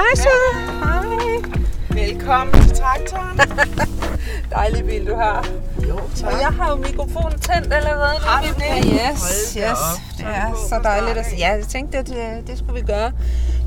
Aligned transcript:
Hej 0.00 0.14
så. 0.16 0.28
Hej. 0.84 1.42
Velkommen 1.90 2.62
til 2.62 2.76
traktoren. 2.76 3.40
Dejlig 4.54 4.84
bil, 4.84 5.06
du 5.06 5.14
har. 5.16 5.46
Jo, 5.88 5.96
Og 5.96 6.40
jeg 6.40 6.48
har 6.48 6.70
jo 6.70 6.76
mikrofonen 6.76 7.38
tændt 7.40 7.72
allerede. 7.72 8.18
Har 8.20 8.42
du 8.42 8.48
det? 8.48 8.92
Ja, 8.94 9.10
yes, 9.10 9.52
yes. 9.58 9.78
Det 10.18 10.26
er 10.26 10.54
så 10.68 10.80
dejligt. 10.84 11.18
At, 11.18 11.26
af. 11.32 11.38
ja, 11.38 11.48
jeg 11.56 11.64
tænkte, 11.68 11.98
at 11.98 12.06
det, 12.06 12.46
det 12.46 12.58
skulle 12.58 12.80
vi 12.80 12.86
gøre. 12.86 13.12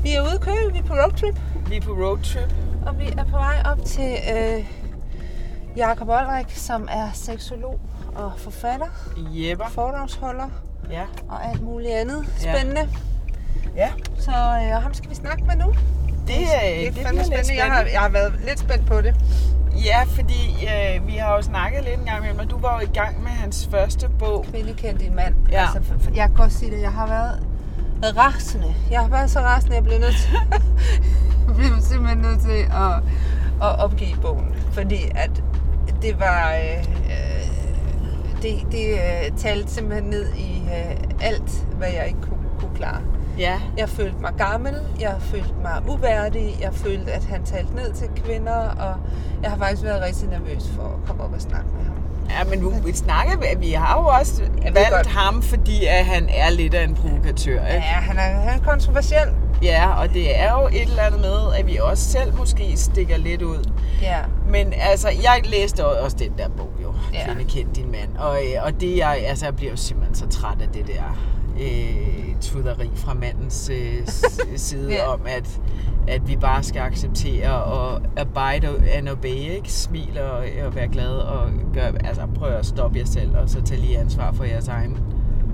Vi 0.02 0.12
er 0.14 0.22
ude 0.22 0.32
at 0.32 0.40
køre, 0.40 0.72
vi 0.72 0.78
er 0.78 0.82
på 0.82 0.94
roadtrip, 0.94 1.38
Vi 1.68 1.76
er 1.76 1.80
på 1.80 1.90
roadtrip. 1.92 2.52
og 2.86 2.98
vi 2.98 3.04
er 3.18 3.24
på 3.24 3.36
vej 3.36 3.62
op 3.64 3.84
til 3.86 4.16
øh, 4.36 4.64
Jakob 5.76 6.08
Olrik, 6.08 6.46
som 6.56 6.88
er 6.92 7.08
seksolog 7.14 7.80
og 8.14 8.32
forfatter, 8.38 8.86
Jepper. 9.16 9.68
foredragsholder 9.68 10.48
Ja. 10.90 11.02
og 11.28 11.46
alt 11.50 11.62
muligt 11.62 11.92
andet 11.92 12.26
Ja. 12.42 12.54
spændende. 12.58 12.88
Ja. 13.76 13.88
Så 14.18 14.30
øh, 14.30 14.82
ham 14.82 14.94
skal 14.94 15.10
vi 15.10 15.14
snakke 15.14 15.44
med 15.44 15.56
nu. 15.56 15.74
Det, 16.26 16.34
det 16.36 16.44
er, 16.54 16.86
er 16.86 16.90
det, 16.90 17.02
fandme 17.02 17.22
lidt 17.22 17.26
spændende. 17.26 17.56
Jeg 17.56 17.64
har, 17.64 17.76
spændende. 17.76 17.92
jeg 17.92 18.00
har 18.00 18.08
været 18.08 18.32
lidt 18.46 18.58
spændt 18.58 18.86
på 18.86 19.00
det. 19.00 19.14
Ja, 19.84 20.02
fordi 20.02 20.68
øh, 20.72 21.06
vi 21.06 21.12
har 21.12 21.36
jo 21.36 21.42
snakket 21.42 21.84
lidt 21.84 22.00
en 22.00 22.06
gang 22.06 22.18
imellem, 22.18 22.38
og 22.38 22.50
du 22.50 22.58
var 22.58 22.80
jo 22.80 22.86
i 22.86 22.90
gang 22.94 23.22
med 23.22 23.30
hans 23.30 23.68
første 23.70 24.08
bog. 24.18 24.44
Kvinde 24.50 24.74
kendte 24.74 25.04
din 25.04 25.14
mand. 25.16 25.34
Ja. 25.50 25.60
Altså, 25.60 25.82
for, 25.82 25.98
for, 25.98 26.10
jeg 26.14 26.26
kan 26.28 26.36
godt 26.36 26.52
sige 26.52 26.70
det, 26.70 26.82
jeg 26.82 26.92
har 26.92 27.06
været 27.06 27.42
rasende. 28.16 28.74
Jeg 28.90 29.00
har 29.00 29.08
været 29.08 29.30
så 29.30 29.40
rasende, 29.40 29.76
jeg 29.76 29.84
blev 29.84 29.98
nødt 29.98 30.16
til, 30.16 30.32
jeg 31.46 31.56
blev 31.56 31.70
simpelthen 31.80 32.18
nødt 32.18 32.40
til 32.40 32.66
at, 32.72 32.94
at 33.62 33.78
opgive 33.78 34.16
bogen. 34.22 34.54
Fordi 34.72 35.10
at 35.14 35.30
det 36.02 36.20
var, 36.20 36.54
øh, 36.54 36.78
øh, 36.78 37.46
det, 38.42 38.66
det 38.72 38.92
øh, 38.92 39.38
talte 39.38 39.70
simpelthen 39.72 40.10
ned 40.10 40.34
i 40.34 40.62
øh, 40.62 40.96
alt, 41.20 41.66
hvad 41.76 41.88
jeg 41.88 42.06
ikke 42.06 42.20
kunne, 42.20 42.44
kunne 42.58 42.76
klare. 42.76 43.02
Ja. 43.38 43.60
Jeg 43.78 43.88
følte 43.88 44.16
mig 44.20 44.32
gammel, 44.38 44.74
jeg 45.00 45.14
følte 45.20 45.54
mig 45.62 45.82
uværdig, 45.88 46.56
jeg 46.60 46.74
følte, 46.74 47.12
at 47.12 47.24
han 47.24 47.44
talte 47.44 47.74
ned 47.74 47.92
til 47.92 48.08
kvinder, 48.24 48.56
og 48.56 48.94
jeg 49.42 49.50
har 49.50 49.58
faktisk 49.58 49.82
været 49.82 50.02
rigtig 50.02 50.28
nervøs 50.28 50.64
for 50.76 50.82
at 50.82 51.06
komme 51.08 51.22
op 51.22 51.32
og 51.34 51.40
snakke 51.40 51.66
med 51.76 51.84
ham. 51.84 51.94
Ja, 52.30 52.44
men 52.50 52.58
nu, 52.58 52.70
vi 52.70 52.92
snakker, 52.92 53.56
vi 53.58 53.70
har 53.70 54.00
jo 54.00 54.06
også 54.06 54.42
ved 54.42 54.72
valgt 54.72 54.90
godt. 54.90 55.06
ham, 55.06 55.42
fordi 55.42 55.84
at 55.86 56.04
han 56.04 56.28
er 56.28 56.50
lidt 56.50 56.74
af 56.74 56.84
en 56.84 56.94
provokatør. 56.94 57.62
Ja, 57.62 57.66
Ikke? 57.74 57.80
han 57.86 58.16
er, 58.18 58.40
han 58.40 58.60
er 58.60 58.64
kontroversiel. 58.64 59.28
Ja, 59.62 59.88
og 60.00 60.08
det 60.08 60.40
er 60.40 60.52
jo 60.60 60.66
et 60.66 60.82
eller 60.82 61.02
andet 61.02 61.20
med, 61.20 61.54
at 61.58 61.66
vi 61.66 61.76
også 61.82 62.04
selv 62.10 62.34
måske 62.36 62.72
stikker 62.76 63.16
lidt 63.16 63.42
ud. 63.42 63.70
Ja. 64.02 64.18
Men 64.48 64.72
altså, 64.80 65.08
jeg 65.08 65.40
læste 65.44 65.86
også 65.86 66.16
den 66.16 66.32
der 66.38 66.48
bog 66.48 66.70
Ja. 67.14 67.24
Kvinde 67.26 67.44
kendt 67.50 67.76
din 67.76 67.90
mand. 67.90 68.16
Og, 68.16 68.36
øh, 68.36 68.64
og 68.66 68.80
det, 68.80 68.96
jeg, 68.96 69.24
altså, 69.26 69.46
jeg 69.46 69.56
bliver 69.56 69.70
jo 69.70 69.76
simpelthen 69.76 70.14
så 70.14 70.28
træt 70.28 70.62
af 70.62 70.68
det 70.68 70.86
der 70.86 71.16
øh, 71.60 72.34
tuderi 72.40 72.90
fra 72.94 73.14
mandens 73.14 73.70
øh, 73.72 74.06
side 74.56 74.92
ja. 74.92 75.06
om, 75.06 75.20
at, 75.26 75.60
at 76.08 76.28
vi 76.28 76.36
bare 76.36 76.62
skal 76.62 76.80
acceptere 76.80 77.64
og 77.64 78.02
abide 78.16 78.90
and 78.92 79.08
obey, 79.08 79.28
ikke? 79.28 79.72
Smil 79.72 80.18
og, 80.20 80.44
og 80.66 80.74
være 80.74 80.88
glad 80.88 81.10
og 81.16 81.50
gør, 81.74 81.92
altså, 82.04 82.22
prøv 82.34 82.48
at 82.48 82.66
stoppe 82.66 82.98
jer 82.98 83.04
selv, 83.04 83.36
og 83.36 83.48
så 83.48 83.62
tage 83.62 83.80
lige 83.80 83.98
ansvar 83.98 84.32
for 84.32 84.44
jeres 84.44 84.68
egen 84.68 84.98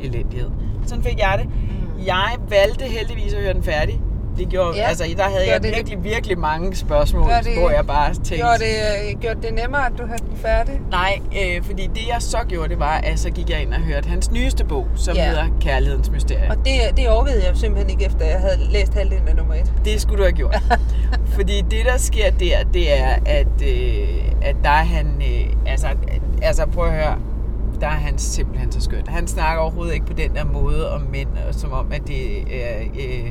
elendighed. 0.00 0.50
Sådan 0.86 1.04
fik 1.04 1.18
jeg 1.18 1.38
det. 1.38 1.46
Mm. 1.46 2.04
Jeg 2.06 2.36
valgte 2.48 2.84
heldigvis 2.84 3.32
at 3.32 3.42
høre 3.42 3.54
den 3.54 3.62
færdig. 3.62 4.00
Det 4.40 4.48
gjorde, 4.48 4.76
Ja. 4.76 4.82
altså, 4.88 5.04
der 5.16 5.22
havde 5.22 5.44
Gør 5.46 5.52
jeg 5.52 5.62
det- 5.62 5.74
virkelig, 5.76 6.04
virkelig 6.04 6.38
mange 6.38 6.76
spørgsmål, 6.76 7.28
Gør 7.28 7.40
det- 7.40 7.58
hvor 7.58 7.70
jeg 7.70 7.86
bare 7.86 8.14
tænkte... 8.14 8.36
Gjorde 8.36 8.58
det, 8.58 9.10
øh, 9.14 9.20
gjorde 9.20 9.42
det 9.42 9.54
nemmere, 9.54 9.86
at 9.86 9.92
du 9.98 10.06
havde 10.06 10.18
den 10.30 10.36
færdig? 10.36 10.80
Nej, 10.90 11.18
øh, 11.42 11.62
fordi 11.64 11.86
det 11.86 12.08
jeg 12.08 12.16
så 12.22 12.38
gjorde, 12.48 12.68
det 12.68 12.78
var, 12.78 12.98
at 12.98 13.18
så 13.18 13.30
gik 13.30 13.50
jeg 13.50 13.62
ind 13.62 13.74
og 13.74 13.80
hørte 13.80 14.08
hans 14.08 14.30
nyeste 14.30 14.64
bog, 14.64 14.86
som 14.96 15.16
Ja. 15.16 15.26
hedder 15.28 15.44
Kærlighedens 15.60 16.10
Mysterie. 16.10 16.50
Og 16.50 16.56
det, 16.56 16.96
det 16.96 17.10
orkede 17.10 17.46
jeg 17.46 17.56
simpelthen 17.56 17.90
ikke 17.90 18.04
efter, 18.06 18.24
jeg 18.26 18.38
havde 18.40 18.58
læst 18.70 18.94
halvdelen 18.94 19.28
af 19.28 19.36
nummer 19.36 19.54
et. 19.54 19.72
Det 19.84 20.00
skulle 20.00 20.18
du 20.18 20.22
have 20.22 20.32
gjort. 20.32 20.58
fordi 21.36 21.60
det, 21.60 21.84
der 21.84 21.96
sker 21.98 22.30
der, 22.30 22.56
det 22.74 22.98
er, 23.00 23.14
at, 23.26 23.62
øh, 23.62 24.08
at 24.42 24.56
der 24.64 24.70
er 24.70 24.84
han... 24.84 25.06
Øh, 25.06 25.46
altså, 25.66 25.86
altså, 26.42 26.66
prøv 26.66 26.84
at 26.86 26.92
høre. 26.92 27.18
Der 27.80 27.86
er 27.86 27.90
han 27.90 28.18
simpelthen 28.18 28.72
så 28.72 28.80
skøn. 28.80 29.02
Han 29.08 29.26
snakker 29.26 29.62
overhovedet 29.62 29.94
ikke 29.94 30.06
på 30.06 30.12
den 30.12 30.34
der 30.34 30.44
måde 30.44 30.92
om 30.94 31.00
mænd, 31.12 31.28
som 31.50 31.72
om, 31.72 31.86
at 31.92 32.00
det 32.06 32.38
er 32.66 32.80
øh, 32.80 33.30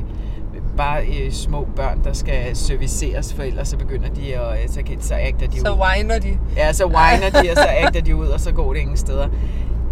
bare 0.80 1.02
øh, 1.06 1.32
små 1.32 1.68
børn, 1.76 2.00
der 2.04 2.12
skal 2.12 2.56
serviceres, 2.56 3.34
for 3.34 3.42
ellers 3.42 3.68
så 3.68 3.76
begynder 3.76 4.08
de 4.08 4.34
at... 4.36 4.62
øh, 4.62 4.68
Så, 4.68 4.82
kan- 4.82 5.00
så 5.00 5.14
agter 5.14 5.46
de 5.46 5.60
Så 5.60 5.72
ud. 5.72 5.78
whiner 5.80 6.18
de. 6.18 6.38
Ja, 6.56 6.72
så 6.72 6.84
whiner 6.86 7.42
de, 7.42 7.50
og 7.50 7.56
så 7.56 7.66
agter 7.68 8.00
de 8.00 8.16
ud, 8.16 8.26
og 8.26 8.40
så 8.40 8.52
går 8.52 8.72
det 8.72 8.80
ingen 8.80 8.96
steder. 8.96 9.28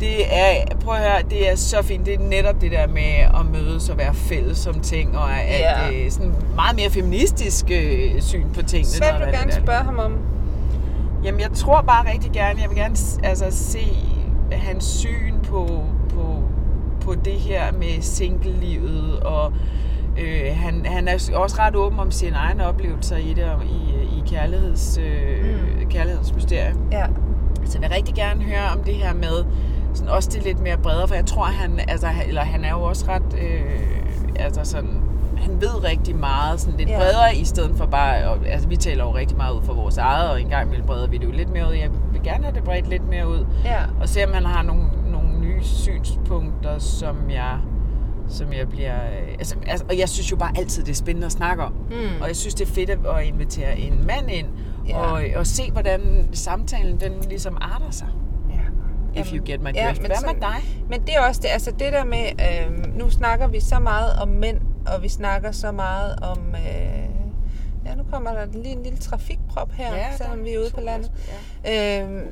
Det 0.00 0.34
er, 0.34 0.76
prøv 0.84 0.94
at 0.94 1.00
høre, 1.00 1.22
det 1.30 1.50
er 1.50 1.56
så 1.56 1.82
fint. 1.82 2.06
Det 2.06 2.14
er 2.14 2.18
netop 2.18 2.60
det 2.60 2.70
der 2.72 2.86
med 2.86 3.12
at 3.40 3.46
mødes 3.52 3.88
og 3.88 3.98
være 3.98 4.14
fælles 4.14 4.66
om 4.66 4.80
ting, 4.80 5.18
og 5.18 5.32
at 5.40 5.90
yeah. 5.92 6.10
sådan 6.10 6.32
meget 6.54 6.76
mere 6.76 6.90
feministisk 6.90 7.64
øh, 7.70 8.20
syn 8.22 8.44
på 8.54 8.62
tingene. 8.62 8.88
Så 8.88 9.04
vil 9.12 9.20
du 9.26 9.32
er 9.32 9.38
gerne 9.38 9.52
spørge 9.52 9.84
ham 9.84 9.98
om. 9.98 10.14
Jamen, 11.24 11.40
jeg 11.40 11.50
tror 11.54 11.80
bare 11.80 12.12
rigtig 12.12 12.30
gerne, 12.32 12.60
jeg 12.60 12.68
vil 12.70 12.76
gerne 12.78 12.96
altså, 13.24 13.44
se 13.50 13.88
hans 14.52 14.84
syn 14.84 15.34
på, 15.48 15.84
på, 16.14 16.42
på 17.00 17.14
det 17.14 17.32
her 17.32 17.72
med 17.72 18.02
single-livet, 18.02 19.20
og 19.20 19.52
øh, 20.20 20.56
han, 20.56 20.86
han 20.86 21.08
er 21.08 21.12
også 21.34 21.56
ret 21.58 21.76
åben 21.76 21.98
om 21.98 22.10
sine 22.10 22.36
egne 22.36 22.66
oplevelser 22.66 23.16
i 23.16 23.32
det, 23.32 23.44
og 23.44 23.64
i, 23.64 23.94
i 24.18 24.22
kærligheds, 24.26 24.98
øh, 24.98 25.44
Mm. 25.44 25.80
mm. 25.82 25.88
kærlighedens 25.90 26.34
mysterie. 26.34 26.74
Ja. 26.92 27.04
Så 27.64 27.78
jeg 27.78 27.82
vil 27.82 27.96
rigtig 27.96 28.14
gerne 28.14 28.42
høre 28.42 28.68
om 28.76 28.84
det 28.84 28.94
her 28.94 29.14
med 29.14 29.44
sådan 29.94 30.08
også 30.08 30.30
det 30.32 30.44
lidt 30.44 30.60
mere 30.60 30.76
bredere, 30.76 31.08
for 31.08 31.14
jeg 31.14 31.26
tror, 31.26 31.44
han, 31.44 31.80
altså, 31.88 32.06
eller 32.28 32.42
han 32.42 32.64
er 32.64 32.70
jo 32.70 32.82
også 32.82 33.04
ret, 33.08 33.38
øh, 33.42 33.80
altså 34.38 34.60
sådan, 34.64 34.90
han 35.38 35.60
ved 35.60 35.84
rigtig 35.84 36.16
meget, 36.16 36.60
sådan 36.60 36.78
lidt 36.78 36.88
Ja. 36.88 36.94
ja. 36.94 37.00
bredere, 37.00 37.36
i 37.36 37.44
stedet 37.44 37.76
for 37.76 37.86
bare, 37.86 38.28
og, 38.28 38.38
altså 38.46 38.68
vi 38.68 38.76
taler 38.76 39.04
jo 39.04 39.14
rigtig 39.14 39.36
meget 39.36 39.52
ud 39.54 39.62
for 39.62 39.72
vores 39.74 39.98
eget, 39.98 40.30
og 40.30 40.40
en 40.40 40.48
gang 40.48 40.66
imellem 40.66 40.86
breder 40.86 41.06
vi 41.06 41.16
det 41.18 41.24
jo 41.24 41.30
lidt 41.30 41.52
mere 41.52 41.68
ud. 41.68 41.72
Jeg 41.74 41.90
vil 42.12 42.22
gerne 42.22 42.44
have 42.44 42.54
det 42.54 42.64
bredt 42.64 42.88
lidt 42.88 43.08
mere 43.10 43.28
ud, 43.28 43.46
Ja. 43.64 43.76
og 44.00 44.08
se 44.08 44.24
om 44.26 44.32
han 44.34 44.44
har 44.44 44.62
nogle, 44.62 44.82
nogle 45.12 45.28
nye 45.40 45.62
synspunkter, 45.64 46.78
som 46.78 47.16
jeg, 47.30 47.56
som 48.28 48.52
jeg 48.52 48.68
bliver, 48.68 48.94
øh, 48.96 49.28
altså, 49.38 49.56
altså, 49.66 49.86
og 49.88 49.98
jeg 49.98 50.08
synes 50.08 50.30
jo 50.30 50.36
bare 50.36 50.52
altid, 50.58 50.84
det 50.84 50.90
er 50.90 50.94
spændende 50.96 51.26
at 51.26 51.32
snakke 51.32 51.62
om. 51.62 51.72
Mm. 51.72 52.20
Og 52.20 52.26
jeg 52.28 52.36
synes, 52.36 52.54
det 52.54 52.68
er 52.68 52.72
fedt 52.72 52.90
at 52.90 53.24
invitere 53.24 53.78
en 53.78 54.06
mand 54.06 54.30
ind, 54.30 54.46
Ja. 54.88 54.98
og, 54.98 55.22
og 55.36 55.46
se, 55.46 55.70
hvordan 55.70 56.28
samtalen 56.32 57.00
den 57.00 57.12
ligesom 57.28 57.58
arter 57.60 57.90
sig. 57.90 58.08
ja. 59.14 59.20
If 59.20 59.32
you 59.32 59.44
get 59.46 59.62
my 59.62 59.74
ja, 59.74 59.86
drift. 59.86 60.02
men 60.02 60.10
Hvad 60.10 60.34
med 60.34 60.40
dig? 60.40 60.86
Men 60.90 61.00
det 61.00 61.14
er 61.16 61.20
også 61.20 61.40
det, 61.40 61.48
altså 61.52 61.70
det 61.70 61.92
der 61.92 62.04
med, 62.04 62.24
øh, 62.40 62.94
nu 62.98 63.10
snakker 63.10 63.46
vi 63.46 63.60
så 63.60 63.78
meget 63.78 64.12
om 64.22 64.28
mænd, 64.28 64.60
og 64.86 65.02
vi 65.02 65.08
snakker 65.08 65.52
så 65.52 65.72
meget 65.72 66.18
om, 66.22 66.38
øh, 66.54 67.08
ja 67.86 67.94
nu 67.94 68.02
kommer 68.12 68.30
der 68.32 68.46
lige 68.52 68.76
en 68.76 68.82
lille 68.82 68.98
trafikprop 68.98 69.72
her, 69.72 69.94
ja, 69.96 70.16
selvom 70.16 70.44
vi 70.44 70.54
er 70.54 70.58
ude 70.58 70.70
på 70.74 70.80
landet. 70.80 71.10
Ja. 71.64 72.02
Øh, 72.04 72.22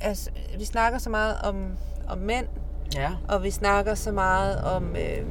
altså, 0.00 0.30
vi 0.58 0.64
snakker 0.64 0.98
så 0.98 1.10
meget 1.10 1.34
om, 1.44 1.56
om 2.08 2.18
mænd, 2.18 2.46
ja. 2.94 3.10
og 3.28 3.42
vi 3.42 3.50
snakker 3.50 3.94
så 3.94 4.12
meget 4.12 4.60
om 4.64 4.84
øh, 4.96 5.24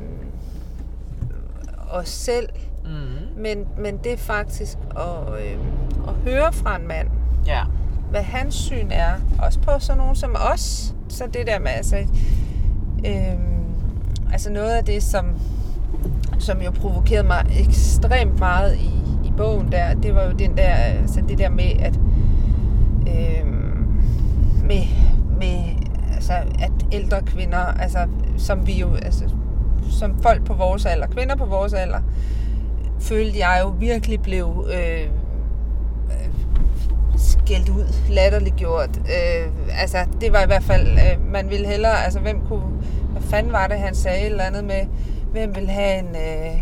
os 1.89 2.09
selv, 2.09 2.49
Mm-hmm. 2.85 3.41
men, 3.41 3.66
men 3.77 3.97
det 3.97 4.13
er 4.13 4.17
faktisk 4.17 4.77
at, 4.97 5.33
øh, 5.41 5.57
at 6.07 6.13
høre 6.13 6.53
fra 6.53 6.75
en 6.75 6.88
mand, 6.88 7.07
Ja. 7.47 7.63
hvad 8.09 8.22
hans 8.22 8.55
syn 8.55 8.88
er, 8.91 9.11
også 9.39 9.59
på 9.59 9.72
sådan 9.79 9.97
nogen 9.97 10.16
som 10.16 10.35
os. 10.53 10.94
Så 11.09 11.27
det 11.33 11.47
der 11.47 11.59
med, 11.59 11.67
altså, 11.72 11.95
øhm, 13.05 13.63
altså 14.33 14.51
noget 14.51 14.72
af 14.72 14.85
det, 14.85 15.03
som, 15.03 15.25
som 16.40 16.61
jo 16.61 16.72
provokerede 16.72 17.28
mig 17.28 17.46
ekstremt 17.59 18.40
meget 18.40 18.75
i, 18.78 18.91
i 19.25 19.31
bogen 19.37 19.72
der, 19.72 19.93
det 19.93 20.16
var 20.16 20.23
jo 20.23 20.31
den 20.31 20.58
der, 20.58 20.73
altså 20.73 21.22
det 21.29 21.37
der 21.37 21.49
med, 21.49 21.72
at 21.79 21.99
øhm, 23.08 24.02
med, 24.63 24.84
med 25.40 25.80
altså, 26.22 26.64
at 26.64 26.72
ældre 26.91 27.22
kvinder, 27.22 27.58
altså, 27.58 28.08
som 28.38 28.68
vi 28.68 28.73
jo, 28.73 28.96
altså, 28.96 29.29
som 29.91 30.22
folk 30.22 30.46
på 30.46 30.53
vores 30.53 30.85
alder, 30.85 31.08
kvinder 31.08 31.35
på 31.35 31.46
vores 31.46 31.73
alder, 31.73 32.00
følte 33.00 33.40
jeg 33.40 33.59
jo 33.64 33.68
virkelig 33.68 34.22
blev 34.22 34.68
øh, 34.73 35.02
øh 35.02 36.29
skældt 37.18 37.70
ud, 37.70 37.94
latterliggjort. 38.09 38.90
Øh, 38.97 39.52
altså, 39.79 39.97
det 40.22 40.34
var 40.34 40.44
i 40.44 40.46
hvert 40.46 40.64
fald, 40.64 40.88
øh, 40.88 41.32
man 41.32 41.50
ville 41.50 41.68
hellere, 41.68 42.03
altså, 42.03 42.20
hvem 42.20 42.41
kunne, 42.47 42.64
hvad 43.12 43.22
fanden 43.22 43.52
var 43.52 43.68
det, 43.68 43.79
han 43.79 43.96
sagde, 43.96 44.20
et 44.20 44.26
eller 44.26 44.44
andet 44.44 44.64
med, 44.64 44.85
hvem 45.32 45.56
vil 45.56 45.70
have 45.70 46.00
en, 46.00 46.16
øh, 46.16 46.62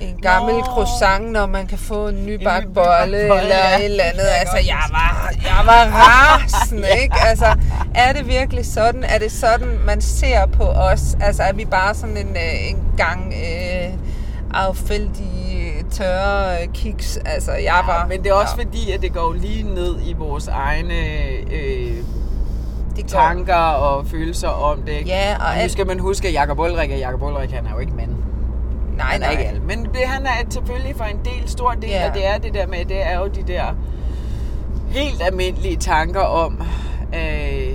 en 0.00 0.16
gammel 0.22 0.54
Nå. 0.54 0.60
croissant, 0.60 1.32
når 1.32 1.46
man 1.46 1.66
kan 1.66 1.78
få 1.78 2.08
en 2.08 2.26
nybagt 2.26 2.74
bolle, 2.74 3.18
eller 3.20 3.56
ja. 3.56 3.78
et 3.78 3.84
eller 3.84 4.04
andet. 4.04 4.22
Jeg 4.22 4.40
Altså, 4.40 4.56
jeg 4.56 4.84
var, 4.90 5.32
jeg 5.44 5.66
var 5.66 5.84
rasende, 6.02 6.88
ikke? 7.02 7.14
Altså, 7.26 7.46
er 7.94 8.12
det 8.12 8.28
virkelig 8.28 8.66
sådan? 8.66 9.04
Er 9.04 9.18
det 9.18 9.32
sådan, 9.32 9.78
man 9.86 10.00
ser 10.00 10.46
på 10.46 10.64
os? 10.64 11.16
Altså, 11.20 11.42
er 11.42 11.52
vi 11.52 11.64
bare 11.64 11.94
sådan 11.94 12.16
en, 12.16 12.36
øh, 12.36 12.70
en 12.70 12.78
gang 12.96 13.34
øh, 13.34 13.92
affældige, 14.54 15.84
tørre 15.90 16.62
øh, 16.62 16.68
kiks? 16.74 17.18
Altså, 17.24 17.52
jeg 17.52 17.82
var... 17.86 18.00
Ja, 18.00 18.06
men 18.06 18.22
det 18.22 18.30
er 18.30 18.34
også 18.34 18.54
ja, 18.58 18.64
fordi, 18.64 18.90
at 18.90 19.02
det 19.02 19.12
går 19.12 19.32
lige 19.32 19.62
ned 19.74 19.96
i 20.06 20.12
vores 20.12 20.48
egne 20.48 20.94
øh, 21.52 21.96
det 22.96 23.06
tanker 23.06 23.54
og 23.54 24.06
følelser 24.06 24.48
om 24.48 24.82
det. 24.82 24.92
Ikke? 24.92 25.10
Ja, 25.10 25.36
og 25.36 25.62
nu 25.62 25.68
skal 25.68 25.86
man 25.86 25.98
huske, 25.98 26.28
at 26.28 26.34
Jacob 26.34 26.58
Ulrik 26.58 26.90
er 26.90 26.96
Jacob 26.96 27.22
Ulrik, 27.22 27.50
han 27.50 27.66
er 27.66 27.70
jo 27.72 27.78
ikke 27.78 27.92
mand. 27.92 28.25
Nej, 28.96 29.18
nej. 29.18 29.30
ikke 29.30 29.44
alt. 29.44 29.62
Men 29.66 29.84
det, 29.84 30.00
han 30.06 30.26
er 30.26 30.30
selvfølgelig 30.50 30.96
for 30.96 31.04
en 31.04 31.18
del, 31.24 31.48
stor 31.48 31.70
del, 31.70 31.90
Ja. 31.90 32.08
og 32.08 32.14
det 32.14 32.26
er 32.26 32.38
det 32.38 32.54
der 32.54 32.66
med, 32.66 32.84
det 32.84 33.06
er 33.06 33.18
jo 33.18 33.26
de 33.26 33.42
der 33.42 33.64
helt 34.88 35.22
almindelige 35.22 35.76
tanker 35.76 36.20
om 36.20 36.62
øh, 37.14 37.72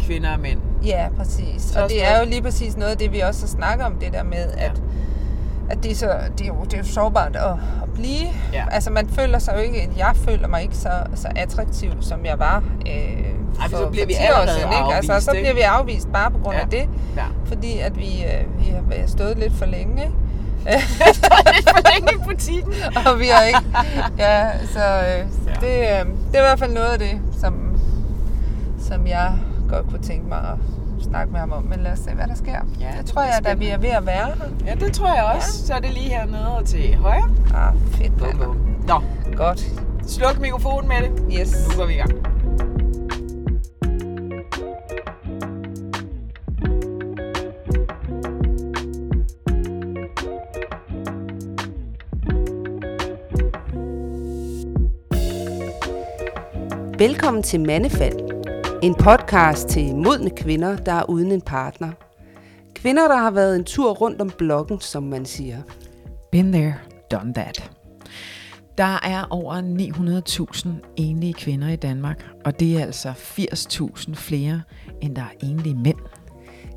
kvinder 0.00 0.32
og 0.32 0.40
mænd. 0.40 0.58
Ja, 0.84 1.06
præcis. 1.16 1.62
Så 1.62 1.82
og 1.82 1.88
det 1.88 2.06
er 2.06 2.18
jo 2.18 2.24
lige 2.26 2.42
præcis 2.42 2.76
noget 2.76 2.90
af 2.92 2.98
det, 2.98 3.12
vi 3.12 3.20
også 3.20 3.40
har 3.40 3.48
snakket 3.48 3.86
om, 3.86 3.92
det 3.94 4.12
der 4.12 4.22
med, 4.22 4.46
at, 4.58 4.82
at 5.70 5.82
det, 5.82 5.90
er 5.90 5.94
så, 5.94 6.14
det, 6.38 6.44
er 6.44 6.48
jo, 6.48 6.64
det 6.64 6.74
er 6.74 6.78
jo 6.78 6.84
sårbart 6.84 7.36
at, 7.36 7.42
at 7.82 7.92
blive. 7.94 8.26
Ja. 8.52 8.64
Altså 8.70 8.90
man 8.90 9.08
føler 9.08 9.38
sig 9.38 9.54
jo 9.56 9.60
ikke, 9.60 9.90
jeg 9.96 10.12
føler 10.14 10.48
mig 10.48 10.62
ikke 10.62 10.76
så, 10.76 10.90
så 11.14 11.28
attraktiv, 11.36 11.90
som 12.00 12.24
jeg 12.24 12.38
var 12.38 12.62
øh, 12.86 12.92
Ej, 12.92 13.68
for, 13.70 13.76
så 13.76 13.88
bliver 13.90 14.04
for 14.04 14.08
vi 14.08 14.14
10 14.14 14.18
år 14.20 14.24
allerede 14.26 14.58
siden. 14.60 14.72
Ikke? 14.72 14.94
Altså, 14.96 15.20
så 15.20 15.30
ikke? 15.32 15.42
bliver 15.42 15.54
vi 15.54 15.60
afvist 15.60 16.12
bare 16.12 16.30
på 16.30 16.38
grund 16.38 16.56
Ja. 16.56 16.62
af 16.62 16.68
det, 16.68 16.88
Ja. 17.16 17.24
fordi 17.44 17.78
at 17.78 17.96
vi, 17.98 18.24
øh, 18.24 18.60
vi 18.60 18.96
har 19.00 19.06
stået 19.06 19.38
lidt 19.38 19.52
for 19.52 19.66
længe. 19.66 20.02
Ikke? 20.02 20.14
Lidt 21.54 21.70
for 21.70 21.92
længe 21.94 22.12
i 22.12 22.24
butikken. 22.28 22.72
og 23.06 23.18
vi 23.20 23.26
har 23.26 23.42
ikke... 23.42 23.60
Ja, 24.18 24.50
så, 24.66 24.84
øh, 24.84 25.26
det, 25.60 25.78
øh, 25.78 26.06
det 26.32 26.34
er 26.34 26.38
i 26.38 26.46
hvert 26.48 26.58
fald 26.58 26.72
noget 26.72 26.88
af 26.88 26.98
det, 26.98 27.20
som, 27.40 27.80
som 28.88 29.06
jeg 29.06 29.32
godt 29.68 29.86
kunne 29.88 30.02
tænke 30.02 30.28
mig 30.28 30.38
at 30.38 30.58
snakke 31.04 31.32
med 31.32 31.40
ham 31.40 31.52
om. 31.52 31.62
Men 31.62 31.80
lad 31.80 31.92
os 31.92 31.98
se, 31.98 32.10
hvad 32.10 32.26
der 32.26 32.34
sker. 32.34 32.60
Ja, 32.80 32.86
det 32.86 32.98
det 32.98 33.06
tror 33.06 33.22
jeg, 33.22 33.40
at 33.44 33.60
vi 33.60 33.68
er 33.68 33.78
ved 33.78 33.88
at 33.88 34.06
være 34.06 34.26
her. 34.26 34.34
Ja, 34.66 34.74
det 34.74 34.92
tror 34.92 35.14
jeg 35.14 35.24
også. 35.24 35.48
Ja. 35.60 35.66
Så 35.66 35.74
er 35.74 35.78
det 35.78 35.90
lige 35.90 36.08
hernede 36.08 36.56
og 36.58 36.64
til 36.66 36.94
højre. 36.96 37.30
Ah, 37.54 37.74
fedt, 37.92 38.18
Bum, 38.18 38.38
bum. 38.38 38.56
Nå, 38.88 39.02
Godt. 39.36 39.66
sluk 40.06 40.38
mikrofonen 40.40 40.88
med 40.88 40.96
det. 40.96 41.38
Yes. 41.40 41.68
Nu 41.70 41.76
går 41.76 41.86
vi 41.86 41.92
i 41.92 41.96
gang. 41.96 42.12
Velkommen 57.02 57.42
til 57.42 57.60
Mandefald, 57.60 58.18
en 58.82 58.94
podcast 58.94 59.68
til 59.68 59.96
modne 59.96 60.30
kvinder, 60.30 60.76
der 60.76 60.92
er 60.92 61.10
uden 61.10 61.32
en 61.32 61.40
partner. 61.40 61.92
Kvinder, 62.74 63.08
der 63.08 63.16
har 63.16 63.30
været 63.30 63.56
en 63.56 63.64
tur 63.64 63.92
rundt 63.92 64.20
om 64.20 64.30
blokken, 64.38 64.80
som 64.80 65.02
man 65.02 65.26
siger. 65.26 65.62
Been 66.32 66.52
there, 66.52 66.74
done 67.10 67.34
that. 67.34 67.70
Der 68.78 68.98
er 69.02 69.26
over 69.30 69.54
900.000 70.62 70.68
enlige 70.96 71.34
kvinder 71.34 71.68
i 71.68 71.76
Danmark, 71.76 72.26
og 72.44 72.60
det 72.60 72.76
er 72.76 72.82
altså 72.82 73.08
80.000 73.08 74.14
flere, 74.14 74.62
end 75.00 75.16
der 75.16 75.22
er 75.22 75.46
enlige 75.46 75.76
mænd. 75.76 75.98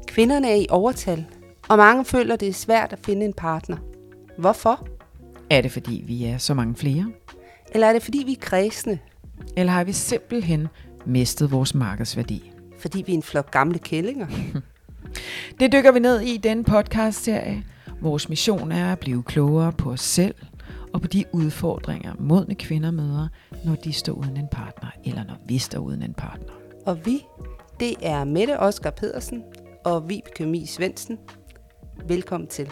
Kvinderne 0.07 0.51
er 0.51 0.55
i 0.55 0.67
overtal, 0.69 1.25
og 1.69 1.77
mange 1.77 2.05
føler, 2.05 2.35
det 2.35 2.47
er 2.47 2.53
svært 2.53 2.93
at 2.93 2.99
finde 3.05 3.25
en 3.25 3.33
partner. 3.33 3.77
Hvorfor? 4.37 4.87
Er 5.49 5.61
det 5.61 5.71
fordi, 5.71 6.03
vi 6.07 6.25
er 6.25 6.37
så 6.37 6.53
mange 6.53 6.75
flere? 6.75 7.05
Eller 7.71 7.87
er 7.87 7.93
det 7.93 8.03
fordi, 8.03 8.23
vi 8.25 8.31
er 8.31 8.41
kredsende? 8.41 8.99
Eller 9.57 9.73
har 9.73 9.83
vi 9.83 9.91
simpelthen 9.91 10.67
mistet 11.05 11.51
vores 11.51 11.75
markedsværdi? 11.75 12.51
Fordi 12.79 13.03
vi 13.05 13.11
er 13.11 13.17
en 13.17 13.23
flok 13.23 13.51
gamle 13.51 13.79
kællinger? 13.79 14.27
Det 15.59 15.71
dykker 15.71 15.91
vi 15.91 15.99
ned 15.99 16.21
i 16.21 16.33
i 16.33 16.37
denne 16.37 16.63
podcast-serie. 16.63 17.63
Vores 18.01 18.29
mission 18.29 18.71
er 18.71 18.91
at 18.91 18.99
blive 18.99 19.23
klogere 19.23 19.71
på 19.71 19.91
os 19.91 20.01
selv 20.01 20.35
og 20.93 21.01
på 21.01 21.07
de 21.07 21.23
udfordringer, 21.31 22.13
modne 22.19 22.55
kvinder 22.55 22.91
møder, 22.91 23.27
når 23.65 23.75
de 23.75 23.93
står 23.93 24.13
uden 24.13 24.37
en 24.37 24.47
partner, 24.51 24.89
eller 25.05 25.23
når 25.23 25.37
vi 25.47 25.57
står 25.57 25.79
uden 25.79 26.01
en 26.01 26.13
partner. 26.13 26.53
Og 26.85 27.05
vi, 27.05 27.21
det 27.79 27.95
er 28.01 28.23
Mette 28.23 28.59
Oskar 28.59 28.89
Pedersen 28.89 29.43
og 29.85 30.09
Vibeke 30.09 30.45
Mie 30.45 30.67
Svendsen. 30.67 31.17
Velkommen 32.07 32.47
til. 32.47 32.69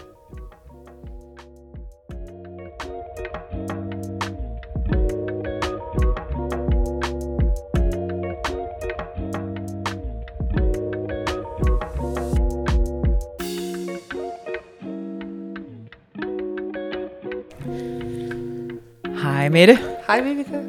Mette. 19.53 19.77
Hej 20.07 20.21
Vibeke. 20.21 20.61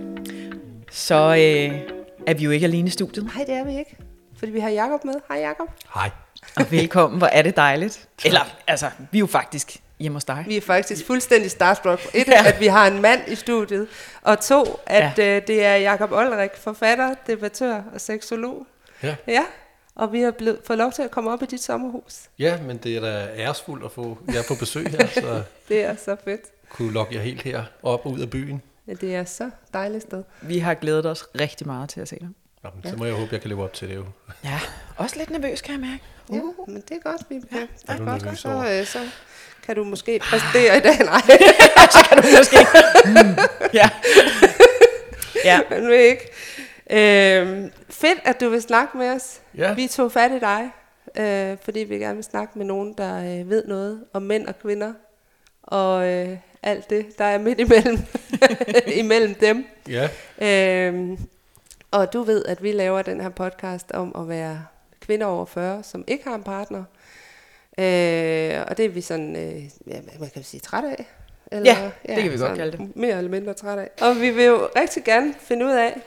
Så 0.90 1.14
øh, 1.14 1.80
er 2.26 2.34
vi 2.34 2.44
jo 2.44 2.50
ikke 2.50 2.66
alene 2.66 2.88
i 2.88 2.90
studiet. 2.90 3.24
Nej, 3.24 3.44
det 3.46 3.54
er 3.54 3.64
vi 3.64 3.78
ikke. 3.78 3.96
Fordi 4.38 4.52
vi 4.52 4.60
har 4.60 4.68
Jakob 4.68 5.04
med. 5.04 5.14
Hej 5.28 5.38
Jakob. 5.38 5.68
Hej. 5.94 6.10
Og 6.56 6.70
velkommen, 6.70 7.18
hvor 7.18 7.26
er 7.26 7.42
det 7.42 7.56
dejligt. 7.56 8.08
Eller, 8.26 8.40
altså, 8.66 8.90
vi 9.10 9.18
er 9.18 9.20
jo 9.20 9.26
faktisk 9.26 9.76
hjemme 10.00 10.16
hos 10.16 10.24
dig. 10.24 10.44
Vi 10.48 10.56
er 10.56 10.60
faktisk 10.60 11.06
fuldstændig 11.06 11.50
starstruck. 11.50 12.00
Et, 12.14 12.28
Ja. 12.28 12.32
ja. 12.42 12.48
at 12.48 12.60
vi 12.60 12.66
har 12.66 12.86
en 12.86 13.02
mand 13.02 13.20
i 13.28 13.34
studiet, 13.34 13.88
og 14.22 14.40
to, 14.40 14.64
at 14.86 15.18
ja. 15.18 15.36
øh, 15.36 15.42
det 15.46 15.64
er 15.64 15.74
Jakob 15.76 16.12
Olrik, 16.12 16.50
forfatter, 16.56 17.14
debattør 17.26 17.82
og 17.94 18.00
seksolog. 18.00 18.66
Ja. 19.02 19.16
Ja, 19.28 19.42
og 19.94 20.12
vi 20.12 20.20
har 20.20 20.30
blevet, 20.30 20.58
fået 20.66 20.78
lov 20.78 20.92
til 20.92 21.02
at 21.02 21.10
komme 21.10 21.30
op 21.30 21.42
i 21.42 21.46
dit 21.46 21.62
sommerhus. 21.62 22.20
ja, 22.38 22.58
men 22.62 22.76
det 22.76 22.96
er 22.96 23.00
da 23.00 23.28
æresfuldt 23.36 23.84
at 23.84 23.92
få 23.92 24.18
jer 24.34 24.42
på 24.48 24.54
besøg 24.54 24.86
her, 24.86 25.06
så 25.06 25.42
Det 25.68 25.84
er 25.84 25.96
så 26.04 26.16
fedt. 26.24 26.40
kunne 26.70 26.92
lokke 26.92 27.14
jer 27.14 27.20
helt 27.20 27.42
her 27.42 27.64
op 27.82 28.06
og 28.06 28.12
ud 28.12 28.20
af 28.20 28.30
byen. 28.30 28.62
Ja, 28.88 28.92
det 28.92 29.14
er 29.14 29.24
så 29.24 29.50
dejligt 29.72 30.02
sted. 30.02 30.22
Vi 30.42 30.58
har 30.58 30.74
glædet 30.74 31.06
os 31.06 31.24
rigtig 31.40 31.66
meget 31.66 31.88
til 31.88 32.00
at 32.00 32.08
se 32.08 32.16
dig. 32.20 32.28
Nå, 32.62 32.70
men 32.74 32.90
så 32.90 32.96
må 32.96 33.04
jeg 33.04 33.14
håbe, 33.14 33.28
jeg 33.32 33.40
kan 33.40 33.48
leve 33.48 33.64
op 33.64 33.72
til 33.72 33.88
det 33.88 33.94
jo. 33.96 34.04
Ja, 34.44 34.60
også 34.96 35.16
lidt 35.18 35.30
nervøs, 35.30 35.60
kan 35.60 35.72
jeg 35.72 35.80
mærke. 35.80 36.02
Ja, 36.32 36.40
men 36.72 36.82
det 36.88 36.90
er 36.96 37.10
godt, 37.10 37.22
vi 37.28 37.34
ja, 37.34 37.60
det 37.60 37.68
Er 37.88 37.94
er 37.94 38.18
godt. 38.18 38.38
Så, 38.38 38.48
øh, 38.48 38.86
så 38.86 38.98
kan 39.62 39.76
du 39.76 39.84
måske 39.84 40.18
præstere 40.18 40.76
i 40.76 40.80
dag. 40.80 40.98
Nej, 41.12 41.20
kan 42.08 42.22
du 42.22 42.28
måske. 42.38 42.56
Mm, 43.04 43.36
ja. 43.80 43.90
ja. 45.44 45.60
men 45.70 45.88
vil 45.88 45.98
ikke. 45.98 46.30
Øh, 46.90 47.70
fedt, 47.90 48.18
at 48.24 48.40
du 48.40 48.48
vil 48.48 48.62
snakke 48.62 48.98
med 48.98 49.10
os. 49.10 49.40
Ja. 49.56 49.74
Vi 49.74 49.86
tog 49.86 50.12
fat 50.12 50.30
i 50.30 50.40
dig, 50.40 50.70
øh, 51.16 51.56
fordi 51.62 51.80
vi 51.80 51.94
gerne 51.98 52.14
vil 52.14 52.24
snakke 52.24 52.58
med 52.58 52.66
nogen, 52.66 52.94
der 52.98 53.40
øh, 53.40 53.50
ved 53.50 53.64
noget 53.66 54.04
om 54.12 54.22
mænd 54.22 54.46
og 54.46 54.58
kvinder. 54.58 54.92
Og 55.64 56.06
øh, 56.08 56.38
alt 56.62 56.90
det, 56.90 57.18
der 57.18 57.24
er 57.24 57.38
midt 57.38 57.60
imellem, 57.60 57.98
imellem 59.04 59.34
dem. 59.34 59.66
Ja, 59.88 60.08
Øh, 60.38 61.18
og 61.90 62.12
du 62.12 62.22
ved, 62.22 62.44
at 62.44 62.62
vi 62.62 62.72
laver 62.72 63.02
den 63.02 63.20
her 63.20 63.28
podcast 63.28 63.92
om 63.92 64.12
at 64.18 64.28
være 64.28 64.66
kvinder 65.00 65.26
over 65.26 65.44
40, 65.44 65.82
som 65.82 66.04
ikke 66.06 66.24
har 66.24 66.34
en 66.34 66.42
partner. 66.42 66.84
Øh, 67.78 68.64
og 68.68 68.76
det 68.76 68.84
er 68.84 68.88
vi 68.88 69.00
sådan, 69.00 69.36
øh, 69.36 69.62
ja, 69.86 70.00
man 70.20 70.30
kan 70.34 70.44
sige, 70.44 70.60
træt 70.60 70.84
af. 70.84 71.06
Ja, 71.52 71.90
det 72.06 72.22
kan 72.22 72.32
vi 72.32 72.38
godt 72.38 72.56
kalde 72.56 72.78
det. 72.78 72.96
Mere 72.96 73.18
eller 73.18 73.30
mindre 73.30 73.54
træt 73.54 73.78
af. 73.78 73.90
Og 74.00 74.20
vi 74.20 74.30
vil 74.30 74.44
jo 74.44 74.68
rigtig 74.76 75.04
gerne 75.04 75.34
finde 75.40 75.66
ud 75.66 75.72
af, 75.72 76.00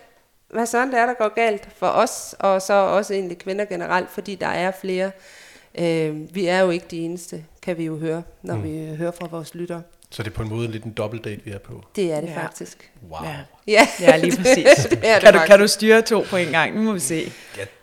hvad 0.50 0.66
sådan 0.66 0.92
det 0.92 1.00
er, 1.00 1.06
der 1.06 1.14
går 1.14 1.34
galt 1.36 1.68
for 1.76 1.88
os, 1.88 2.36
og 2.40 2.62
så 2.62 2.74
også 2.74 3.14
egentlig 3.14 3.38
kvinder 3.38 3.66
generelt, 3.66 4.10
fordi 4.10 4.36
der 4.36 4.48
er 4.48 4.72
flere. 4.72 5.12
Øh, 5.80 6.36
vi 6.36 6.46
er 6.48 6.60
jo 6.60 6.70
ikke 6.70 6.86
de 6.92 6.98
eneste, 7.00 7.44
kan 7.62 7.78
vi 7.78 7.86
jo 7.86 7.98
høre, 7.98 8.24
når 8.44 8.56
mm. 8.56 8.64
vi 8.64 8.96
hører 8.96 9.12
fra 9.20 9.28
vores 9.32 9.56
lytter. 9.56 9.82
så 10.12 10.24
det 10.24 10.30
er 10.30 10.34
på 10.36 10.42
en 10.44 10.50
måde 10.50 10.68
lidt 10.68 10.84
en 10.84 10.92
dobbeltdate, 10.92 11.42
vi 11.46 11.52
er 11.52 11.58
på. 11.60 11.84
Det 11.96 12.12
er 12.14 12.22
det 12.22 12.28
Ja. 12.28 12.44
faktisk. 12.44 12.92
Wow. 13.12 13.20
Ja. 13.28 13.36
Ja, 13.68 13.88
Ja, 14.00 14.18
lige 14.18 14.38
præcis. 14.42 14.66
det 14.90 15.00
er 15.04 15.14
det 15.14 15.22
kan, 15.24 15.34
du, 15.34 15.40
faktisk. 15.40 15.48
kan 15.48 15.60
du 15.60 15.68
styre 15.68 16.02
to 16.02 16.26
på 16.30 16.38
en 16.38 16.48
gang? 16.48 16.76
Nu 16.76 16.82
må 16.82 16.94
vi 16.94 17.00
se. 17.00 17.32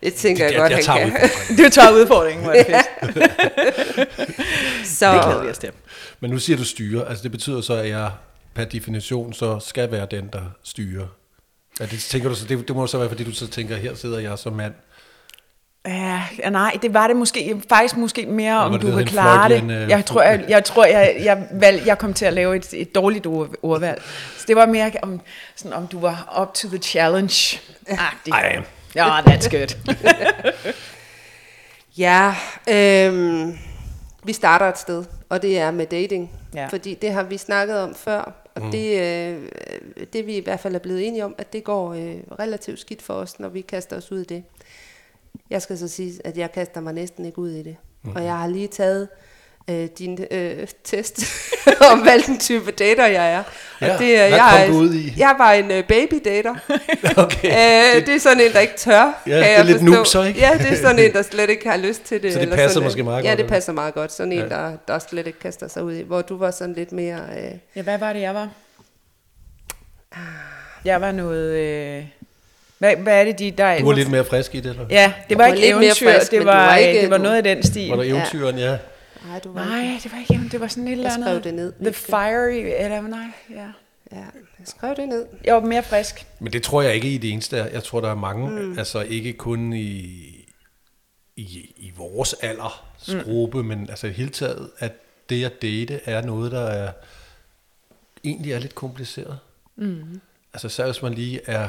Det 0.02 0.14
tænker 0.14 0.44
jeg, 0.44 0.52
jeg, 0.52 0.60
godt, 0.60 0.70
jeg, 0.70 0.76
han 0.76 0.84
tager 0.84 0.98
kan. 0.98 1.12
udfordringen. 1.12 1.64
Du 1.64 1.70
tager 1.70 1.90
udfordringen, 1.92 2.44
hvor 2.44 2.52
det 2.52 2.66
fedt. 3.14 4.86
Så, 4.86 5.12
Det 5.14 5.24
glæder 5.24 5.42
vi 5.42 5.48
os 5.50 5.58
til. 5.58 5.70
Men 6.20 6.30
nu 6.30 6.38
siger 6.38 6.56
du 6.56 6.64
styre, 6.64 7.08
altså 7.08 7.22
det 7.22 7.30
betyder 7.30 7.60
så, 7.60 7.74
at 7.74 7.88
jeg 7.88 8.10
per 8.54 8.64
definition 8.64 9.32
så 9.32 9.58
skal 9.60 9.90
være 9.92 10.06
den, 10.10 10.28
der 10.32 10.42
styrer. 10.62 11.06
Ja, 11.80 11.86
det, 11.86 11.98
tænker 12.00 12.28
du 12.28 12.34
så, 12.34 12.46
det, 12.46 12.68
det 12.68 12.76
må 12.76 12.86
så 12.86 12.98
være, 12.98 13.08
fordi 13.08 13.24
du 13.24 13.32
så 13.32 13.46
tænker, 13.46 13.76
her 13.76 13.94
sidder 13.94 14.18
jeg 14.18 14.38
som 14.38 14.52
mand. 14.52 14.74
Ja, 15.88 16.22
ja, 16.38 16.50
nej, 16.50 16.78
det 16.82 16.94
var 16.94 17.06
det 17.06 17.16
måske, 17.16 17.62
faktisk 17.68 17.96
måske 17.96 18.26
mere, 18.26 18.58
om 18.58 18.80
du 18.80 18.90
vil 18.90 19.06
klare 19.06 19.48
det. 19.48 19.70
Øh, 19.70 19.88
Jeg 19.90 20.04
tror, 20.04 20.22
jeg, 20.22 20.44
jeg, 20.48 20.64
tror, 20.64 20.84
jeg, 20.84 21.16
jeg, 21.20 21.46
valg, 21.52 21.86
jeg 21.86 21.98
kom 21.98 22.14
til 22.14 22.24
at 22.24 22.32
lave 22.32 22.56
et, 22.56 22.74
et 22.74 22.94
dårligt 22.94 23.26
ord, 23.26 23.48
ordvalg. 23.62 24.02
Så 24.36 24.44
det 24.48 24.56
var 24.56 24.66
mere, 24.66 24.92
om, 25.02 25.20
sådan, 25.56 25.72
om 25.72 25.86
du 25.86 25.98
var 26.00 26.38
up 26.42 26.54
to 26.54 26.68
the 26.68 26.78
challenge. 26.78 27.60
I 28.26 28.56
am. 28.56 28.64
Ja, 28.94 29.20
that's 29.20 29.50
good. 29.50 29.94
ja, 32.04 32.34
øhm, 32.70 33.58
vi 34.24 34.32
starter 34.32 34.66
et 34.66 34.78
sted, 34.78 35.04
og 35.28 35.42
det 35.42 35.58
er 35.58 35.70
med 35.70 35.86
dating. 35.86 36.30
Ja. 36.54 36.66
Fordi 36.66 36.94
det 36.94 37.12
har 37.12 37.22
vi 37.22 37.36
snakket 37.38 37.78
om 37.80 37.94
før, 37.94 38.32
og 38.54 38.62
mm. 38.62 38.70
det, 38.70 39.00
øh, 39.00 39.38
det 40.12 40.26
vi 40.26 40.36
i 40.36 40.40
hvert 40.44 40.60
fald 40.60 40.74
er 40.74 40.78
blevet 40.78 41.06
enige 41.06 41.24
om, 41.24 41.34
at 41.38 41.52
det 41.52 41.64
går 41.64 41.92
øh, 41.94 42.14
relativt 42.38 42.80
skidt 42.80 43.02
for 43.02 43.14
os, 43.14 43.40
når 43.40 43.48
vi 43.48 43.60
kaster 43.60 43.96
os 43.96 44.12
ud 44.12 44.20
i 44.20 44.24
det. 44.24 44.42
Jeg 45.50 45.62
skal 45.62 45.78
så 45.78 45.88
sige, 45.88 46.12
at 46.24 46.36
jeg 46.36 46.52
kaster 46.52 46.80
mig 46.80 46.92
næsten 46.92 47.24
ikke 47.24 47.38
ud 47.38 47.50
i 47.50 47.62
det. 47.62 47.76
Mm. 48.04 48.12
Og 48.16 48.24
jeg 48.24 48.38
har 48.38 48.46
lige 48.48 48.68
taget 48.68 49.08
øh, 49.70 49.88
din 49.98 50.18
øh, 50.30 50.68
test 50.84 51.20
om, 51.92 51.98
hvilken 52.02 52.38
type 52.38 52.70
dater 52.70 53.06
jeg 53.06 53.32
er. 53.32 53.38
Og 53.38 53.46
Ja, 53.86 53.98
det, 53.98 54.18
er- 54.18 54.28
hvad 54.28 54.38
jeg, 54.38 54.48
kom 54.50 54.60
er- 54.60 54.66
du 54.66 54.72
ud 54.88 54.94
i? 54.94 55.12
Jeg 55.16 55.34
var 55.38 55.52
en 55.52 55.70
øh, 55.70 55.84
baby 55.88 56.20
dater. 56.24 56.54
Okay. 57.24 57.48
øh, 57.48 58.06
det 58.06 58.14
er 58.14 58.18
sådan 58.20 58.40
en, 58.40 58.52
der 58.52 58.60
ikke 58.60 58.76
tør, 58.76 59.22
Ja, 59.26 59.30
kan 59.32 59.38
det 59.38 59.46
er 59.50 59.56
jeg 59.56 59.64
lidt 59.64 59.78
forstå. 59.78 59.94
nuser, 59.98 60.24
ikke? 60.24 60.40
Ja, 60.40 60.50
det 60.58 60.72
er 60.72 60.76
sådan 60.76 60.98
en, 60.98 61.12
der 61.12 61.22
slet 61.22 61.50
ikke 61.50 61.68
har 61.68 61.76
lyst 61.76 62.04
til 62.04 62.22
det. 62.22 62.32
Så 62.32 62.38
det 62.38 62.42
eller 62.42 62.56
passer 62.56 62.74
sådan, 62.74 62.86
måske 62.86 63.02
meget 63.02 63.24
Ja, 63.24 63.28
godt, 63.28 63.38
det 63.38 63.44
eller? 63.44 63.54
passer 63.56 63.72
meget 63.72 63.94
godt. 63.94 64.12
Sådan 64.12 64.32
en, 64.32 64.38
Ja. 64.38 64.48
der, 64.48 64.76
der 64.88 64.98
slet 64.98 65.26
ikke 65.26 65.38
kaster 65.38 65.68
sig 65.68 65.84
ud 65.84 65.94
i. 65.94 66.02
Hvor 66.02 66.22
du 66.22 66.36
var 66.36 66.50
sådan 66.50 66.74
lidt 66.74 66.92
mere... 66.92 67.20
Øh, 67.38 67.50
Ja, 67.76 67.82
hvad 67.82 67.98
var 67.98 68.12
det, 68.12 68.20
jeg 68.20 68.34
var? 68.34 68.48
Jeg 70.84 71.00
var 71.00 71.12
noget... 71.12 71.50
Øh... 71.56 72.04
Hvad, 72.78 72.96
hvad 72.96 73.20
er 73.20 73.24
det, 73.24 73.38
de 73.38 73.50
der... 73.50 73.78
Du 73.78 73.86
var 73.86 73.92
lidt 73.92 74.10
mere 74.10 74.24
frisk 74.24 74.54
i 74.54 74.60
det, 74.60 74.70
eller? 74.70 74.86
Ja, 74.90 75.12
det 75.28 75.38
var 75.38 75.44
var 75.44 75.48
ikke 75.54 75.60
lidt 75.66 75.76
mere 75.76 75.84
eventyr, 75.86 76.12
frisk, 76.12 76.30
det, 76.30 76.38
var, 76.38 76.44
du 76.64 76.70
var 76.70 76.76
ikke- 76.76 77.00
det 77.02 77.10
var 77.10 77.18
noget 77.18 77.36
af 77.36 77.42
den 77.42 77.62
stil. 77.62 77.88
Var 77.90 77.96
der 77.96 78.02
eventyren, 78.02 78.58
ja. 78.58 78.78
nej, 79.28 79.38
du 79.44 79.52
var 79.52 79.64
Nej, 79.64 79.82
ikke... 79.82 80.00
det 80.02 80.12
var 80.12 80.18
ikke 80.18 80.34
eventyr, 80.34 80.50
det 80.50 80.60
var 80.60 80.66
sådan 80.68 80.88
et 80.88 80.92
eller 80.92 81.04
Jeg 81.04 81.12
andet. 81.12 81.28
skrev 81.28 81.42
det 81.42 81.54
ned. 81.54 81.72
The 81.80 81.92
Fiery, 81.92 82.84
eller 82.84 83.00
nej, 83.00 83.26
ja. 83.50 83.66
Ja, 84.12 84.18
jeg 84.58 84.66
skrev 84.66 84.96
det 84.96 85.08
ned. 85.08 85.26
Jeg 85.44 85.54
var 85.54 85.60
mere 85.60 85.82
frisk. 85.82 86.26
Men 86.40 86.52
det 86.52 86.62
tror 86.62 86.82
jeg 86.82 86.94
ikke 86.94 87.08
I 87.08 87.14
er 87.14 87.18
det 87.18 87.32
eneste. 87.32 87.56
Jeg 87.56 87.82
tror, 87.82 88.00
der 88.00 88.10
er 88.10 88.14
mange, 88.14 88.50
mm. 88.50 88.78
altså 88.78 89.00
ikke 89.00 89.32
kun 89.32 89.72
i, 89.72 89.86
i, 91.36 91.72
i 91.76 91.92
vores 91.96 92.34
aldersgruppe, 92.42 93.62
mm. 93.62 93.68
men 93.68 93.90
altså 93.90 94.06
i 94.06 94.10
hele 94.12 94.28
taget, 94.30 94.70
at 94.78 94.92
det 95.28 95.44
at 95.44 95.62
date 95.62 96.00
er 96.04 96.22
noget, 96.22 96.52
der 96.52 96.60
er 96.66 96.92
egentlig 98.24 98.52
er 98.52 98.58
lidt 98.58 98.74
kompliceret. 98.74 99.38
Mm. 99.76 100.20
Altså 100.54 100.68
selv 100.68 100.86
hvis 100.92 101.02
man 101.02 101.14
lige 101.14 101.40
er 101.46 101.68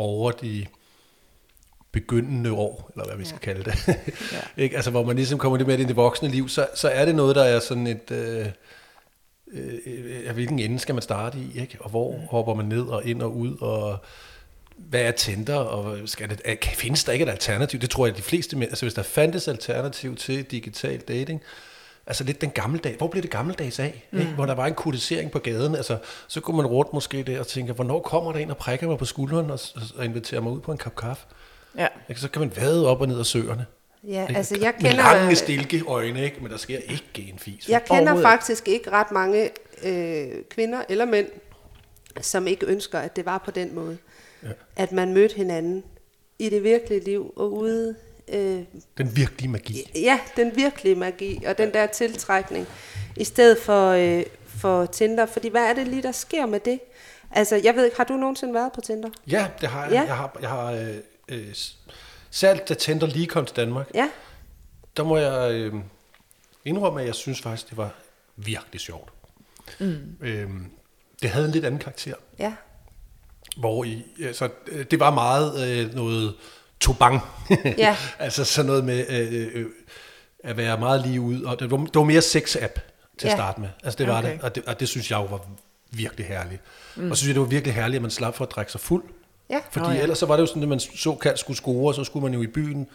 over 0.00 0.30
de 0.30 0.66
begyndende 1.92 2.52
år, 2.52 2.90
eller 2.94 3.06
hvad 3.06 3.16
vi 3.16 3.24
skal 3.24 3.38
ja. 3.46 3.52
kalde 3.52 3.70
det. 3.70 3.88
ja. 4.32 4.40
ikke? 4.62 4.76
Altså 4.76 4.90
hvor 4.90 5.04
man 5.04 5.16
ligesom 5.16 5.38
kommer 5.38 5.58
lidt 5.58 5.66
mere 5.66 5.74
ind 5.74 5.84
i 5.84 5.88
det 5.88 5.96
voksne 5.96 6.28
liv, 6.28 6.48
så, 6.48 6.66
så 6.74 6.88
er 6.88 7.04
det 7.04 7.14
noget, 7.14 7.36
der 7.36 7.42
er 7.44 7.60
sådan 7.60 7.86
et... 7.86 8.10
Øh, 8.10 8.46
øh, 9.52 10.34
hvilken 10.34 10.58
ende 10.58 10.78
skal 10.78 10.94
man 10.94 11.02
starte 11.02 11.38
i, 11.38 11.60
ikke? 11.60 11.76
og 11.80 11.90
hvor 11.90 12.18
hopper 12.30 12.54
man 12.54 12.66
ned 12.66 12.82
og 12.82 13.06
ind 13.06 13.22
og 13.22 13.36
ud, 13.36 13.56
og 13.60 13.98
hvad 14.76 15.00
er 15.02 15.10
Tinder, 15.10 15.56
og 15.56 16.08
skal 16.08 16.30
det, 16.30 16.60
kan, 16.60 16.76
findes 16.76 17.04
der 17.04 17.12
ikke 17.12 17.22
et 17.22 17.28
alternativ? 17.28 17.80
Det 17.80 17.90
tror 17.90 18.06
jeg, 18.06 18.16
de 18.16 18.22
fleste, 18.22 18.56
men- 18.56 18.68
altså 18.68 18.84
hvis 18.84 18.94
der 18.94 19.02
fandtes 19.02 19.48
alternativ 19.48 20.16
til 20.16 20.44
digital 20.44 21.00
dating, 21.00 21.42
altså 22.06 22.24
lidt 22.24 22.40
den 22.40 22.50
gammeldag, 22.50 22.96
hvor 22.96 23.06
blev 23.08 23.22
det 23.22 23.30
gammeldags 23.30 23.78
af? 23.78 24.08
Mm. 24.10 24.18
Ikke? 24.18 24.32
Hvor 24.32 24.46
der 24.46 24.54
var 24.54 24.66
en 24.66 24.74
kutisering 24.74 25.30
på 25.30 25.38
gaden, 25.38 25.74
altså 25.74 25.98
så 26.28 26.40
kunne 26.40 26.56
man 26.56 26.66
rundt 26.66 26.92
måske 26.92 27.22
der 27.22 27.40
og 27.40 27.46
tænke, 27.46 27.72
hvornår 27.72 28.00
kommer 28.00 28.32
der 28.32 28.38
en 28.38 28.50
og 28.50 28.56
prikker 28.56 28.88
mig 28.88 28.98
på 28.98 29.04
skulderen 29.04 29.50
og, 29.50 29.60
og 29.96 30.04
inviterer 30.04 30.40
mig 30.40 30.52
ud 30.52 30.60
på 30.60 30.72
en 30.72 30.78
kop 30.78 30.96
kaffe? 30.96 31.26
Ja. 31.78 31.86
Ikke? 32.08 32.20
Så 32.20 32.30
kan 32.30 32.40
man 32.40 32.52
vade 32.56 32.88
op 32.88 33.00
og 33.00 33.08
ned 33.08 33.18
af 33.18 33.26
søerne. 33.26 33.66
Ja, 34.04 34.22
Ikke? 34.22 34.36
altså 34.36 34.56
jeg 34.60 34.74
Med 34.80 34.90
kender... 34.90 35.04
lange, 35.04 35.36
stilke 35.36 35.82
øjne, 35.86 36.24
ikke? 36.24 36.36
men 36.40 36.50
der 36.50 36.56
sker 36.56 36.78
ikke 36.78 37.30
en 37.32 37.38
fis. 37.38 37.68
Jeg 37.68 37.84
kender 37.84 38.22
faktisk 38.22 38.68
ikke 38.68 38.90
ret 38.90 39.10
mange 39.10 39.50
øh, 39.82 40.44
kvinder 40.50 40.82
eller 40.88 41.04
mænd, 41.04 41.26
som 42.20 42.46
ikke 42.46 42.66
ønsker, 42.66 42.98
at 42.98 43.16
det 43.16 43.26
var 43.26 43.38
på 43.38 43.50
den 43.50 43.74
måde. 43.74 43.98
Ja. 44.42 44.48
At 44.76 44.92
man 44.92 45.14
mødte 45.14 45.36
hinanden 45.36 45.84
i 46.38 46.48
det 46.48 46.62
virkelige 46.62 47.04
liv 47.04 47.32
og 47.36 47.52
ude... 47.52 47.94
Øh, 48.32 48.62
Den 48.98 49.16
virkelige 49.16 49.48
magi. 49.48 49.90
ja, 49.94 50.20
den 50.36 50.56
virkelige 50.56 50.94
magi 50.94 51.44
og 51.46 51.58
den 51.58 51.72
der 51.74 51.86
tiltrækning, 51.86 52.66
i 53.16 53.24
stedet 53.24 53.58
for, 53.58 53.88
øh, 53.90 54.22
for 54.46 54.86
Tinder. 54.86 55.26
Fordi 55.26 55.48
hvad 55.48 55.62
er 55.62 55.72
det 55.74 55.88
lige, 55.88 56.02
der 56.02 56.12
sker 56.12 56.46
med 56.46 56.60
det? 56.60 56.80
Altså, 57.30 57.56
jeg 57.64 57.74
ved 57.76 57.84
ikke, 57.84 57.96
har 57.96 58.04
du 58.04 58.12
nogensinde 58.16 58.54
været 58.54 58.72
på 58.72 58.80
Tinder? 58.80 59.10
Ja, 59.26 59.48
det 59.60 59.68
har 59.68 59.82
jeg. 59.84 59.92
Ja. 59.92 60.00
Jeg 60.02 60.16
har, 60.16 60.36
jeg 60.40 60.48
har 60.48 60.72
øh, 60.72 60.96
øh, 61.28 61.52
s- 61.54 61.76
selv 62.30 62.58
da 62.68 62.74
Tinder 62.74 63.06
lige 63.06 63.26
kom 63.26 63.44
til 63.46 63.56
Danmark, 63.56 63.86
Ja, 63.94 64.08
der 64.96 65.04
må 65.04 65.16
jeg 65.16 65.52
øh, 65.52 65.74
indrømme, 66.64 67.00
at 67.00 67.06
jeg 67.06 67.14
synes 67.14 67.40
faktisk, 67.40 67.68
det 67.70 67.76
var 67.76 67.94
virkelig 68.36 68.80
sjovt. 68.80 69.12
Mm. 69.80 70.16
Øh, 70.20 70.48
det 71.22 71.30
havde 71.30 71.46
en 71.46 71.52
lidt 71.52 71.64
anden 71.64 71.80
karakter, 71.80 72.14
ja, 72.38 72.52
hvor 73.56 73.84
i, 73.84 74.04
altså, 74.24 74.48
det 74.90 75.00
var 75.00 75.10
meget 75.10 75.68
øh, 75.68 75.94
noget 75.94 76.34
tobang. 76.80 77.20
Ja. 77.78 77.96
altså 78.18 78.44
sådan 78.44 78.66
noget 78.66 78.84
med 78.84 79.06
øh, 79.08 79.48
øh, 79.54 79.66
at 80.44 80.56
være 80.56 80.78
meget 80.78 81.06
lige 81.06 81.20
ud, 81.20 81.42
og 81.42 81.60
det 81.60 81.70
var, 81.70 81.76
det 81.76 81.94
var 81.94 82.04
mere 82.04 82.20
sex-app 82.20 82.80
til 83.18 83.26
at 83.26 83.30
Ja. 83.32 83.36
starte 83.36 83.60
med. 83.60 83.68
Altså 83.84 83.98
det 83.98 84.06
var 84.08 84.18
Okay. 84.18 84.32
det, 84.32 84.40
og 84.42 84.54
det, 84.54 84.64
og 84.66 84.80
det 84.80 84.88
synes 84.88 85.10
jeg 85.10 85.16
jo 85.16 85.24
var 85.24 85.40
virkelig 85.90 86.26
herligt. 86.26 86.62
Mm. 86.96 87.10
Og 87.10 87.16
så 87.16 87.20
synes 87.20 87.28
jeg, 87.28 87.34
det 87.34 87.40
var 87.42 87.46
virkelig 87.48 87.74
herligt, 87.74 87.96
at 87.96 88.02
man 88.02 88.10
slap 88.10 88.34
for 88.36 88.44
at 88.44 88.50
drikke 88.50 88.72
sig 88.72 88.80
fuld. 88.80 89.04
ja. 89.50 89.58
Fordi 89.70 89.86
oh, 89.86 89.94
ja. 89.96 90.02
ellers 90.02 90.18
så 90.18 90.26
var 90.26 90.36
det 90.36 90.40
jo 90.40 90.46
sådan, 90.46 90.62
at 90.62 90.68
man 90.68 90.80
såkaldt 90.80 91.38
skulle 91.38 91.56
score, 91.56 91.90
og 91.90 91.94
så 91.94 92.04
skulle 92.04 92.22
man 92.24 92.34
jo 92.34 92.42
i 92.42 92.46
byen. 92.46 92.86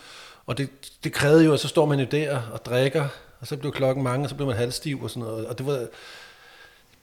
Og 0.46 0.58
det, 0.58 0.70
det 1.04 1.14
krævede 1.14 1.46
jo, 1.46 1.54
at 1.54 1.60
så 1.60 1.68
står 1.68 1.86
man 1.86 2.00
jo 2.00 2.06
der 2.12 2.42
og 2.52 2.66
drikker, 2.66 3.08
og 3.40 3.48
så 3.48 3.58
blev 3.58 3.72
klokken 3.72 4.04
mange, 4.04 4.26
og 4.26 4.30
så 4.30 4.36
blev 4.36 4.48
man 4.48 4.56
halvstiv 4.58 5.04
og 5.04 5.10
sådan 5.10 5.24
noget. 5.24 5.48
Og 5.48 5.58
det 5.58 5.66
var, 5.66 5.88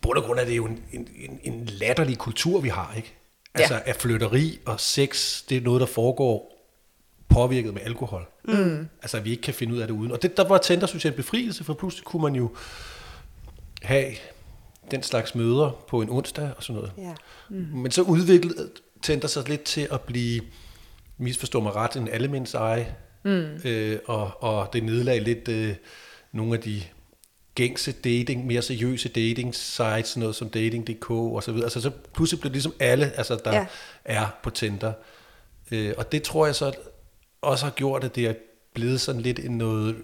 bund 0.01 0.19
og 0.19 0.25
grund 0.25 0.39
er 0.41 0.45
det 0.45 0.57
jo 0.57 0.67
en, 0.67 0.85
en, 0.93 1.09
en, 1.17 1.41
en 1.43 1.67
latterlig 1.67 2.19
kultur, 2.19 2.61
vi 2.61 2.69
har, 2.69 2.93
ikke? 2.97 3.15
Altså, 3.55 3.75
Ja. 3.75 3.81
at 3.85 3.97
flytteri 3.97 4.59
og 4.67 4.81
sex, 4.81 5.43
det 5.49 5.57
er 5.57 5.61
noget, 5.61 5.81
der 5.81 5.87
foregår 5.87 6.53
påvirket 7.33 7.75
med 7.75 7.83
alkohol. 7.85 8.27
Mm. 8.45 8.89
Altså, 9.03 9.17
at 9.17 9.25
vi 9.25 9.31
ikke 9.31 9.43
kan 9.43 9.55
finde 9.55 9.75
ud 9.75 9.79
af 9.79 9.87
det 9.87 9.95
uden. 9.95 10.13
Og 10.13 10.23
det, 10.23 10.37
der 10.37 10.49
var 10.49 10.59
Tinder, 10.59 10.87
synes 10.87 11.05
jeg, 11.05 11.11
en 11.11 11.17
befrielse, 11.17 11.65
for 11.65 11.75
pludselig 11.75 12.05
kunne 12.05 12.23
man 12.23 12.35
jo 12.35 12.51
have 13.83 14.13
den 14.91 15.03
slags 15.03 15.35
møder 15.35 15.85
på 15.89 16.03
en 16.03 16.11
onsdag 16.11 16.51
og 16.57 16.63
sådan 16.63 16.77
noget. 16.77 16.93
ja. 16.99 17.15
Men 17.51 17.91
så 17.91 18.03
udviklede 18.03 18.71
Tinder 19.03 19.29
sig 19.29 19.49
lidt 19.49 19.63
til 19.63 19.89
at 19.91 20.01
blive, 20.01 20.41
misforstå 21.19 21.61
mig 21.61 21.75
ret, 21.75 21.97
en 21.97 22.09
allemands 22.09 22.55
eje. 22.55 22.95
Mm. 23.25 23.61
Øh, 23.65 23.99
og, 24.07 24.43
og 24.43 24.69
det 24.73 24.85
nedlag 24.85 25.23
lidt 25.23 25.49
øh, 25.49 25.75
nogle 26.33 26.55
af 26.55 26.61
de 26.61 26.83
gængse 27.55 27.93
dating, 27.93 28.47
mere 28.47 28.63
seriøse 28.63 29.09
dating 29.09 29.55
sites, 29.55 30.09
sådan 30.09 30.21
noget 30.21 30.37
som 30.37 30.49
dating.dk 30.49 31.11
og 31.11 31.43
så 31.43 31.53
videre. 31.53 31.67
Altså 31.67 31.81
så 31.81 31.91
pludselig 32.15 32.41
blev 32.41 32.51
det 32.51 32.55
ligesom 32.55 32.75
alle, 32.81 33.13
altså 33.17 33.41
der 33.45 33.55
ja. 33.55 33.67
er 34.05 34.27
på 34.43 34.51
Tinder. 34.51 34.93
Øh, 35.71 35.95
og 35.97 36.13
det 36.13 36.23
tror 36.23 36.47
jeg 36.47 36.55
så 36.55 36.73
også 37.43 37.65
har 37.65 37.73
gjort, 37.73 38.05
at 38.05 38.15
det 38.15 38.27
er 38.27 38.35
blevet 38.75 39.01
sådan 39.01 39.21
lidt 39.21 39.39
en 39.39 39.59
noget, 39.59 39.97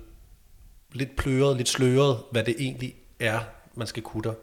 lidt 0.93 1.17
pløret, 1.17 1.57
lidt 1.57 1.69
sløret, 1.69 2.19
hvad 2.31 2.45
det 2.45 2.57
egentlig 2.59 2.95
er, 3.21 3.41
man 3.75 3.87
skal 3.87 4.03
kutter. 4.03 4.35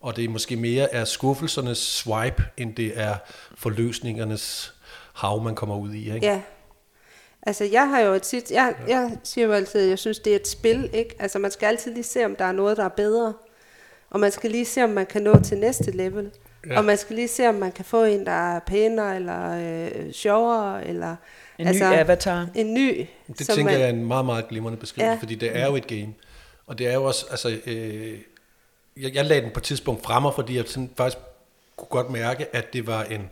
Og 0.00 0.16
det 0.16 0.24
er 0.24 0.28
måske 0.28 0.56
mere 0.56 0.94
er 0.94 1.04
skuffelsernes 1.04 1.78
swipe, 1.78 2.44
end 2.56 2.74
det 2.74 2.92
er 3.00 3.16
forløsningernes 3.54 4.74
hav, 5.14 5.42
man 5.42 5.54
kommer 5.54 5.76
ud 5.76 5.92
i. 5.92 6.14
Ikke? 6.14 6.26
Ja. 6.26 6.42
Altså, 7.42 7.64
jeg 7.64 7.88
har 7.88 8.00
jo 8.00 8.18
tit, 8.18 8.50
jeg, 8.50 8.74
jeg 8.88 9.18
siger 9.22 9.46
jo 9.46 9.52
altid, 9.52 9.82
at 9.82 9.88
jeg 9.88 9.98
synes, 9.98 10.18
det 10.18 10.32
er 10.32 10.36
et 10.36 10.48
spil, 10.48 10.90
ikke? 10.92 11.16
Altså, 11.18 11.38
man 11.38 11.50
skal 11.50 11.66
altid 11.66 11.94
lige 11.94 12.04
se, 12.04 12.24
om 12.24 12.36
der 12.36 12.44
er 12.44 12.52
noget, 12.52 12.76
der 12.76 12.84
er 12.84 12.88
bedre. 12.88 13.34
Og 14.10 14.20
man 14.20 14.32
skal 14.32 14.50
lige 14.50 14.64
se, 14.64 14.84
om 14.84 14.90
man 14.90 15.06
kan 15.06 15.22
nå 15.22 15.40
til 15.40 15.58
næste 15.58 15.90
level. 15.90 16.30
Ja. 16.70 16.78
Og 16.78 16.84
man 16.84 16.96
skal 16.98 17.16
lige 17.16 17.28
se, 17.28 17.48
om 17.48 17.54
man 17.54 17.72
kan 17.72 17.84
få 17.84 18.04
en, 18.04 18.26
der 18.26 18.54
er 18.54 18.58
pænere, 18.60 19.16
eller 19.16 19.58
øh, 20.06 20.12
sjovere, 20.12 20.86
eller... 20.88 21.16
En 21.58 21.66
ny 21.66 21.82
avatar. 21.82 22.48
En 22.54 22.74
ny. 22.74 23.06
Det 23.38 23.46
tænker 23.46 23.64
man, 23.64 23.72
jeg 23.74 23.82
er 23.82 23.88
en 23.88 24.06
meget, 24.06 24.24
meget 24.26 24.48
glimrende 24.48 24.78
beskrivelse, 24.78 25.10
Ja. 25.12 25.18
fordi 25.20 25.34
det 25.34 25.56
er 25.56 25.66
jo 25.66 25.76
et 25.76 25.86
game. 25.86 26.08
Og 26.66 26.78
det 26.78 26.86
er 26.86 26.94
jo 26.94 27.04
også, 27.04 27.26
altså, 27.30 27.58
øh, 27.66 28.18
jeg, 28.96 29.14
jeg 29.14 29.24
lagde 29.24 29.42
den 29.42 29.50
på 29.50 29.60
et 29.60 29.64
tidspunkt 29.64 30.04
fremme, 30.04 30.32
fordi 30.34 30.56
jeg 30.56 30.64
sådan 30.66 30.90
faktisk 30.96 31.18
kunne 31.76 31.88
godt 31.90 32.10
mærke, 32.10 32.46
at 32.56 32.72
det 32.72 32.86
var 32.86 33.02
en, 33.04 33.30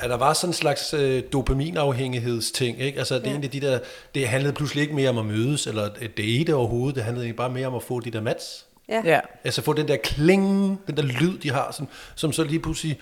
at 0.00 0.10
der 0.10 0.16
var 0.16 0.32
sådan 0.32 0.50
en 0.50 0.54
slags 0.54 0.94
øh, 0.94 1.22
dopaminafhængighedsting, 1.32 2.80
ikke? 2.80 2.98
Altså, 2.98 3.14
det, 3.14 3.24
Ja. 3.24 3.30
egentlig 3.30 3.52
de 3.52 3.60
der, 3.60 3.78
det 4.14 4.28
handlede 4.28 4.52
pludselig 4.54 4.82
ikke 4.82 4.94
mere 4.94 5.08
om 5.10 5.18
at 5.18 5.26
mødes, 5.26 5.66
eller 5.66 5.84
at 6.00 6.16
date 6.16 6.54
overhovedet, 6.54 6.94
det 6.96 7.04
handlede 7.04 7.24
egentlig 7.24 7.36
bare 7.36 7.50
mere 7.50 7.66
om 7.66 7.74
at 7.74 7.82
få 7.82 8.00
de 8.00 8.10
der 8.10 8.20
mats. 8.20 8.66
Ja. 8.92 9.02
Ja. 9.04 9.20
Altså 9.44 9.62
få 9.62 9.72
den 9.72 9.88
der 9.88 9.96
kling, 9.96 10.80
den 10.86 10.96
der 10.96 11.02
lyd, 11.02 11.38
de 11.38 11.50
har, 11.50 11.72
som, 11.72 11.88
som 12.14 12.32
så 12.32 12.44
lige 12.44 12.60
pludselig, 12.60 13.00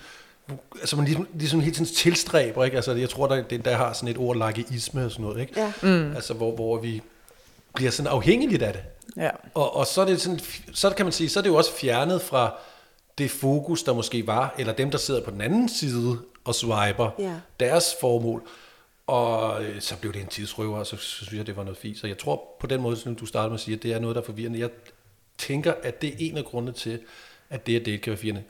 altså 0.79 0.95
man 0.95 1.05
ligesom, 1.05 1.27
ligesom 1.33 1.59
helt 1.59 1.75
sådan 1.75 1.93
tilstræber, 1.93 2.63
ikke? 2.63 2.75
Altså 2.75 2.93
jeg 2.93 3.09
tror, 3.09 3.27
der, 3.27 3.43
det, 3.43 3.65
der 3.65 3.75
har 3.75 3.93
sådan 3.93 4.09
et 4.09 4.17
ord, 4.17 4.37
lageisme 4.37 5.05
og 5.05 5.11
sådan 5.11 5.25
noget, 5.25 5.41
ikke? 5.41 5.53
Ja. 5.59 5.73
Mm. 5.81 6.15
Altså 6.15 6.33
hvor, 6.33 6.55
hvor 6.55 6.77
vi 6.77 7.01
bliver 7.75 7.91
sådan 7.91 8.11
afhængigt 8.11 8.63
af 8.63 8.73
det. 8.73 8.81
Ja. 9.17 9.29
Og, 9.53 9.75
og 9.75 9.87
så 9.87 10.01
er 10.01 10.05
det 10.05 10.21
sådan, 10.21 10.39
så 10.73 10.89
kan 10.89 11.05
man 11.05 11.13
sige, 11.13 11.29
så 11.29 11.39
er 11.39 11.43
det 11.43 11.49
jo 11.49 11.55
også 11.55 11.73
fjernet 11.73 12.21
fra 12.21 12.53
det 13.17 13.31
fokus, 13.31 13.83
der 13.83 13.93
måske 13.93 14.27
var, 14.27 14.55
eller 14.57 14.73
dem, 14.73 14.91
der 14.91 14.97
sidder 14.97 15.23
på 15.23 15.31
den 15.31 15.41
anden 15.41 15.69
side 15.69 16.17
og 16.45 16.55
swiper 16.55 17.09
Ja. 17.19 17.33
deres 17.59 17.85
formål. 18.01 18.43
Og 19.07 19.63
øh, 19.63 19.81
så 19.81 19.95
blev 19.97 20.13
det 20.13 20.21
en 20.21 20.27
tidsrøver, 20.27 20.77
og 20.77 20.87
så, 20.87 20.97
så 20.97 21.25
synes 21.25 21.33
jeg, 21.33 21.47
det 21.47 21.57
var 21.57 21.63
noget 21.63 21.77
fint. 21.77 21.97
Så 21.99 22.07
jeg 22.07 22.17
tror 22.17 22.41
på 22.59 22.67
den 22.67 22.81
måde, 22.81 22.97
som 22.97 23.15
du 23.15 23.25
startede 23.25 23.49
med 23.49 23.57
at 23.57 23.61
sige, 23.61 23.75
at 23.75 23.83
det 23.83 23.93
er 23.93 23.99
noget, 23.99 24.15
der 24.15 24.21
er 24.21 24.25
forvirrende. 24.25 24.59
Jeg 24.59 24.69
tænker, 25.41 25.73
at 25.83 26.01
det 26.01 26.09
er 26.09 26.15
en 26.19 26.37
af 26.37 26.45
grundene 26.45 26.73
til, 26.73 26.99
at 27.49 27.67
det 27.67 27.79
at 27.79 27.85
date 27.85 27.97
kan 27.97 28.11
være 28.11 28.17
forvirrende. 28.17 28.43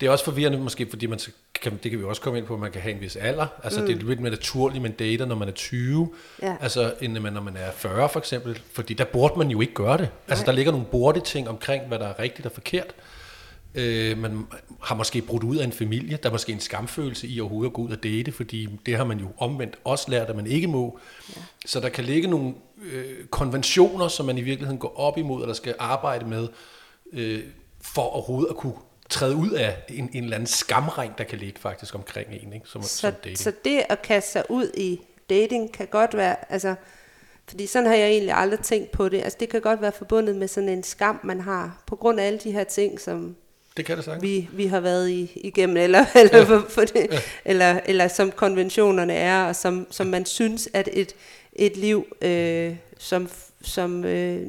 Det 0.00 0.06
er 0.06 0.10
også 0.10 0.24
forvirrende 0.24 0.58
måske, 0.58 0.86
fordi 0.90 1.06
man 1.06 1.18
kan, 1.62 1.78
det 1.82 1.90
kan 1.90 2.00
vi 2.00 2.04
også 2.04 2.22
komme 2.22 2.38
ind 2.38 2.46
på, 2.46 2.54
at 2.54 2.60
man 2.60 2.72
kan 2.72 2.80
have 2.80 2.94
en 2.94 3.00
vis 3.00 3.16
alder. 3.16 3.46
Altså 3.64 3.80
mm. 3.80 3.86
det 3.86 3.96
er 3.96 4.02
lidt 4.02 4.20
mere 4.20 4.30
naturligt, 4.30 4.82
man 4.82 4.92
dater, 4.92 5.26
når 5.26 5.34
man 5.34 5.48
er 5.48 5.52
20, 5.52 6.14
Ja. 6.42 6.56
altså 6.60 6.94
end 7.00 7.12
når 7.12 7.40
man 7.40 7.56
er 7.56 7.70
40 7.72 8.08
for 8.08 8.18
eksempel. 8.18 8.60
Fordi 8.72 8.94
der 8.94 9.04
burde 9.04 9.38
man 9.38 9.48
jo 9.50 9.60
ikke 9.60 9.74
gøre 9.74 9.98
det. 9.98 10.08
Altså 10.28 10.44
der 10.44 10.52
ligger 10.52 10.72
nogle 10.72 10.86
burde 10.86 11.20
ting 11.20 11.48
omkring, 11.48 11.86
hvad 11.88 11.98
der 11.98 12.06
er 12.06 12.18
rigtigt 12.18 12.46
og 12.46 12.52
forkert. 12.52 12.94
Øh, 13.74 14.18
man 14.18 14.46
har 14.82 14.94
måske 14.94 15.22
brudt 15.22 15.44
ud 15.44 15.56
af 15.56 15.64
en 15.64 15.72
familie. 15.72 16.18
Der 16.22 16.28
er 16.28 16.32
måske 16.32 16.52
en 16.52 16.60
skamfølelse 16.60 17.28
i 17.28 17.40
overhovedet 17.40 17.70
at 17.70 17.74
gå 17.74 17.82
ud 17.82 17.90
og 17.90 18.02
date, 18.02 18.32
fordi 18.32 18.68
det 18.86 18.96
har 18.96 19.04
man 19.04 19.18
jo 19.18 19.28
omvendt 19.38 19.78
også 19.84 20.10
lært, 20.10 20.28
at 20.28 20.36
man 20.36 20.46
ikke 20.46 20.66
må. 20.66 20.98
Ja. 21.36 21.40
Så 21.66 21.80
der 21.80 21.88
kan 21.88 22.04
ligge 22.04 22.28
nogle 22.28 22.54
øh, 22.82 23.26
konventioner, 23.30 24.08
som 24.08 24.26
man 24.26 24.38
i 24.38 24.42
virkeligheden 24.42 24.78
går 24.78 24.98
op 24.98 25.18
imod, 25.18 25.42
eller 25.42 25.54
skal 25.54 25.74
arbejde 25.78 26.26
med, 26.26 26.48
øh, 27.12 27.40
for 27.80 28.02
overhovedet 28.02 28.50
at 28.50 28.56
kunne 28.56 28.74
træde 29.10 29.36
ud 29.36 29.50
af 29.50 29.76
en, 29.88 30.10
en 30.12 30.22
eller 30.24 30.36
anden 30.36 30.46
skamring, 30.46 31.18
der 31.18 31.24
kan 31.24 31.38
ligge 31.38 31.60
faktisk 31.60 31.94
omkring 31.94 32.28
en, 32.30 32.52
ikke? 32.52 32.68
Som, 32.68 32.82
Så, 32.82 32.88
som 32.88 33.12
dating. 33.12 33.38
så 33.38 33.52
det 33.64 33.82
at 33.88 34.02
kaste 34.02 34.32
sig 34.32 34.44
ud 34.48 34.70
i 34.76 35.00
dating 35.30 35.72
kan 35.72 35.86
godt 35.86 36.16
være, 36.16 36.52
altså, 36.52 36.74
fordi 37.48 37.66
sådan 37.66 37.88
har 37.88 37.94
jeg 37.94 38.08
egentlig 38.08 38.34
aldrig 38.34 38.60
tænkt 38.60 38.90
på 38.90 39.08
det. 39.08 39.22
Altså 39.22 39.36
det 39.40 39.48
kan 39.48 39.60
godt 39.60 39.80
være 39.82 39.92
forbundet 39.92 40.36
med 40.36 40.48
sådan 40.48 40.68
en 40.68 40.82
skam, 40.82 41.20
man 41.24 41.40
har, 41.40 41.82
på 41.86 41.96
grund 41.96 42.20
af 42.20 42.26
alle 42.26 42.38
de 42.38 42.52
her 42.52 42.64
ting, 42.64 43.00
som 43.00 43.36
det 43.78 43.86
kan 43.86 43.96
det 43.96 44.04
sagtens. 44.04 44.22
vi, 44.22 44.48
vi 44.52 44.66
har 44.66 44.80
været 44.80 45.08
i, 45.10 45.40
igennem, 45.44 45.76
eller, 45.76 46.04
eller, 46.20 46.44
for, 46.44 46.64
for 46.68 46.80
det, 46.80 47.06
eller, 47.44 47.80
eller 47.86 48.08
som 48.08 48.30
konventionerne 48.30 49.12
er, 49.14 49.44
og 49.44 49.56
som, 49.56 49.86
som 49.90 50.06
man 50.06 50.26
synes, 50.26 50.68
at 50.72 50.88
et, 50.92 51.12
et 51.52 51.76
liv, 51.76 52.06
øh, 52.22 52.76
som, 52.98 53.28
som 53.62 54.04
øh, 54.04 54.40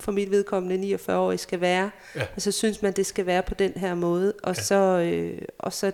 for 0.00 0.12
mit 0.12 0.30
vedkommende 0.30 0.76
49 0.76 1.18
år 1.18 1.36
skal 1.36 1.60
være, 1.60 1.90
Ja. 2.16 2.22
og 2.36 2.42
så 2.42 2.52
synes 2.52 2.82
man, 2.82 2.92
det 2.92 3.06
skal 3.06 3.26
være 3.26 3.42
på 3.42 3.54
den 3.54 3.72
her 3.76 3.94
måde, 3.94 4.32
og, 4.42 4.56
Ja. 4.56 4.62
så, 4.62 4.74
øh, 4.74 5.38
og 5.58 5.72
så 5.72 5.92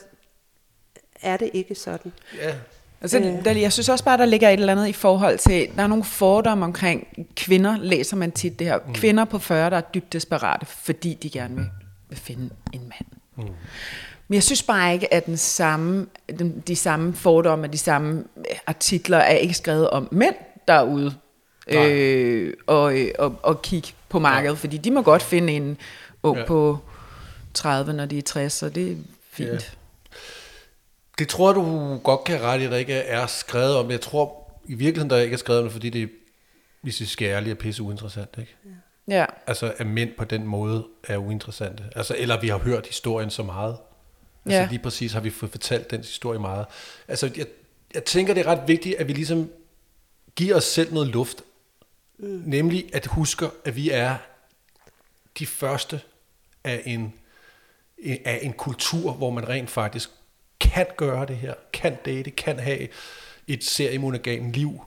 er 1.23 1.37
det 1.37 1.51
ikke 1.53 1.75
sådan. 1.75 2.13
Ja, 2.43 2.55
Altså, 3.01 3.19
Øh. 3.19 3.45
der, 3.45 3.51
jeg 3.53 3.73
synes 3.73 3.89
også 3.89 4.05
bare, 4.05 4.19
der 4.19 4.25
ligger 4.25 4.49
et 4.49 4.61
eller 4.61 4.73
andet 4.73 4.89
i 4.89 4.93
forhold 4.93 5.39
til, 5.39 5.69
der 5.77 5.83
er 5.83 5.87
nogle 5.87 6.05
fordomme 6.05 6.65
omkring 6.65 7.27
kvinder, 7.37 7.77
læser 7.81 8.17
man 8.17 8.33
tit 8.33 8.59
det 8.59 8.67
her. 8.67 8.79
Mm. 8.87 8.95
Kvinder 8.95 9.25
på 9.25 9.39
40, 9.39 9.71
der 9.71 9.77
er 9.77 9.81
dybt 9.81 10.13
desperate, 10.13 10.67
fordi 10.67 11.15
de 11.23 11.31
gerne 11.31 11.55
vil, 11.57 11.67
vil 12.13 12.19
finde 12.21 12.51
en 12.73 12.81
mand. 12.81 13.07
Mm. 13.37 13.55
Men 14.29 14.35
jeg 14.35 14.43
synes 14.43 14.63
bare 14.63 14.95
ikke, 14.95 15.15
at 15.15 15.27
den 15.27 15.37
samme, 15.37 16.07
den, 16.39 16.61
de 16.67 16.77
samme 16.77 17.15
fordomme, 17.15 17.67
de 17.67 17.79
samme 17.79 18.25
øh, 18.37 18.57
artikler 18.67 19.19
er 19.19 19.35
ikke 19.35 19.55
skrevet 19.55 19.91
om 19.91 20.09
mænd 20.13 20.35
derude 20.69 21.15
Nej. 21.73 21.91
øh, 21.93 22.55
og, 22.67 22.99
øh, 23.01 23.11
og, 23.19 23.37
og 23.43 23.63
kigge 23.63 23.89
på 24.09 24.19
markedet, 24.19 24.59
fordi 24.59 24.77
de 24.79 24.91
må 24.91 25.03
godt 25.03 25.23
finde 25.23 25.53
en 25.53 25.77
ung 26.23 26.37
Ja. 26.37 26.41
ja. 26.41 26.47
på 26.47 26.79
30, 27.55 27.93
når 27.93 28.07
de 28.07 28.19
er 28.19 28.23
60, 28.23 28.53
så 28.53 28.69
det 28.69 28.93
er 28.93 28.97
fint. 29.31 29.49
Ja. 29.51 29.59
Det 31.19 31.29
tror 31.29 31.49
jeg, 31.49 31.55
du 31.55 31.97
godt 32.05 32.25
kan 32.25 32.41
rette, 32.41 32.65
at 32.65 32.71
der 32.71 32.77
ikke 32.79 32.95
er 32.95 33.27
skrevet 33.27 33.77
om. 33.77 33.91
Jeg 33.91 34.01
tror 34.01 34.53
i 34.65 34.75
virkeligheden, 34.75 35.11
der 35.11 35.19
ikke 35.19 35.35
er 35.35 35.39
skrevet 35.39 35.61
om 35.61 35.65
det, 35.65 35.73
fordi 35.73 35.91
det, 35.91 36.11
hvis 36.83 37.01
vi 37.01 37.07
skal 37.07 37.27
ærlige, 37.27 37.51
er 37.51 37.55
pisse 37.55 37.83
uinteressant. 37.83 38.35
Ikke? 38.39 38.57
Ja. 38.65 38.71
Altså, 39.47 39.75
at 39.79 39.87
mænd 39.87 40.11
på 40.19 40.25
den 40.25 40.47
måde 40.47 40.87
er 41.05 41.17
uinteressante. 41.17 41.85
Altså, 41.97 42.15
eller 42.19 42.41
vi 42.41 42.49
har 42.49 42.59
hørt 42.59 42.87
historien 42.87 43.31
så 43.31 43.43
meget. 43.43 43.77
Altså, 44.45 44.61
Ja. 44.61 44.69
lige 44.71 44.79
præcis 44.83 45.13
har 45.13 45.21
vi 45.21 45.31
fået 45.31 45.53
fortalt 45.53 45.91
den 45.91 46.01
historie 46.01 46.39
meget. 46.39 46.67
Altså, 47.09 47.31
jeg, 47.37 47.47
jeg 47.95 48.05
tænker, 48.05 48.35
det 48.35 48.47
er 48.47 48.51
ret 48.51 48.69
vigtigt, 48.69 48.97
at 48.97 49.09
vi 49.09 49.13
ligesom 49.13 49.51
giver 50.37 50.57
os 50.57 50.65
selv 50.65 50.93
noget 50.93 51.09
luft. 51.09 51.43
Mm. 52.19 52.43
Nemlig 52.47 52.91
at 52.93 53.07
huske, 53.07 53.47
at 53.65 53.77
vi 53.77 53.91
er 53.91 54.17
de 55.39 55.47
første 55.47 56.01
af 56.65 56.83
en, 56.85 57.13
af 58.25 58.39
en 58.43 58.53
kultur, 58.53 59.13
hvor 59.13 59.31
man 59.31 59.49
rent 59.49 59.71
faktisk 59.71 60.11
kan 60.61 60.87
gøre 60.97 61.27
det 61.27 61.37
her, 61.37 61.55
kan 61.73 61.97
date, 62.05 62.31
kan 62.31 62.59
have 62.59 62.89
et 63.47 63.65
seriemonogam 63.65 64.51
liv, 64.51 64.85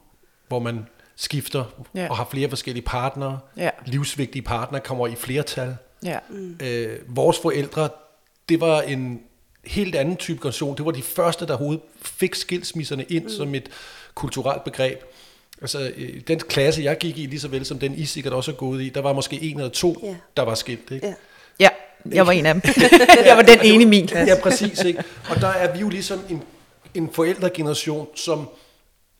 hvor 0.47 0.59
man 0.59 0.85
skifter 1.15 1.63
Ja. 1.95 2.07
og 2.09 2.17
har 2.17 2.27
flere 2.31 2.49
forskellige 2.49 2.83
partnere, 2.85 3.39
Ja. 3.57 3.69
livsvigtige 3.85 4.41
partnere 4.41 4.81
kommer 4.81 5.07
i 5.07 5.15
flertal. 5.15 5.75
Ja. 6.05 6.17
Øh, 6.59 6.99
vores 7.07 7.39
forældre, 7.39 7.89
det 8.49 8.61
var 8.61 8.81
en 8.81 9.21
helt 9.65 9.95
anden 9.95 10.15
type 10.15 10.39
generation. 10.41 10.77
Det 10.77 10.85
var 10.85 10.91
de 10.91 11.01
første, 11.01 11.45
der 11.47 11.53
overhovedet 11.53 11.83
fik 12.01 12.35
skilsmisserne 12.35 13.03
ind 13.03 13.23
mm. 13.23 13.29
som 13.29 13.55
et 13.55 13.69
kulturelt 14.15 14.63
begreb. 14.63 14.99
Altså, 15.61 15.91
øh, 15.95 16.21
den 16.27 16.39
klasse, 16.39 16.83
jeg 16.83 16.97
gik 16.97 17.17
i, 17.17 17.25
lige 17.25 17.39
så 17.39 17.47
vel 17.47 17.65
som 17.65 17.79
den, 17.79 17.93
I 17.95 18.05
sikkert 18.05 18.33
også 18.33 18.51
er 18.51 18.55
gået 18.55 18.81
i, 18.81 18.89
der 18.89 19.01
var 19.01 19.13
måske 19.13 19.41
en 19.43 19.57
eller 19.57 19.71
to, 19.71 19.99
Ja. 20.03 20.15
der 20.37 20.43
var 20.43 20.55
skilt. 20.55 20.91
Ikke? 20.91 21.07
Ja. 21.07 21.13
Ja, 21.59 21.69
jeg 22.15 22.25
var 22.27 22.31
en 22.31 22.45
af 22.45 22.53
dem. 22.53 22.61
jeg 23.25 23.37
var 23.37 23.43
den 23.43 23.59
ene 23.63 23.83
i 23.83 23.85
min 23.85 24.07
klasse. 24.07 24.33
Ja, 24.35 24.41
præcis. 24.41 24.83
Ikke? 24.83 25.03
Og 25.29 25.35
der 25.41 25.47
er 25.47 25.73
vi 25.73 25.79
jo 25.79 25.89
ligesom 25.89 26.19
en, 26.29 26.43
en 26.93 27.09
forældregeneration, 27.13 28.07
som, 28.15 28.49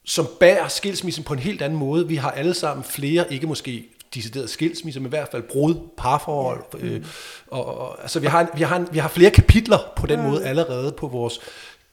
som 0.05 0.27
bærer 0.39 0.67
skilsmissen 0.67 1.23
på 1.23 1.33
en 1.33 1.39
helt 1.39 1.61
anden 1.61 1.79
måde. 1.79 2.07
Vi 2.07 2.15
har 2.15 2.31
alle 2.31 2.53
sammen 2.53 2.83
flere, 2.83 3.33
ikke 3.33 3.47
måske 3.47 3.89
decideret 4.13 4.49
skilsmisse, 4.49 4.99
men 4.99 5.07
i 5.07 5.09
hvert 5.09 5.27
fald 5.31 5.43
brud, 5.43 5.75
parforhold. 5.97 6.63
Øh, 6.79 7.05
og, 7.47 7.65
og, 7.65 8.01
altså, 8.01 8.19
vi, 8.19 8.27
har, 8.27 8.41
en- 8.41 8.47
vi, 8.55 8.63
har 8.63 8.75
en, 8.75 8.87
vi 8.91 8.99
har 8.99 9.07
flere 9.09 9.31
kapitler 9.31 9.77
på 9.95 10.07
den 10.07 10.21
måde 10.21 10.45
allerede 10.45 10.91
på 10.91 11.07
vores 11.07 11.39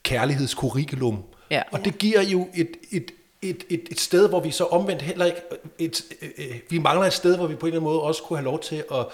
kærlighedskurrikulum. 0.03 1.23
Ja. 1.51 1.63
Og 1.73 1.85
det 1.85 1.99
giver 1.99 2.23
jo 2.23 2.49
et, 2.55 2.71
et, 2.91 3.11
et, 3.43 3.65
et, 3.69 3.83
et 3.91 4.01
sted, 4.01 4.29
hvor 4.29 4.41
vi 4.41 4.51
så 4.51 4.65
omvendt 4.65 5.03
heller 5.03 5.25
ikke... 5.25 5.41
Et, 5.79 6.03
øh, 6.23 6.29
øh, 6.39 6.57
vi 6.71 6.79
mangler 6.79 7.07
et 7.07 7.13
sted, 7.13 7.37
hvor 7.37 7.47
vi 7.47 7.55
på 7.55 7.67
en 7.67 7.73
eller 7.73 7.81
anden 7.81 7.93
måde 7.93 8.03
også 8.03 8.23
kunne 8.23 8.37
have 8.37 8.45
lov 8.45 8.61
til 8.61 8.85
at 8.95 9.07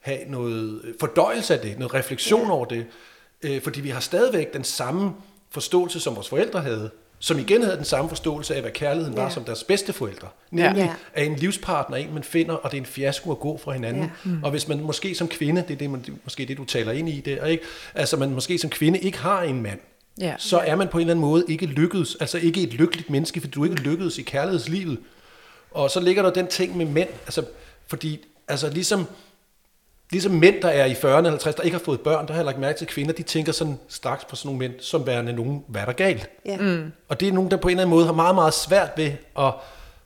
have 0.00 0.18
noget 0.28 0.82
fordøjelse 1.00 1.54
af 1.54 1.60
det, 1.60 1.78
noget 1.78 1.94
refleksion 1.94 2.46
ja. 2.46 2.52
over 2.52 2.64
det. 2.64 2.86
Øh, 3.42 3.62
fordi 3.62 3.80
vi 3.80 3.88
har 3.90 4.00
stadigvæk 4.00 4.52
den 4.52 4.64
samme 4.64 5.12
forståelse, 5.50 6.00
som 6.00 6.16
vores 6.16 6.28
forældre 6.28 6.60
havde, 6.60 6.90
som 7.24 7.38
igen 7.38 7.62
havde 7.62 7.76
den 7.76 7.84
samme 7.84 8.08
forståelse 8.08 8.54
af, 8.54 8.60
hvad 8.60 8.70
kærligheden 8.70 9.16
var 9.16 9.22
Ja. 9.22 9.30
som 9.30 9.44
deres 9.44 9.64
bedste 9.64 9.92
forældre. 9.92 10.28
Nemlig, 10.50 10.76
Ja. 10.82 10.94
at 11.14 11.26
en 11.26 11.36
livspartner 11.36 11.96
er 11.96 12.00
en, 12.00 12.14
man 12.14 12.22
finder, 12.24 12.54
og 12.54 12.70
det 12.70 12.76
er 12.76 12.80
en 12.80 12.86
fiasko 12.86 13.30
at 13.30 13.38
gå 13.40 13.58
fra 13.64 13.72
hinanden. 13.72 14.02
Ja. 14.02 14.10
Mm. 14.24 14.42
Og 14.44 14.50
hvis 14.50 14.68
man 14.68 14.80
måske 14.80 15.14
som 15.14 15.28
kvinde, 15.28 15.64
det 15.68 15.74
er 15.74 15.78
det, 15.78 15.90
man, 15.90 16.04
måske 16.24 16.46
det, 16.46 16.56
du 16.56 16.64
taler 16.64 16.92
ind 16.92 17.08
i 17.08 17.20
der, 17.20 17.46
ikke? 17.46 17.64
altså 17.94 18.16
man 18.16 18.30
måske 18.30 18.58
som 18.58 18.70
kvinde 18.70 18.98
ikke 18.98 19.18
har 19.18 19.42
en 19.42 19.62
mand, 19.62 19.78
Ja. 20.20 20.34
så 20.38 20.58
er 20.58 20.76
man 20.76 20.88
på 20.88 20.98
en 20.98 21.00
eller 21.00 21.12
anden 21.14 21.20
måde 21.20 21.44
ikke 21.48 21.66
lykkedes, 21.66 22.16
altså 22.20 22.38
ikke 22.38 22.62
et 22.62 22.72
lykkeligt 22.74 23.10
menneske, 23.10 23.40
fordi 23.40 23.50
du 23.50 23.64
ikke 23.64 23.76
lykkedes 23.76 24.18
i 24.18 24.22
kærlighedslivet. 24.22 24.98
Og 25.70 25.90
så 25.90 26.00
ligger 26.00 26.22
der 26.22 26.30
den 26.32 26.46
ting 26.46 26.76
med 26.76 26.86
mænd, 26.86 27.08
altså 27.24 27.44
fordi, 27.86 28.20
altså 28.48 28.70
ligesom, 28.70 29.04
ligesom 30.12 30.32
mænd, 30.32 30.62
der 30.62 30.68
er 30.68 30.84
i 30.84 30.92
40'erne 30.92 31.06
eller 31.06 31.30
50, 31.30 31.54
der 31.54 31.62
ikke 31.62 31.76
har 31.76 31.84
fået 31.84 32.00
børn, 32.00 32.26
der 32.26 32.32
har 32.32 32.38
jeg 32.38 32.44
lagt 32.44 32.58
mærke 32.58 32.78
til 32.78 32.86
kvinder, 32.86 33.12
de 33.12 33.22
tænker 33.22 33.52
sådan 33.52 33.78
straks 33.88 34.24
på 34.24 34.36
sådan 34.36 34.48
nogle 34.48 34.58
mænd, 34.58 34.72
som 34.80 35.06
værende 35.06 35.32
nogen, 35.32 35.64
hvad 35.68 35.80
er 35.80 35.84
der 35.84 35.92
galt? 35.92 36.30
Ja. 36.46 36.56
Mm. 36.56 36.92
Og 37.08 37.20
det 37.20 37.28
er 37.28 37.32
nogen, 37.32 37.50
der 37.50 37.56
på 37.56 37.68
en 37.68 37.70
eller 37.72 37.82
anden 37.82 37.90
måde 37.96 38.06
har 38.06 38.12
meget, 38.12 38.34
meget 38.34 38.54
svært 38.54 38.90
ved 38.96 39.10
at, 39.38 39.52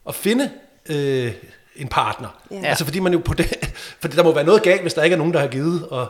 at 0.09 0.15
finde 0.15 0.51
øh, 0.89 1.33
en 1.77 1.89
partner. 1.89 2.29
Ja. 2.51 2.61
Altså 2.65 2.85
fordi 2.85 3.01
man 3.01 3.13
jo 3.13 3.19
på 3.25 3.35
det, 3.35 3.71
fordi 4.01 4.17
der 4.17 4.23
må 4.25 4.35
være 4.35 4.45
noget 4.45 4.63
galt, 4.63 4.83
hvis 4.83 4.95
der 4.95 5.03
ikke 5.03 5.15
er 5.15 5.19
nogen, 5.19 5.35
der 5.35 5.41
har 5.41 5.47
givet 5.47 5.87
at 5.93 6.05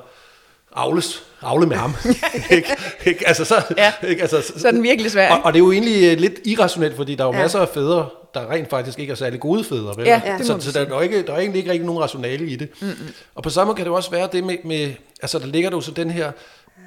avles, 0.76 1.22
avle 1.42 1.66
med 1.66 1.76
ham. 1.76 1.94
ikke? 2.50 2.76
Ikke? 3.04 3.28
Altså, 3.28 3.44
så, 3.44 3.74
Ja. 3.76 3.92
ikke? 4.08 4.22
Altså, 4.22 4.42
så, 4.42 4.52
Så 4.60 4.68
er 4.68 4.72
den 4.72 4.82
virkelig 4.82 5.10
svær, 5.12 5.32
Og, 5.32 5.40
og 5.44 5.52
det 5.52 5.58
er 5.58 5.64
jo 5.64 5.72
egentlig 5.72 6.12
øh, 6.12 6.18
lidt 6.18 6.34
irrationelt, 6.44 6.96
fordi 6.96 7.14
der 7.14 7.24
er 7.24 7.28
jo 7.28 7.34
ja. 7.34 7.38
masser 7.42 7.60
af 7.60 7.68
fædre, 7.68 8.08
der 8.36 8.50
rent 8.50 8.70
faktisk 8.70 8.98
ikke 8.98 9.10
er 9.10 9.14
særlig 9.14 9.40
gode 9.40 9.64
fædre. 9.64 9.96
Vel? 9.96 10.06
Ja, 10.06 10.22
det 10.24 10.48
må 10.48 10.60
så, 10.60 10.60
så 10.60 10.72
der, 10.72 10.86
er 10.86 10.88
jo 10.88 11.00
ikke, 11.00 11.22
der 11.26 11.32
er 11.32 11.38
egentlig 11.38 11.58
ikke 11.58 11.70
rigtig 11.70 11.86
nogen 11.86 12.02
rationale 12.02 12.46
i 12.46 12.56
det. 12.56 12.68
Mm-hmm. 12.80 13.08
Og 13.34 13.42
på 13.42 13.50
samme 13.50 13.68
måde 13.68 13.76
kan 13.76 13.86
det 13.86 13.94
også 13.94 14.10
være 14.10 14.28
det 14.32 14.44
med, 14.44 14.56
med 14.64 14.94
altså 15.22 15.38
der 15.38 15.46
ligger 15.46 15.70
der 15.70 15.76
jo 15.76 15.80
så 15.80 15.90
den 15.90 16.10
her, 16.10 16.32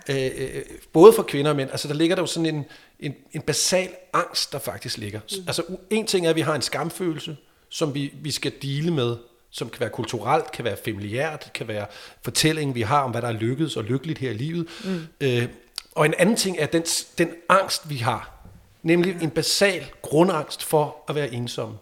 øh, 0.09 0.25
øh, 0.37 0.61
både 0.93 1.13
for 1.13 1.23
kvinder 1.23 1.51
og 1.51 1.57
mænd, 1.57 1.69
altså 1.71 1.87
der 1.87 1.93
ligger 1.93 2.15
der 2.15 2.23
jo 2.23 2.27
sådan 2.27 2.55
en, 2.55 2.65
en, 2.99 3.13
en 3.31 3.41
basal 3.41 3.89
angst, 4.13 4.51
der 4.51 4.59
faktisk 4.59 4.97
ligger. 4.97 5.19
Mm. 5.19 5.43
Altså 5.47 5.63
en 5.89 6.07
ting 6.07 6.25
er, 6.25 6.29
at 6.29 6.35
vi 6.35 6.41
har 6.41 6.55
en 6.55 6.61
skamfølelse, 6.61 7.37
som 7.69 7.93
vi, 7.93 8.13
vi 8.21 8.31
skal 8.31 8.51
dele 8.61 8.91
med, 8.91 9.15
som 9.51 9.69
kan 9.69 9.79
være 9.79 9.89
kulturelt, 9.89 10.51
kan 10.51 10.65
være 10.65 10.77
familiært, 10.85 11.51
kan 11.53 11.67
være 11.67 11.85
fortællingen, 12.21 12.75
vi 12.75 12.81
har 12.81 13.01
om, 13.01 13.11
hvad 13.11 13.21
der 13.21 13.27
er 13.27 13.31
lykkedes 13.31 13.77
og 13.77 13.83
lykkeligt 13.83 14.19
her 14.19 14.31
i 14.31 14.33
livet. 14.33 14.67
Mm. 14.83 15.01
Øh, 15.21 15.47
og 15.91 16.05
en 16.05 16.13
anden 16.17 16.35
ting 16.35 16.57
er 16.59 16.65
den, 16.65 16.83
den 17.17 17.29
angst, 17.49 17.89
vi 17.89 17.95
har. 17.95 18.38
Nemlig 18.83 19.17
en 19.21 19.29
basal 19.29 19.85
grundangst 20.01 20.63
for 20.63 20.95
at 21.09 21.15
være 21.15 21.33
ensom. 21.33 21.77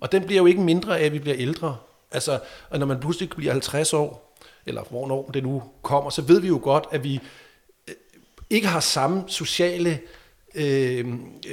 Og 0.00 0.12
den 0.12 0.24
bliver 0.26 0.40
jo 0.42 0.46
ikke 0.46 0.60
mindre 0.60 0.98
af, 1.00 1.04
at 1.04 1.12
vi 1.12 1.18
bliver 1.18 1.36
ældre. 1.38 1.76
Altså, 2.12 2.38
og 2.70 2.78
når 2.78 2.86
man 2.86 3.00
pludselig 3.00 3.28
bliver 3.30 3.52
50 3.52 3.92
år, 3.92 4.36
eller 4.66 4.82
hvornår 4.90 5.30
det 5.34 5.42
nu 5.42 5.62
kommer, 5.82 6.10
så 6.10 6.22
ved 6.22 6.40
vi 6.40 6.48
jo 6.48 6.60
godt, 6.62 6.84
at 6.92 7.04
vi 7.04 7.20
øh, 7.88 7.94
ikke 8.50 8.66
har 8.68 8.80
samme 8.80 9.24
sociale 9.26 9.98
øh, 10.54 11.06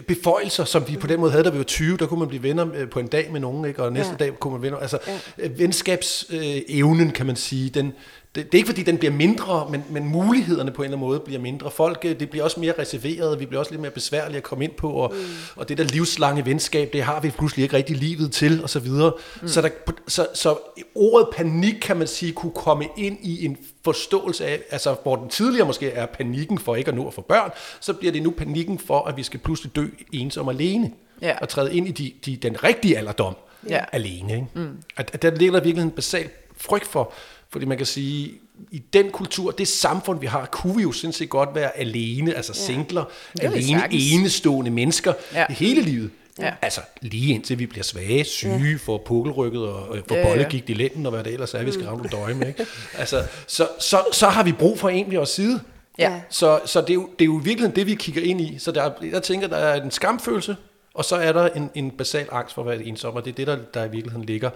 beføjelser, 0.08 0.64
som 0.66 0.88
vi 0.88 0.98
på 0.98 1.08
den 1.08 1.20
måde 1.20 1.32
havde, 1.32 1.44
da 1.44 1.50
vi 1.50 1.58
var 1.58 1.64
20. 1.64 1.98
Der 1.98 2.06
kunne 2.08 2.20
man 2.20 2.28
blive 2.28 2.44
venner 2.44 2.68
øh, 2.74 2.90
på 2.90 3.00
en 3.00 3.08
dag 3.08 3.32
med 3.32 3.40
nogen, 3.40 3.66
ikke? 3.66 3.84
og 3.84 3.94
næste 3.94 4.12
Ja. 4.20 4.26
dag 4.26 4.40
kunne 4.40 4.54
man 4.54 4.62
venner. 4.62 4.78
Altså, 4.78 5.00
Ja. 5.08 5.20
ja. 5.38 5.48
venskabsevnen, 5.58 7.12
kan 7.12 7.26
man 7.26 7.36
sige, 7.36 7.70
den, 7.70 7.94
det, 8.36 8.46
det 8.46 8.54
er 8.54 8.58
ikke 8.58 8.68
fordi, 8.68 8.84
den 8.84 8.98
bliver 8.98 9.12
mindre, 9.14 9.68
men, 9.72 9.84
men 9.90 10.06
mulighederne 10.06 10.72
på 10.72 10.82
en 10.82 10.86
eller 10.86 10.98
anden 10.98 11.08
måde 11.08 11.20
bliver 11.20 11.40
mindre. 11.42 11.72
Folk, 11.72 12.00
øh, 12.06 12.20
det 12.20 12.30
bliver 12.30 12.44
også 12.44 12.60
mere 12.60 12.74
reserveret, 12.80 13.40
vi 13.40 13.46
bliver 13.46 13.60
også 13.60 13.72
lidt 13.72 13.82
mere 13.82 13.92
besværlige 13.92 14.38
at 14.38 14.44
komme 14.44 14.64
ind 14.64 14.72
på, 14.72 14.92
og, 14.92 15.14
mm. 15.16 15.20
og 15.56 15.70
det 15.70 15.78
der 15.78 15.84
livslange 15.84 16.46
venskab, 16.46 16.94
det 16.94 17.04
har 17.04 17.20
vi 17.20 17.30
pludselig 17.30 17.64
ikke 17.64 17.78
rigtig 17.78 17.96
livet 17.98 18.32
til, 18.32 18.64
og 18.64 18.70
så 18.70 18.80
videre. 18.80 19.14
Mm. 19.42 19.48
Så, 19.48 19.62
der, 19.62 19.70
så, 20.08 20.28
så 20.34 20.58
ordet 20.96 21.28
panik, 21.36 21.76
kan 21.82 21.98
man 21.98 22.08
sige, 22.08 22.32
kunne 22.32 22.52
komme 22.56 22.86
ind 22.98 23.18
i 23.22 23.46
en 23.46 23.58
forståelse 23.84 24.46
af, 24.46 24.60
altså 24.70 24.96
hvor 25.04 25.16
den 25.16 25.30
tidligere 25.30 25.68
måske 25.68 25.90
er 25.92 26.06
panikken 26.06 26.58
for 26.58 26.76
ikke 26.76 26.90
at 26.90 26.96
nå 26.96 27.08
at 27.08 27.14
få 27.14 27.22
børn, 27.22 27.52
så 27.80 27.94
bliver 27.94 28.12
det 28.12 28.24
nu 28.24 28.32
panikken 28.32 28.80
for, 28.80 29.00
at 29.06 29.18
vi 29.18 29.24
skal 29.24 29.40
pludselig 29.40 29.76
dø 29.76 29.86
ensom 30.12 30.50
alene, 30.50 30.92
Ja. 31.22 31.38
og 31.42 31.50
træde 31.50 31.76
ind 31.76 31.88
i 31.88 31.92
de, 31.92 32.12
de, 32.26 32.36
den 32.36 32.64
rigtige 32.64 32.98
alderdom 32.98 33.36
Ja. 33.70 33.80
alene. 33.92 34.34
Ikke? 34.34 34.48
Mm. 34.54 34.78
At, 34.98 35.10
at 35.14 35.22
der 35.22 35.32
ligger 35.36 35.54
der 35.54 35.64
virkelig 35.64 35.84
en 35.84 35.92
basal 35.92 36.30
frygt 36.58 36.88
for, 36.88 37.14
fordi 37.54 37.66
man 37.66 37.78
kan 37.78 37.86
sige, 37.86 38.32
i 38.72 38.80
den 38.94 39.12
kultur, 39.12 39.52
det 39.52 39.68
samfund, 39.68 40.20
vi 40.20 40.28
har, 40.28 40.46
kunne 40.46 40.76
vi 40.76 40.82
jo 40.82 40.92
sindssygt 40.92 41.30
godt 41.30 41.50
være 41.56 41.78
alene, 41.78 42.34
altså 42.34 42.54
ja. 42.56 42.66
singler, 42.66 43.04
alene, 43.42 43.80
sagtens. 43.80 44.12
enestående 44.12 44.72
mennesker 44.72 45.14
Ja. 45.34 45.46
hele 45.50 45.82
livet. 45.82 46.10
Ja. 46.40 46.54
Altså 46.62 46.82
lige 47.02 47.34
indtil 47.34 47.60
vi 47.60 47.66
bliver 47.66 47.84
svage, 47.84 48.24
syge, 48.24 48.52
ja. 48.72 48.76
får 48.76 49.04
pukkelrykket 49.06 49.62
og 49.62 49.98
øh, 49.98 50.04
får 50.08 50.16
Ja, 50.16 50.22
ja, 50.22 50.28
ja. 50.28 50.34
bollegigt 50.34 50.70
i 50.70 50.74
lænden 50.74 51.06
og 51.06 51.12
hvad 51.12 51.24
det 51.24 51.34
ellers 51.34 51.54
er, 51.54 51.64
vi 51.64 51.72
skal 51.72 51.86
ramme 51.86 52.08
døje 52.12 52.48
ikke? 52.48 52.66
Altså, 52.98 53.24
så, 53.48 53.68
så, 53.80 54.02
så 54.12 54.28
har 54.30 54.44
vi 54.44 54.52
brug 54.52 54.80
for 54.80 54.90
en 54.90 55.10
ved 55.12 55.18
vores 55.18 55.30
side. 55.30 55.60
Ja. 56.00 56.22
Så, 56.30 56.60
så 56.66 56.82
det, 56.82 56.90
er 56.90 56.94
jo, 56.94 57.10
det 57.20 57.22
er 57.22 57.26
jo 57.26 57.40
i 57.40 57.44
virkeligheden 57.44 57.76
det, 57.76 57.88
vi 57.88 57.96
kigger 57.96 58.22
ind 58.22 58.42
i. 58.42 58.56
Så 58.60 58.72
der, 58.72 58.82
er- 58.84 58.92
jeg 59.12 59.24
tænker, 59.24 59.48
der 59.48 59.58
er 59.58 59.82
en 59.84 59.92
skamfølelse, 59.92 60.56
og 60.94 61.06
så 61.06 61.16
er 61.16 61.32
der 61.32 61.48
en, 61.50 61.70
en 61.76 61.92
basal 61.92 62.28
angst 62.32 62.56
for 62.56 62.62
at 62.62 62.68
være 62.68 62.84
ensom, 62.84 63.14
og 63.16 63.26
det 63.26 63.32
er 63.32 63.36
det, 63.36 63.48
der, 63.48 63.58
der 63.74 63.86
i 63.86 63.92
virkeligheden 63.92 64.26
ligger 64.26 64.50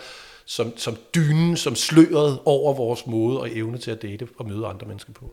som, 0.49 0.77
som 0.77 0.97
dynen, 1.15 1.57
som 1.57 1.75
sløret 1.75 2.39
over 2.45 2.73
vores 2.73 3.07
måde 3.07 3.39
og 3.39 3.49
evne 3.51 3.77
til 3.77 3.91
at 3.91 4.01
date 4.01 4.27
og 4.37 4.45
møde 4.45 4.65
andre 4.65 4.87
mennesker 4.87 5.13
på. 5.13 5.31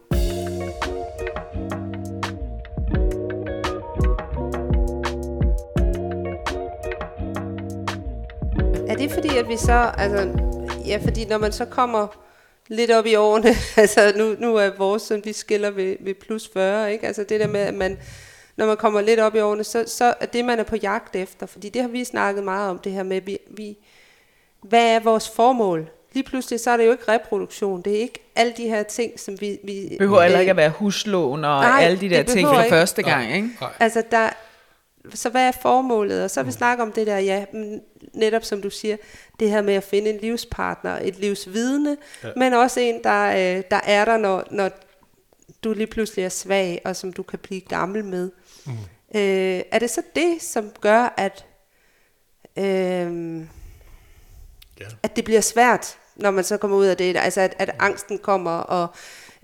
Er 8.89 8.97
det 8.97 9.11
fordi, 9.11 9.37
at 9.37 9.49
vi 9.49 9.57
så, 9.57 9.93
altså, 9.99 10.39
ja, 10.87 11.01
fordi 11.05 11.25
når 11.25 11.39
man 11.39 11.53
så 11.53 11.65
kommer 11.65 12.07
lidt 12.69 12.91
op 12.91 13.07
i 13.07 13.15
årene, 13.15 13.49
altså 13.77 14.13
nu, 14.17 14.35
nu 14.39 14.57
er 14.57 14.71
vores 14.79 15.03
søn, 15.03 15.23
vi 15.25 15.33
skiller 15.33 15.71
ved, 15.71 15.97
ved 16.01 16.15
plus 16.15 16.51
40, 16.53 16.93
ikke? 16.93 17.07
Altså 17.07 17.25
det 17.29 17.41
der 17.41 17.47
med, 17.47 17.61
at 17.61 17.75
man, 17.75 17.99
når 18.57 18.67
man 18.67 18.77
kommer 18.77 19.01
lidt 19.01 19.21
op 19.21 19.35
i 19.35 19.41
årene, 19.41 19.65
så, 19.65 19.85
så 19.87 20.15
er 20.21 20.27
det, 20.27 20.45
man 20.45 20.59
er 20.59 20.65
på 20.65 20.77
jagt 20.77 21.17
efter, 21.17 21.47
fordi 21.47 21.69
det 21.69 21.83
har 21.83 21.89
vi 21.89 22.05
snakket 22.05 22.45
meget 22.45 22.71
om, 22.71 22.79
det 22.79 22.93
her 22.93 23.03
med, 23.03 23.21
vi, 23.21 23.39
vi, 23.51 23.77
hvad 24.69 24.95
er 24.95 25.01
vores 25.01 25.29
formål? 25.29 25.91
Lige 26.13 26.25
pludselig, 26.25 26.61
så 26.61 26.71
er 26.71 26.77
det 26.77 26.87
jo 26.87 26.93
ikke 26.93 27.05
reproduktion, 27.09 27.83
det 27.83 27.97
er 27.97 28.01
ikke 28.01 28.31
alle 28.37 28.53
de 28.57 28.69
her 28.69 28.83
ting, 28.83 29.21
som 29.21 29.41
vi... 29.41 29.59
vi 29.65 29.89
Det 29.89 29.99
behøver 29.99 30.23
heller 30.23 30.41
ikke 30.41 30.51
at 30.51 30.57
være 30.57 30.71
huslån 30.71 31.45
og 31.45 31.61
Nej, 31.61 31.83
alle 31.83 32.01
de 32.01 32.11
der 32.11 32.23
ting 32.23 32.49
for 32.49 32.61
ikke. 32.61 32.71
første 32.71 33.03
gang, 33.03 33.35
ikke? 33.35 33.49
Nej. 33.61 33.71
Altså, 33.81 34.03
der, 34.11 34.29
så 35.15 35.31
hvad 35.31 35.49
er 35.49 35.53
formålet? 35.63 36.25
Og 36.25 36.31
så 36.31 36.43
vi 36.43 36.53
snakket 36.53 36.83
om 36.83 36.93
det 36.93 37.07
der, 37.07 37.19
ja, 37.19 37.45
mm, 37.53 37.81
netop 38.15 38.45
som 38.45 38.63
du 38.63 38.71
siger, 38.71 38.97
det 39.41 39.51
her 39.51 39.63
med 39.63 39.75
at 39.75 39.85
finde 39.85 40.11
en 40.11 40.19
livspartner, 40.21 40.99
et 41.03 41.19
livsvidne, 41.19 41.97
ja. 42.25 42.29
men 42.37 42.53
også 42.53 42.81
en, 42.81 43.05
der, 43.05 43.27
øh, 43.31 43.63
der 43.71 43.81
er 43.85 44.05
der, 44.05 44.17
når, 44.17 44.45
når 44.51 44.71
du 45.65 45.73
lige 45.73 45.87
pludselig 45.87 46.25
er 46.25 46.29
svag, 46.29 46.81
og 46.85 46.97
som 46.97 47.13
du 47.13 47.23
kan 47.23 47.39
blive 47.39 47.61
gammel 47.61 48.05
med. 48.05 48.31
Mm. 48.67 48.73
Øh, 49.15 49.63
er 49.71 49.79
det 49.79 49.91
så 49.91 50.03
det, 50.15 50.43
som 50.43 50.71
gør, 50.81 51.15
at, 51.17 51.45
øh, 52.57 53.41
Ja. 54.81 54.85
at 55.03 55.17
det 55.17 55.25
bliver 55.25 55.41
svært, 55.41 55.97
når 56.17 56.31
man 56.31 56.45
så 56.45 56.57
kommer 56.57 56.77
ud 56.77 56.87
af 56.87 56.97
det? 56.97 57.17
Altså, 57.17 57.41
at, 57.41 57.55
at 57.59 57.71
angsten 57.79 58.19
kommer, 58.19 58.51
og... 58.51 58.89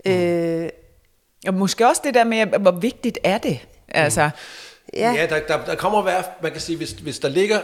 Øh, 0.05 0.69
Og 1.47 1.53
måske 1.53 1.87
også 1.87 2.01
det 2.05 2.13
der 2.13 2.23
med, 2.23 2.45
hvor 2.45 2.71
vigtigt 2.71 3.19
er 3.23 3.37
det? 3.37 3.59
Altså, 3.87 4.29
ja, 4.93 5.11
Ja, 5.11 5.27
der, 5.27 5.39
der, 5.47 5.65
der 5.65 5.75
kommer 5.75 5.99
at 5.99 6.05
være, 6.05 6.23
man 6.43 6.51
kan 6.51 6.61
sige, 6.61 6.77
hvis, 6.77 6.91
hvis 6.91 7.19
der 7.19 7.29
ligger 7.29 7.61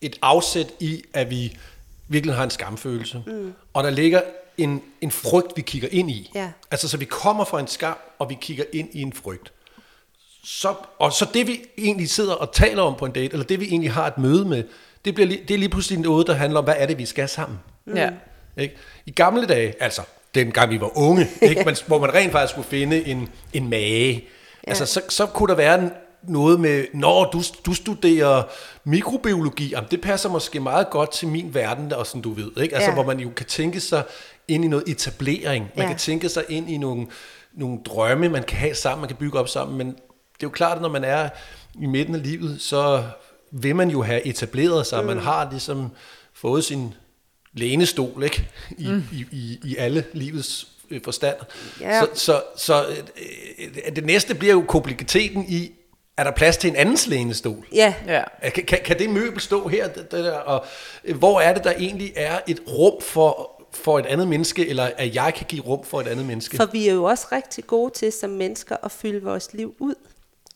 et 0.00 0.18
afsæt 0.22 0.66
i, 0.80 1.04
at 1.14 1.30
vi 1.30 1.58
virkelig 2.08 2.34
har 2.36 2.44
en 2.44 2.50
skamfølelse, 2.50 3.22
mm. 3.26 3.52
og 3.72 3.84
der 3.84 3.90
ligger 3.90 4.20
en, 4.58 4.82
en 5.00 5.10
frygt, 5.10 5.52
vi 5.56 5.62
kigger 5.62 5.88
ind 5.92 6.10
i. 6.10 6.30
Ja. 6.34 6.50
Altså, 6.70 6.88
så 6.88 6.96
vi 6.96 7.04
kommer 7.04 7.44
fra 7.44 7.60
en 7.60 7.66
skam, 7.66 7.96
og 8.18 8.28
vi 8.30 8.36
kigger 8.40 8.64
ind 8.72 8.88
i 8.92 9.02
en 9.02 9.12
frygt. 9.12 9.52
Så, 10.44 10.74
og 10.98 11.12
så 11.12 11.26
det, 11.34 11.46
vi 11.46 11.64
egentlig 11.78 12.10
sidder 12.10 12.34
og 12.34 12.52
taler 12.52 12.82
om 12.82 12.94
på 12.94 13.04
en 13.06 13.12
date, 13.12 13.32
eller 13.32 13.46
det, 13.46 13.60
vi 13.60 13.64
egentlig 13.66 13.92
har 13.92 14.06
et 14.06 14.18
møde 14.18 14.44
med, 14.44 14.64
det, 15.06 15.14
bliver, 15.14 15.28
lige- 15.28 15.42
det 15.48 15.54
er 15.54 15.58
lige 15.58 15.68
pludselig 15.68 15.98
noget, 16.00 16.26
der 16.26 16.34
handler 16.34 16.58
om, 16.58 16.64
hvad 16.64 16.74
er 16.78 16.86
det, 16.86 16.98
vi 16.98 17.06
skal 17.06 17.28
sammen. 17.28 17.58
ja. 17.94 18.10
Ikke? 18.58 18.76
I 19.06 19.10
gamle 19.10 19.46
dage, 19.46 19.74
altså 19.80 20.02
dengang 20.34 20.70
vi 20.70 20.80
var 20.80 20.98
unge, 20.98 21.28
ikke? 21.42 21.62
Man, 21.64 21.76
hvor 21.86 21.98
man 22.00 22.14
rent 22.14 22.32
faktisk 22.32 22.50
skulle 22.52 22.68
finde 22.68 23.06
en, 23.06 23.28
en 23.52 23.70
mage, 23.70 24.12
ja. 24.14 24.70
altså, 24.70 24.86
så, 24.86 25.00
så 25.08 25.26
kunne 25.26 25.48
der 25.48 25.54
være 25.54 25.78
en, 25.82 25.90
noget 26.28 26.60
med, 26.60 26.84
når 26.94 27.24
du, 27.30 27.42
du 27.66 27.74
studerer 27.74 28.42
mikrobiologi, 28.84 29.68
jamen, 29.68 29.90
det 29.90 30.00
passer 30.00 30.28
måske 30.28 30.60
meget 30.60 30.90
godt 30.90 31.12
til 31.12 31.28
min 31.28 31.54
verden, 31.54 31.92
og 31.92 32.06
sådan 32.06 32.22
du 32.22 32.32
ved, 32.32 32.50
ikke? 32.62 32.74
Altså, 32.74 32.90
Ja. 32.90 32.94
hvor 32.94 33.04
man 33.04 33.20
jo 33.20 33.30
kan 33.36 33.46
tænke 33.46 33.80
sig 33.80 34.02
ind 34.48 34.64
i 34.64 34.68
noget 34.68 34.84
etablering, 34.88 35.70
man 35.76 35.82
Ja. 35.84 35.88
kan 35.90 35.98
tænke 35.98 36.28
sig 36.28 36.44
ind 36.48 36.70
i 36.70 36.76
nogle, 36.76 37.06
nogle 37.54 37.78
drømme, 37.84 38.28
man 38.28 38.42
kan 38.42 38.58
have 38.58 38.74
sammen, 38.74 39.00
man 39.00 39.08
kan 39.08 39.16
bygge 39.16 39.38
op 39.38 39.48
sammen, 39.48 39.78
men 39.78 39.86
det 39.86 39.94
er 39.94 39.98
jo 40.42 40.48
klart, 40.50 40.76
at 40.76 40.82
når 40.82 40.88
man 40.88 41.04
er 41.04 41.28
i 41.82 41.86
midten 41.86 42.14
af 42.14 42.22
livet, 42.22 42.60
så 42.60 43.02
vil 43.50 43.76
man 43.76 43.90
jo 43.90 44.02
have 44.02 44.26
etableret 44.26 44.86
sig, 44.86 45.00
mm. 45.00 45.06
man 45.06 45.18
har 45.18 45.50
ligesom 45.50 45.90
fået 46.34 46.64
sin 46.64 46.94
lænestol, 47.52 48.22
ikke? 48.24 48.48
I, 48.78 48.88
mm. 48.88 49.04
i, 49.12 49.26
i, 49.32 49.58
i 49.64 49.76
alle 49.76 50.04
livets 50.12 50.68
øh, 50.90 51.00
forstand. 51.04 51.36
Ja. 51.80 52.00
Så, 52.00 52.08
så, 52.14 52.42
så 52.56 52.86
øh, 52.86 53.96
det 53.96 54.04
næste 54.04 54.34
bliver 54.34 54.54
jo 54.54 54.64
komplikiteten 54.68 55.44
i, 55.48 55.70
er 56.16 56.24
der 56.24 56.30
plads 56.30 56.56
til 56.56 56.70
en 56.70 56.76
andens 56.76 57.06
lænestol? 57.06 57.66
ja, 57.72 57.94
ja. 58.06 58.50
Kan, 58.50 58.64
kan, 58.64 58.78
kan 58.84 58.98
det 58.98 59.10
møbel 59.10 59.40
stå 59.40 59.68
her? 59.68 59.88
Det, 59.88 60.12
det 60.12 60.24
der, 60.24 60.38
og 60.38 60.64
øh, 61.04 61.16
hvor 61.16 61.40
er 61.40 61.54
det, 61.54 61.64
der 61.64 61.72
egentlig 61.78 62.12
er 62.16 62.38
et 62.48 62.62
rum 62.68 63.02
for, 63.02 63.62
for 63.72 63.98
et 63.98 64.06
andet 64.06 64.28
menneske, 64.28 64.68
eller 64.68 64.90
at 64.96 65.14
jeg 65.14 65.34
kan 65.36 65.46
give 65.48 65.62
rum 65.62 65.84
for 65.84 66.00
et 66.00 66.06
andet 66.06 66.26
menneske? 66.26 66.56
For 66.56 66.66
vi 66.66 66.88
er 66.88 66.94
jo 66.94 67.04
også 67.04 67.26
rigtig 67.32 67.66
gode 67.66 67.92
til 67.94 68.12
som 68.12 68.30
mennesker 68.30 68.76
at 68.82 68.92
fylde 68.92 69.22
vores 69.22 69.52
liv 69.52 69.74
ud. 69.78 69.94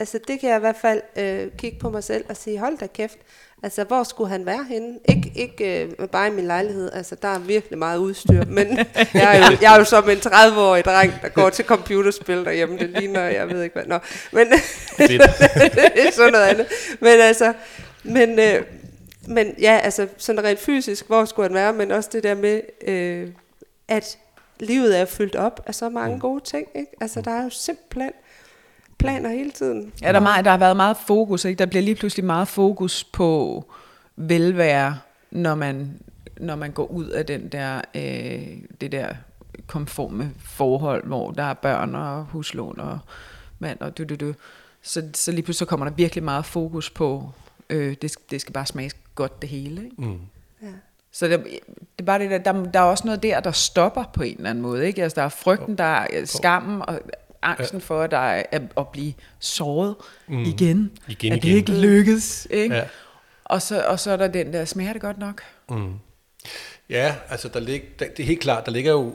Altså 0.00 0.18
det 0.28 0.40
kan 0.40 0.48
jeg 0.50 0.56
i 0.56 0.60
hvert 0.60 0.76
fald 0.76 1.02
øh, 1.16 1.46
kigge 1.58 1.78
på 1.78 1.90
mig 1.90 2.04
selv 2.04 2.24
og 2.28 2.36
sige, 2.36 2.58
hold 2.58 2.78
da 2.78 2.86
kæft, 2.86 3.18
altså 3.62 3.84
hvor 3.84 4.02
skulle 4.02 4.30
han 4.30 4.46
være 4.46 4.64
henne? 4.68 4.98
Ik- 5.10 5.32
ikke 5.34 5.84
øh, 5.84 6.08
bare 6.08 6.28
i 6.28 6.30
min 6.30 6.46
lejlighed, 6.46 6.90
altså 6.92 7.14
der 7.22 7.28
er 7.28 7.38
virkelig 7.38 7.78
meget 7.78 7.98
udstyr, 7.98 8.44
men 8.44 8.78
jeg 9.14 9.36
er 9.38 9.50
jo, 9.50 9.56
jeg 9.62 9.74
er 9.74 9.78
jo 9.78 9.84
som 9.84 10.10
en 10.10 10.16
30-årig 10.18 10.84
dreng, 10.84 11.12
der 11.22 11.28
går 11.28 11.50
til 11.50 11.64
computerspil 11.64 12.44
derhjemme, 12.44 12.78
det 12.78 12.90
ligner, 12.90 13.20
jeg 13.22 13.48
ved 13.50 13.62
ikke 13.62 13.74
hvad, 13.74 13.84
nå, 13.86 13.98
men 14.32 14.46
det 14.98 15.20
er 16.06 16.10
sådan 16.12 16.32
noget 16.32 16.44
andet. 16.46 16.66
Men 17.00 17.20
altså, 17.20 17.52
men, 18.02 18.38
øh, 18.38 18.62
men 19.28 19.54
ja, 19.60 19.80
altså 19.82 20.06
sådan 20.16 20.44
rent 20.44 20.58
fysisk, 20.60 21.06
hvor 21.06 21.24
skulle 21.24 21.48
han 21.48 21.54
være, 21.54 21.72
men 21.72 21.90
også 21.90 22.10
det 22.12 22.22
der 22.22 22.34
med, 22.34 22.60
øh, 22.86 23.28
at 23.88 24.18
livet 24.60 24.98
er 24.98 25.04
fyldt 25.04 25.36
op 25.36 25.60
af 25.66 25.74
så 25.74 25.88
mange 25.88 26.14
Mm. 26.14 26.20
gode 26.20 26.44
ting, 26.44 26.68
ikke? 26.74 26.92
Altså 27.00 27.20
der 27.20 27.30
er 27.30 27.42
jo 27.44 27.50
simpelthen 27.50 28.12
planer 29.00 29.28
hele 29.30 29.50
tiden. 29.50 29.92
Ja, 30.02 30.08
der, 30.08 30.14
er 30.14 30.20
meget, 30.20 30.44
der 30.44 30.50
har 30.50 30.58
været 30.58 30.76
meget 30.76 30.96
fokus, 31.06 31.44
ikke? 31.44 31.58
Der 31.58 31.66
bliver 31.66 31.82
lige 31.82 31.94
pludselig 31.94 32.24
meget 32.24 32.48
fokus 32.48 33.04
på 33.04 33.64
velvære, 34.16 34.98
når 35.30 35.54
man, 35.54 36.00
når 36.40 36.56
man 36.56 36.70
går 36.70 36.86
ud 36.86 37.06
af 37.06 37.26
den 37.26 37.48
der, 37.48 37.80
øh, 37.94 38.46
det 38.80 38.92
der 38.92 39.08
konforme 39.66 40.30
forhold, 40.44 41.06
hvor 41.06 41.30
der 41.30 41.42
er 41.42 41.54
børn 41.54 41.94
og 41.94 42.24
huslån 42.24 42.80
og 42.80 42.98
mand 43.58 43.80
og 43.80 43.98
du, 43.98 44.04
du, 44.04 44.14
du. 44.16 44.34
Så, 44.82 45.02
så 45.14 45.32
lige 45.32 45.42
pludselig 45.42 45.58
så 45.58 45.64
kommer 45.70 45.86
der 45.88 45.92
virkelig 45.94 46.24
meget 46.24 46.44
fokus 46.44 46.90
på, 46.90 47.30
øh, 47.70 47.96
det, 48.02 48.10
skal- 48.10 48.24
det 48.30 48.40
skal 48.40 48.52
bare 48.52 48.66
smage 48.66 48.90
godt 49.14 49.42
det 49.42 49.50
hele. 49.50 49.84
Ikke? 49.84 49.96
Mm. 50.02 50.18
Ja. 50.62 50.66
Så 51.12 51.26
det, 51.28 51.44
det 51.44 51.58
er 51.98 52.02
bare 52.04 52.18
det 52.18 52.30
der, 52.30 52.38
der, 52.38 52.64
der 52.64 52.80
er 52.80 52.84
også 52.84 53.04
noget 53.06 53.22
der, 53.22 53.40
der 53.40 53.52
stopper 53.52 54.04
på 54.14 54.22
en 54.22 54.36
eller 54.36 54.50
anden 54.50 54.62
måde. 54.62 54.86
Ikke? 54.86 55.02
Altså, 55.02 55.16
der 55.16 55.22
er 55.22 55.28
frygten, 55.28 55.78
der 55.78 55.84
er 55.84 56.06
øh, 56.12 56.26
skammen 56.26 56.82
og 56.88 57.00
angsten 57.42 57.80
for, 57.80 58.02
at, 58.02 58.10
der 58.10 58.18
er, 58.18 58.42
at, 58.52 58.62
at 58.76 58.88
blive 58.88 59.12
såret 59.38 59.94
mm. 60.28 60.42
igen. 60.42 60.90
Igen, 61.08 61.32
at 61.32 61.42
det 61.42 61.48
igen. 61.48 61.56
ikke 61.56 61.72
lykkes. 61.72 62.46
Ikke? 62.50 62.74
Ja. 62.74 62.84
Og, 63.44 63.62
så, 63.62 63.84
og 63.86 64.00
så 64.00 64.10
er 64.10 64.16
der 64.16 64.28
den 64.28 64.52
der, 64.52 64.64
smager 64.64 64.92
det 64.92 65.02
godt 65.02 65.18
nok? 65.18 65.42
Mm. 65.70 65.94
Ja, 66.90 67.14
altså 67.28 67.48
der 67.48 67.60
lig, 67.60 67.82
der, 67.98 68.06
det 68.16 68.22
er 68.22 68.26
helt 68.26 68.40
klart, 68.40 68.66
der 68.66 68.72
ligger 68.72 68.92
jo 68.92 69.14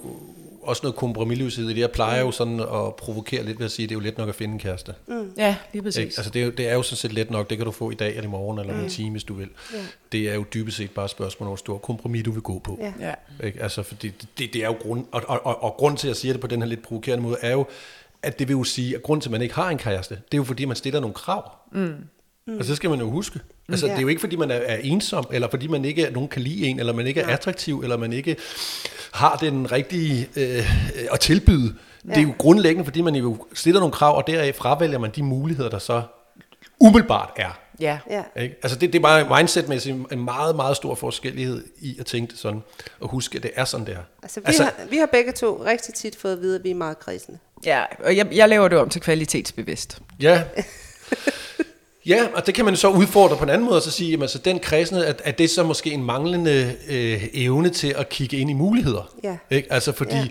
også 0.62 0.80
noget 0.84 0.96
kompromisløshed 0.96 1.70
i 1.70 1.74
det. 1.74 1.82
Jeg 1.82 1.92
plejer 1.92 2.22
jo 2.22 2.32
sådan 2.32 2.60
at 2.60 2.96
provokere 2.96 3.44
lidt 3.44 3.60
ved 3.60 3.66
at 3.66 3.72
sige, 3.72 3.84
at 3.84 3.90
det 3.90 3.96
er 3.96 4.00
jo 4.00 4.04
let 4.04 4.18
nok 4.18 4.30
at 4.30 4.36
finde 4.36 4.54
en 4.54 4.60
kæreste. 4.60 4.94
Mm. 5.08 5.32
Ja, 5.38 5.56
lige 5.74 5.84
præcis. 5.84 5.98
Ikke? 5.98 6.14
Altså 6.18 6.32
det 6.32 6.42
er, 6.42 6.46
jo, 6.46 6.52
det 6.52 6.70
er 6.70 6.74
jo 6.74 6.82
sådan 6.82 6.98
set 6.98 7.14
let 7.14 7.32
nok, 7.32 7.50
det 7.50 7.58
kan 7.58 7.66
du 7.66 7.72
få 7.72 7.92
i 7.92 7.96
dag 7.96 8.10
eller 8.10 8.24
i 8.24 8.28
morgen 8.28 8.60
eller 8.60 8.74
mm. 8.74 8.84
en 8.84 8.90
time, 8.90 9.12
hvis 9.12 9.24
du 9.24 9.34
vil. 9.34 9.50
Ja. 9.74 9.78
Det 10.12 10.30
er 10.30 10.34
jo 10.34 10.46
dybest 10.54 10.78
set 10.78 10.92
bare 10.92 11.06
et 11.06 11.12
spørgsmål 11.12 11.48
om, 11.48 11.50
hvor 11.50 11.56
stor 11.56 11.78
kompromis 11.78 12.24
du 12.24 12.32
vil 12.32 12.42
gå 12.42 12.60
på. 12.60 12.80
Ja. 12.82 12.94
Ja. 13.00 13.46
Ikke? 13.48 13.64
Altså, 13.64 13.84
fordi 13.84 14.10
det, 14.38 14.54
det 14.54 14.64
er 14.64 14.68
jo 14.68 14.76
grund, 14.82 15.06
og, 15.12 15.22
og, 15.28 15.46
og, 15.46 15.64
og 15.64 15.74
grund 15.78 15.98
til, 15.98 16.08
at 16.08 16.10
jeg 16.10 16.16
siger 16.16 16.34
det 16.34 16.42
på 16.42 16.48
den 16.48 16.62
her 16.62 16.70
lidt 16.70 16.84
provokerende 16.84 17.24
måde, 17.24 17.38
er 17.42 17.52
jo, 17.52 17.66
at 18.26 18.40
det 18.40 18.48
vil 18.48 18.54
jo 18.54 18.64
sige, 18.64 18.96
at 18.96 19.04
grund 19.04 19.22
til, 19.22 19.30
at 19.30 19.32
man 19.32 19.42
ikke 19.42 19.56
har 19.56 19.70
en 19.70 19.78
kæreste, 19.78 20.16
det 20.16 20.34
er 20.34 20.38
jo 20.38 20.44
fordi, 20.44 20.66
man 20.66 20.76
stiller 20.76 21.00
nogle 21.00 21.14
krav. 21.14 21.52
Mm. 21.72 21.94
Altså, 22.48 22.70
det 22.70 22.78
skal 22.78 22.90
man 22.90 23.00
jo 23.00 23.10
huske. 23.10 23.40
Altså, 23.70 23.86
Ja. 23.86 23.92
det 23.92 23.98
er 23.98 24.02
jo 24.02 24.08
ikke, 24.08 24.20
fordi 24.22 24.36
man 24.36 24.52
er, 24.52 24.56
er 24.56 24.78
ensom, 24.78 25.26
eller 25.32 25.50
fordi 25.50 25.68
man 25.68 25.86
ikke 25.86 26.10
nogen 26.14 26.30
kan 26.30 26.42
lide 26.42 26.66
en, 26.68 26.80
eller 26.80 26.94
man 26.94 27.08
ikke 27.08 27.22
er 27.22 27.28
attraktiv, 27.34 27.80
eller 27.80 27.98
man 27.98 28.14
ikke 28.14 28.36
har 29.14 29.36
den 29.36 29.72
rigtige 29.72 30.28
øh, 30.36 31.14
at 31.14 31.20
tilbyde. 31.20 31.74
Ja. 32.06 32.10
Det 32.10 32.18
er 32.18 32.22
jo 32.22 32.34
grundlæggende, 32.38 32.86
fordi 32.86 33.02
man 33.02 33.16
jo 33.16 33.46
stiller 33.54 33.80
nogle 33.80 33.94
krav, 33.94 34.18
og 34.18 34.28
deraf 34.28 34.56
fravælger 34.56 35.00
man 35.00 35.12
de 35.16 35.24
muligheder, 35.24 35.70
der 35.70 35.80
så 35.80 36.02
umiddelbart 36.80 37.30
er. 37.36 37.60
Ja. 37.80 37.98
Ja. 38.10 38.24
Ikke? 38.42 38.56
Altså 38.64 38.78
det, 38.80 38.94
det 38.94 39.00
er 39.00 39.04
bare 39.04 39.38
mindsetmæssigt 39.38 39.96
en 40.12 40.26
meget, 40.26 40.56
meget 40.56 40.76
stor 40.78 40.96
forskellighed 40.96 41.64
i 41.82 41.96
at 42.00 42.06
tænke 42.06 42.32
det 42.32 42.40
sådan, 42.40 42.64
og 43.00 43.10
huske, 43.10 43.38
at 43.38 43.44
det 43.44 43.52
er 43.56 43.66
sådan, 43.66 43.86
der. 43.88 43.98
Altså, 44.24 44.40
vi, 44.40 44.44
altså, 44.46 44.64
har, 44.64 44.74
vi 44.90 44.98
har 44.98 45.06
begge 45.06 45.32
to 45.32 45.64
rigtig 45.66 45.94
tit 45.94 46.16
fået 46.16 46.34
at 46.34 46.42
vide, 46.42 46.56
at 46.56 46.64
vi 46.64 46.72
er 46.72 46.76
meget 46.76 47.00
kredsende. 47.00 47.40
ja. 47.66 47.84
Og 48.04 48.18
jeg, 48.18 48.28
jeg 48.32 48.50
laver 48.50 48.68
det 48.68 48.78
om 48.78 48.90
til 48.90 49.02
kvalitetsbevidst. 49.02 50.00
Ja. 50.22 50.44
Ja, 52.08 52.28
og 52.34 52.46
det 52.46 52.54
kan 52.54 52.66
man 52.66 52.76
så 52.76 52.90
udfordre 52.90 53.38
på 53.38 53.44
en 53.44 53.50
anden 53.50 53.66
måde, 53.66 53.76
og 53.78 53.82
så 53.82 53.92
sige, 53.92 54.12
jamen, 54.12 54.22
altså, 54.22 54.38
den 54.38 54.60
kredsende, 54.60 55.06
at, 55.06 55.22
at 55.24 55.38
det 55.38 55.44
er 55.44 55.48
så 55.48 55.64
måske 55.64 55.92
en 55.92 56.04
manglende 56.04 56.76
øh, 56.90 57.24
evne 57.34 57.70
til 57.70 57.96
at 57.98 58.10
kigge 58.10 58.38
ind 58.38 58.50
i 58.50 58.54
muligheder. 58.54 59.14
Ja. 59.24 59.38
Ikke? 59.50 59.74
Altså 59.74 59.92
fordi, 59.92 60.16
Ja. 60.16 60.28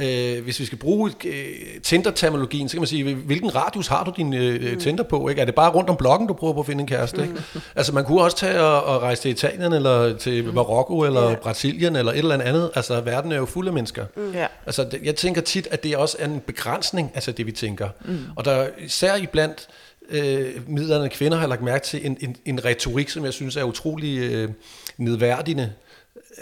Øh, 0.00 0.44
hvis 0.44 0.60
vi 0.60 0.64
skal 0.64 0.78
bruge 0.78 1.12
øh, 1.24 1.80
Tinder-terminologien, 1.82 2.68
så 2.68 2.72
kan 2.74 2.80
man 2.80 2.86
sige, 2.86 3.14
hvilken 3.14 3.54
radius 3.54 3.86
har 3.86 4.04
du 4.04 4.12
din 4.16 4.34
øh, 4.34 4.72
mm. 4.72 4.80
Tinder 4.80 5.04
på? 5.04 5.28
Ikke? 5.28 5.40
Er 5.40 5.44
det 5.44 5.54
bare 5.54 5.70
rundt 5.70 5.90
om 5.90 5.96
blokken, 5.96 6.28
du 6.28 6.34
prøver 6.34 6.52
på 6.52 6.60
at 6.60 6.66
finde 6.66 6.80
en 6.80 6.86
kæreste? 6.86 7.22
Ikke? 7.22 7.34
Mm. 7.34 7.60
Altså 7.76 7.94
man 7.94 8.04
kunne 8.04 8.20
også 8.20 8.36
tage 8.36 8.60
og, 8.60 8.84
og 8.84 9.02
rejse 9.02 9.22
til 9.22 9.30
Italien, 9.30 9.72
eller 9.72 10.16
til 10.16 10.44
mm. 10.44 10.54
Marokko, 10.54 11.00
eller 11.00 11.30
ja. 11.30 11.34
Brasilien, 11.34 11.96
eller 11.96 12.12
et 12.12 12.18
eller 12.18 12.42
andet. 12.42 12.70
Altså 12.74 13.00
verden 13.00 13.32
er 13.32 13.36
jo 13.36 13.46
fuld 13.46 13.66
af 13.66 13.72
mennesker. 13.72 14.06
Mm. 14.16 14.32
Ja. 14.32 14.46
Altså 14.66 14.84
det, 14.84 15.00
jeg 15.02 15.16
tænker 15.16 15.40
tit, 15.40 15.68
at 15.70 15.84
det 15.84 15.96
også 15.96 16.16
er 16.20 16.24
en 16.24 16.40
begrænsning, 16.40 17.10
altså 17.14 17.32
det 17.32 17.46
vi 17.46 17.52
tænker. 17.52 17.88
Mm. 18.04 18.18
Og 18.36 18.44
der 18.44 18.66
især 18.78 19.16
iblandt 19.16 19.68
øh, 20.10 20.68
midlerne 20.68 21.08
kvinder 21.08 21.38
har 21.38 21.46
lagt 21.46 21.62
mærke 21.62 21.84
til 21.84 22.06
en, 22.06 22.16
en, 22.20 22.36
en 22.44 22.64
retorik, 22.64 23.08
som 23.08 23.24
jeg 23.24 23.32
synes 23.32 23.56
er 23.56 23.62
utrolig 23.62 24.18
øh, 24.18 24.48
nedværdigende, 24.96 25.72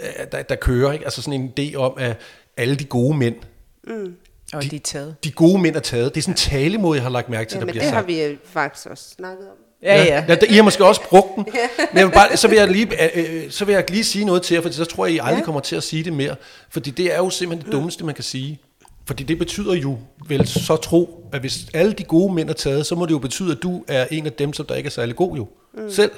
øh, 0.03 0.27
der, 0.33 0.43
der 0.43 0.55
kører. 0.55 0.93
Ikke? 0.93 1.05
Altså 1.05 1.23
sådan 1.23 1.41
en 1.41 1.53
idé 1.61 1.77
om, 1.77 1.95
at 1.99 2.17
alle 2.57 2.77
de 2.77 2.85
gode 2.85 3.17
mænd, 3.17 3.37
mm. 3.85 4.17
Og 4.53 4.63
de, 4.63 4.69
de 4.69 4.77
er 4.77 4.81
taget. 4.81 5.17
De 5.25 5.31
gode 5.31 5.59
mænd 5.63 5.77
er 5.77 5.81
taget. 5.81 6.15
Det 6.15 6.21
er 6.21 6.23
sådan 6.23 6.33
en 6.33 6.37
talemåde, 6.37 6.97
jeg 6.97 7.03
har 7.03 7.11
lagt 7.11 7.29
mærke 7.29 7.51
til, 7.51 7.57
ja, 7.57 7.61
der 7.61 7.67
bliver 7.67 7.83
det 7.83 7.91
sagt. 7.91 7.97
har 7.97 8.29
vi 8.31 8.39
faktisk 8.45 8.87
også 8.87 9.09
snakket 9.09 9.49
om. 9.49 9.57
Ja, 9.83 10.05
ja. 10.05 10.25
ja. 10.29 10.37
I 10.49 10.55
har 10.55 10.63
måske 10.63 10.85
også 10.85 11.01
brugt 11.09 11.37
den. 11.37 11.47
Men 11.93 11.99
jeg 11.99 12.07
vil 12.07 12.13
bare, 12.13 12.37
så, 12.37 12.49
vil 12.49 12.59
jeg 12.59 12.69
lige, 12.69 13.17
øh, 13.19 13.51
så 13.51 13.65
vil 13.65 13.73
jeg 13.73 13.91
lige 13.91 14.05
sige 14.05 14.25
noget 14.25 14.43
til 14.43 14.55
jer, 14.55 14.61
for 14.61 14.71
så 14.71 14.85
tror 14.85 15.07
jeg, 15.07 15.15
I 15.15 15.19
aldrig 15.19 15.39
ja. 15.39 15.45
kommer 15.45 15.61
til 15.61 15.77
at 15.77 15.83
sige 15.83 16.05
det 16.05 16.13
mere. 16.13 16.37
Fordi 16.71 16.91
det 16.91 17.15
er 17.15 17.17
jo 17.17 17.31
simpelthen 17.31 17.67
det 17.67 17.73
dummeste, 17.73 18.05
man 18.05 18.15
kan 18.15 18.25
sige. 18.25 18.61
Fordi 19.05 19.23
det 19.23 19.39
betyder 19.39 19.75
jo 19.75 19.99
vel 20.29 20.47
så 20.47 20.77
tro, 20.77 21.29
at 21.33 21.41
hvis 21.41 21.67
alle 21.75 21.93
de 21.93 22.05
gode 22.05 22.35
mænd 22.35 22.51
er 22.51 22.55
taget, 22.55 22.87
så 22.87 22.95
må 22.95 23.07
det 23.07 23.13
jo 23.13 23.19
betyde, 23.19 23.53
at 23.53 23.63
du 23.63 23.85
er 23.89 24.07
en 24.11 24.27
af 24.27 24.33
dem, 24.33 24.53
som 24.53 24.67
der 24.67 24.75
ikke 24.75 24.87
er 24.87 24.91
særlig 24.91 25.17
god 25.17 25.37
jo. 25.37 25.49
Mm. 25.75 25.91
Selv. 25.91 26.11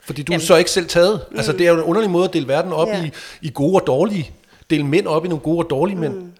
Fordi 0.00 0.22
du 0.22 0.32
Jamen. 0.32 0.42
er 0.42 0.46
så 0.46 0.56
ikke 0.56 0.70
selv 0.70 0.88
taget. 0.88 1.20
Mm. 1.30 1.36
Altså 1.36 1.52
det 1.52 1.66
er 1.66 1.70
jo 1.70 1.76
en 1.76 1.82
underlig 1.82 2.10
måde 2.10 2.24
at 2.24 2.32
dele 2.32 2.48
verden 2.48 2.72
op 2.72 2.88
ja. 2.88 3.04
i, 3.04 3.10
i 3.42 3.50
gode 3.54 3.80
og 3.80 3.86
dårlige. 3.86 4.30
Dele 4.72 4.86
mænd 4.86 5.06
op 5.06 5.24
i 5.24 5.28
nogle 5.28 5.42
gode 5.42 5.58
og 5.58 5.70
dårlige 5.70 5.98
mænd. 5.98 6.14
Mm. 6.14 6.32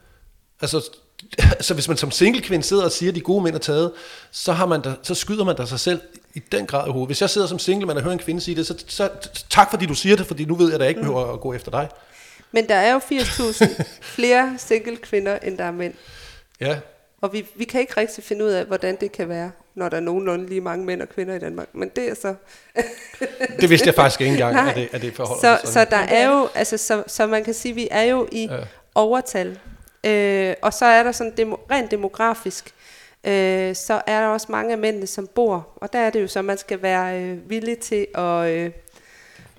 Altså, 0.61 0.91
så 1.67 1.75
hvis 1.75 1.89
man 1.89 1.97
som 1.97 2.11
single 2.11 2.43
kvinde 2.43 2.65
sidder 2.65 2.85
og 2.85 2.93
siger, 2.93 3.11
at 3.11 3.17
de 3.17 3.21
gode 3.21 3.45
mænd 3.45 3.55
er 3.55 3.59
taget, 3.59 3.93
så, 4.31 4.53
har 4.53 4.67
man 4.67 4.81
da, 4.81 4.95
så 5.03 5.15
skyder 5.15 5.45
man 5.45 5.57
da 5.57 5.67
sig 5.67 5.81
selv 5.81 6.01
i 6.35 6.39
den 6.53 6.67
grad 6.67 6.89
i 6.89 6.91
hovedet. 6.91 7.09
Hvis 7.09 7.21
jeg 7.21 7.31
sidder 7.31 7.47
som 7.47 7.59
single 7.59 7.87
mand 7.87 7.99
og 7.99 8.05
hører 8.05 8.13
en 8.13 8.19
kvinde 8.19 8.41
sige 8.41 8.55
det, 8.55 8.67
så, 8.67 8.85
så 8.87 9.11
tak 9.51 9.71
fordi 9.71 9.87
du 9.87 9.95
siger 9.95 10.17
det, 10.17 10.27
fordi 10.27 10.45
nu 10.45 10.55
ved 10.55 10.67
jeg, 10.67 10.75
at 10.75 10.81
jeg 10.81 10.89
ikke 10.89 11.01
mm. 11.01 11.07
behøver 11.07 11.33
at 11.33 11.41
gå 11.41 11.53
efter 11.53 11.71
dig. 11.71 11.89
Men 12.53 12.69
der 12.69 12.75
er 12.75 12.93
jo 12.93 12.99
80.000 13.13 13.83
flere 14.03 14.55
single 14.59 14.97
kvinder, 14.97 15.39
end 15.39 15.59
der 15.59 15.65
er 15.65 15.71
mænd. 15.71 15.95
Ja. 16.61 16.79
Og 17.23 17.33
vi, 17.33 17.47
vi 17.55 17.65
kan 17.65 17.81
ikke 17.81 17.93
rigtig 17.97 18.25
finde 18.25 18.45
ud 18.45 18.51
af, 18.51 18.65
hvordan 18.65 18.97
det 19.01 19.13
kan 19.13 19.29
være, 19.29 19.51
når 19.75 19.89
der 19.89 19.97
er 19.97 20.01
nogenlunde 20.01 20.47
lige 20.47 20.61
mange 20.61 20.85
mænd 20.85 21.03
og 21.03 21.09
kvinder 21.09 21.35
i 21.35 21.39
Danmark. 21.39 21.69
Men 21.73 21.89
det 21.89 22.09
er 22.11 22.15
så... 22.15 22.35
det 23.61 23.71
vidste 23.71 23.87
jeg 23.87 23.95
faktisk 23.95 24.21
ikke 24.21 24.33
engang, 24.33 24.69
at 24.69 24.77
det, 24.77 24.89
at 24.93 25.03
det 25.03 25.15
forholder 25.15 25.57
så, 25.65 25.73
så 25.73 25.85
der 25.91 25.97
er 25.97 26.31
jo, 26.31 26.49
altså, 26.55 26.77
så, 26.77 27.05
så 27.07 27.27
man 27.27 27.45
kan 27.45 27.55
sige, 27.55 27.75
vi 27.75 27.89
er 27.91 28.03
jo 28.03 28.29
i 28.33 28.47
ja. 28.47 28.59
overtal. 28.95 29.59
Øh, 30.07 30.55
og 30.63 30.73
så 30.73 30.85
er 30.85 31.03
der 31.03 31.13
sådan 31.13 31.33
demo, 31.37 31.57
rent 31.71 31.91
demografisk, 31.91 32.75
øh, 33.25 33.75
så 33.75 34.03
er 34.07 34.21
der 34.21 34.29
også 34.29 34.47
mange 34.51 34.73
af 34.73 34.79
mændene, 34.79 35.07
som 35.07 35.27
bor. 35.27 35.69
Og 35.77 35.93
der 35.93 35.99
er 35.99 36.11
det 36.11 36.23
jo 36.23 36.29
så, 36.29 36.39
at 36.39 36.45
man 36.45 36.59
skal 36.59 36.83
være 36.83 37.21
øh, 37.21 37.51
villig 37.51 37.79
til 37.79 38.07
at, 38.15 38.51
øh, 38.51 38.71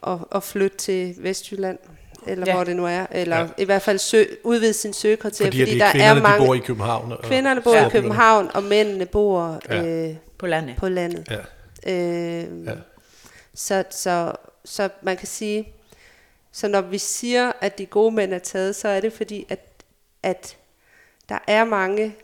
at, 0.07 0.17
at 0.35 0.43
flytte 0.43 0.77
til 0.77 1.15
Vestjylland 1.17 1.77
eller 2.27 2.45
ja. 2.47 2.55
hvor 2.55 2.63
det 2.63 2.75
nu 2.75 2.85
er, 2.85 3.05
eller 3.11 3.37
ja. 3.37 3.47
i 3.57 3.65
hvert 3.65 3.81
fald 3.81 3.97
sø, 3.97 4.23
udvide 4.43 4.73
sin 4.73 4.93
søgekriterie, 4.93 5.51
fordi, 5.51 5.61
fordi 5.61 5.79
der 5.79 5.85
er 5.85 6.21
mange... 6.21 6.43
de 6.43 6.47
bor 6.47 6.55
i 6.55 6.59
København. 6.59 7.11
Og, 7.11 7.23
kvinderne 7.23 7.61
bor 7.61 7.75
ja. 7.75 7.87
i 7.87 7.89
København, 7.89 8.49
og 8.53 8.63
mændene 8.63 9.05
bor 9.05 9.61
ja. 9.69 9.85
øh, 9.85 10.15
på 10.37 10.47
landet. 10.47 10.75
På 10.75 10.89
landet. 10.89 11.27
Ja. 11.85 11.93
Øh, 11.93 12.65
ja. 12.65 12.71
Så, 13.55 13.83
så, 13.89 14.31
så 14.65 14.89
man 15.01 15.17
kan 15.17 15.27
sige, 15.27 15.67
så 16.51 16.67
når 16.67 16.81
vi 16.81 16.97
siger, 16.97 17.51
at 17.61 17.77
de 17.77 17.85
gode 17.85 18.15
mænd 18.15 18.33
er 18.33 18.39
taget, 18.39 18.75
så 18.75 18.87
er 18.87 18.99
det 18.99 19.13
fordi, 19.13 19.45
at, 19.49 19.59
at 20.23 20.57
der 21.29 21.39
er 21.47 21.65
mange 21.65 22.15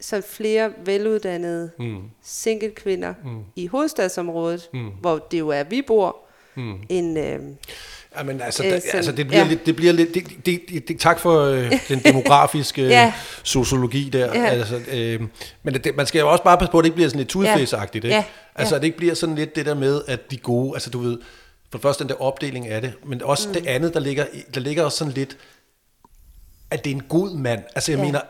så 0.00 0.20
flere 0.20 0.72
veluddannede 0.84 1.70
mm. 1.78 2.02
single 2.22 2.70
kvinder 2.70 3.14
mm. 3.24 3.44
i 3.56 3.66
hovedstadsområdet, 3.66 4.70
mm. 4.72 4.90
hvor 5.00 5.18
det 5.18 5.38
jo 5.38 5.48
er, 5.48 5.64
vi 5.64 5.82
bor, 5.82 6.16
mm. 6.54 6.82
end, 6.88 7.18
øh, 7.18 7.40
Jamen, 8.18 8.40
altså, 8.40 8.64
øh, 8.64 8.80
altså 8.92 9.12
det 9.12 9.26
bliver 9.26 9.42
ja. 9.42 9.48
lidt, 9.48 9.66
det 9.66 9.76
bliver 9.76 9.92
lidt, 9.92 10.14
det, 10.14 10.24
det, 10.46 10.60
det, 10.68 10.88
det, 10.88 11.00
tak 11.00 11.18
for 11.18 11.40
øh, 11.40 11.72
den 11.88 11.98
demografiske 12.08 12.82
ja. 12.82 13.12
sociologi 13.42 14.08
der. 14.08 14.40
Ja. 14.42 14.46
Altså, 14.46 14.80
øh, 14.92 15.20
men 15.62 15.74
det, 15.74 15.96
man 15.96 16.06
skal 16.06 16.18
jo 16.18 16.32
også 16.32 16.44
bare 16.44 16.58
passe 16.58 16.72
på, 16.72 16.78
at 16.78 16.82
det 16.82 16.86
ikke 16.86 16.94
bliver 16.94 17.08
sådan 17.08 17.18
lidt 17.18 17.28
tudfæsagtigt, 17.28 18.04
ikke? 18.04 18.16
Ja. 18.16 18.24
Altså, 18.54 18.74
at 18.74 18.80
det 18.80 18.86
ikke 18.86 18.98
bliver 18.98 19.14
sådan 19.14 19.34
lidt 19.34 19.56
det 19.56 19.66
der 19.66 19.74
med, 19.74 20.02
at 20.08 20.30
de 20.30 20.36
gode, 20.36 20.74
altså 20.74 20.90
du 20.90 20.98
ved, 20.98 21.18
for 21.70 21.78
det 21.78 21.82
første 21.82 22.04
den 22.04 22.08
der 22.08 22.22
opdeling 22.22 22.68
af 22.68 22.80
det, 22.80 22.92
men 23.06 23.22
også 23.22 23.48
mm. 23.48 23.54
det 23.54 23.66
andet, 23.66 23.94
der 23.94 24.00
ligger, 24.00 24.26
der 24.54 24.60
ligger 24.60 24.84
også 24.84 24.98
sådan 24.98 25.12
lidt, 25.12 25.36
at 26.70 26.84
det 26.84 26.90
er 26.90 26.94
en 26.94 27.02
god 27.08 27.36
mand. 27.36 27.62
Altså, 27.74 27.92
jeg 27.92 27.98
ja. 27.98 28.04
mener, 28.04 28.20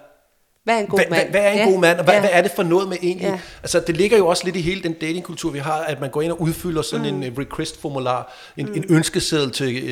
hvad 0.65 0.75
er 0.75 0.79
en 0.79 0.87
god 0.87 0.99
hvad, 0.99 1.07
mand? 1.11 1.31
Hvad, 1.31 1.41
hvad 1.41 1.51
er 1.51 1.53
en 1.53 1.59
ja. 1.59 1.65
god 1.65 1.81
mand, 1.81 1.99
og 1.99 2.05
hvad, 2.05 2.15
ja. 2.15 2.21
hvad 2.21 2.31
er 2.33 2.43
det 2.43 2.51
for 2.51 2.63
noget 2.63 2.89
med 2.89 2.97
egentlig? 3.03 3.29
Ja. 3.29 3.39
Altså, 3.63 3.81
det 3.87 3.97
ligger 3.97 4.19
jo 4.19 4.27
også 4.27 4.45
lidt 4.45 4.57
i 4.57 4.61
hele 4.61 4.83
den 4.83 4.93
datingkultur, 4.93 5.51
vi 5.51 5.59
har, 5.59 5.81
at 5.81 6.01
man 6.01 6.11
går 6.11 6.23
ind 6.23 6.33
og 6.33 6.41
udfylder 6.41 6.83
sådan 6.83 7.15
mm. 7.15 7.23
en 7.23 7.35
request-formular, 7.39 8.33
en, 8.57 8.67
mm. 8.67 8.75
en 8.75 8.85
ønskeseddel 8.89 9.51
til 9.51 9.89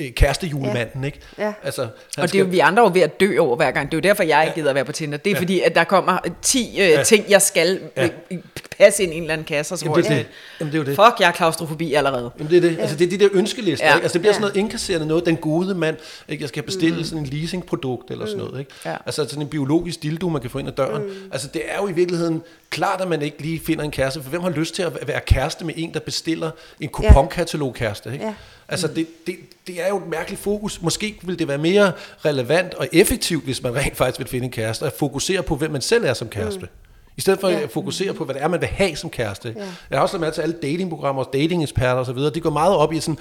øh, 0.00 0.10
kærestejulemanden, 0.12 1.00
ja. 1.00 1.06
ikke? 1.06 1.20
Ja. 1.38 1.52
Altså, 1.62 1.82
og 2.18 2.32
det 2.32 2.34
er 2.34 2.38
jo, 2.38 2.44
vi 2.44 2.58
andre 2.58 2.82
er 2.82 2.86
jo 2.86 2.90
ved 2.94 3.02
at 3.02 3.20
dø 3.20 3.38
over 3.38 3.56
hver 3.56 3.70
gang. 3.70 3.90
Det 3.90 3.94
er 3.94 3.98
jo 3.98 4.10
derfor, 4.10 4.22
jeg 4.22 4.44
ikke 4.44 4.54
gider 4.54 4.68
at 4.68 4.74
være 4.74 4.84
på 4.84 4.92
Tinder. 4.92 5.18
Det 5.18 5.30
er 5.30 5.34
ja. 5.34 5.40
fordi, 5.40 5.60
at 5.60 5.74
der 5.74 5.84
kommer 5.84 6.18
10 6.42 6.70
øh, 6.70 6.76
ja. 6.76 7.02
ting, 7.02 7.24
jeg 7.28 7.42
skal 7.42 7.80
ja. 7.96 8.08
Øh, 8.30 8.38
passe 8.78 9.02
ind 9.02 9.12
i 9.12 9.16
en 9.16 9.22
eller 9.22 9.32
anden 9.32 9.44
kasse, 9.44 9.74
og 9.74 9.78
så 9.78 9.84
Jamen, 9.84 9.96
det, 9.96 10.10
det. 10.10 10.26
Jamen, 10.60 10.72
det 10.72 10.80
er 10.80 10.84
det. 10.84 10.94
fuck, 10.94 11.20
jeg 11.20 11.26
har 11.26 11.32
klaustrofobi 11.32 11.94
allerede. 11.94 12.30
Jamen, 12.38 12.50
det 12.50 12.56
er 12.56 12.60
det. 12.60 12.76
Ja. 12.76 12.80
Altså, 12.80 12.96
det 12.96 13.06
er 13.06 13.10
de 13.10 13.18
der 13.18 13.28
ønskelister, 13.32 13.86
ja. 13.86 13.94
ikke? 13.94 14.02
Altså, 14.02 14.12
det 14.12 14.20
bliver 14.20 14.30
ja. 14.30 14.34
sådan 14.34 14.42
noget 14.42 14.56
indkasserende 14.56 15.06
noget. 15.06 15.26
Den 15.26 15.36
gode 15.36 15.74
mand, 15.74 15.96
ikke? 16.28 16.42
Jeg 16.42 16.48
skal 16.48 16.62
bestille 16.62 16.96
mm. 16.96 17.04
sådan 17.04 17.18
en 17.18 17.26
leasingprodukt 17.26 18.10
eller 18.10 18.26
sådan 18.26 18.40
mm. 18.40 18.46
noget, 18.46 18.60
ikke? 18.60 18.72
Ja. 18.84 18.96
Altså, 19.06 19.24
sådan 19.28 19.42
en 19.42 19.48
biologisk 19.48 20.04
dildo, 20.12 20.28
man 20.28 20.40
kan 20.40 20.50
få 20.50 20.58
ind 20.58 20.68
ad 20.68 20.72
døren. 20.72 21.02
Mm. 21.02 21.12
Altså, 21.32 21.48
det 21.54 21.62
er 21.66 21.76
jo 21.76 21.88
i 21.88 21.92
virkeligheden 21.92 22.42
klart, 22.70 23.00
at 23.00 23.08
man 23.08 23.22
ikke 23.22 23.42
lige 23.42 23.60
finder 23.60 23.84
en 23.84 23.90
kæreste, 23.90 24.22
for 24.22 24.30
hvem 24.30 24.40
har 24.40 24.50
lyst 24.50 24.74
til 24.74 24.82
at 24.82 25.08
være 25.08 25.20
kæreste 25.20 25.64
med 25.64 25.74
en, 25.76 25.94
der 25.94 26.00
bestiller 26.00 26.50
en 26.80 26.88
kuponkatalog 26.88 27.74
kæreste, 27.74 28.12
ikke? 28.12 28.24
Ja. 28.24 28.34
Altså, 28.68 28.88
det, 28.88 29.06
det, 29.26 29.36
det 29.66 29.82
er 29.84 29.88
jo 29.88 29.98
et 29.98 30.06
mærkeligt 30.06 30.42
fokus. 30.42 30.82
Måske 30.82 31.18
vil 31.22 31.38
det 31.38 31.48
være 31.48 31.58
mere 31.58 31.92
relevant 32.24 32.74
og 32.74 32.88
effektivt, 32.92 33.44
hvis 33.44 33.62
man 33.62 33.74
rent 33.74 33.96
faktisk 33.96 34.18
vil 34.18 34.28
finde 34.28 34.44
en 34.44 34.50
kæreste, 34.50 34.86
at 34.86 34.92
fokusere 34.92 35.42
på, 35.42 35.56
hvem 35.56 35.70
man 35.70 35.80
selv 35.80 36.04
er 36.04 36.14
som 36.14 36.28
kæreste. 36.28 36.60
Mm. 36.60 36.81
I 37.16 37.20
stedet 37.20 37.40
for 37.40 37.48
ja. 37.48 37.60
at 37.60 37.70
fokusere 37.70 38.14
på, 38.14 38.24
hvad 38.24 38.34
det 38.34 38.42
er, 38.42 38.48
man 38.48 38.60
vil 38.60 38.68
have 38.68 38.96
som 38.96 39.10
kæreste. 39.10 39.54
Ja. 39.56 39.64
Jeg 39.90 39.98
har 39.98 40.02
også 40.02 40.18
lagt 40.18 40.20
med 40.20 40.32
til 40.32 40.40
alle 40.40 40.54
datingprogrammer, 40.62 41.24
datingeksperter 41.24 42.00
osv., 42.00 42.18
de 42.34 42.40
går 42.40 42.50
meget 42.50 42.76
op 42.76 42.92
i, 42.92 43.00
sådan, 43.00 43.18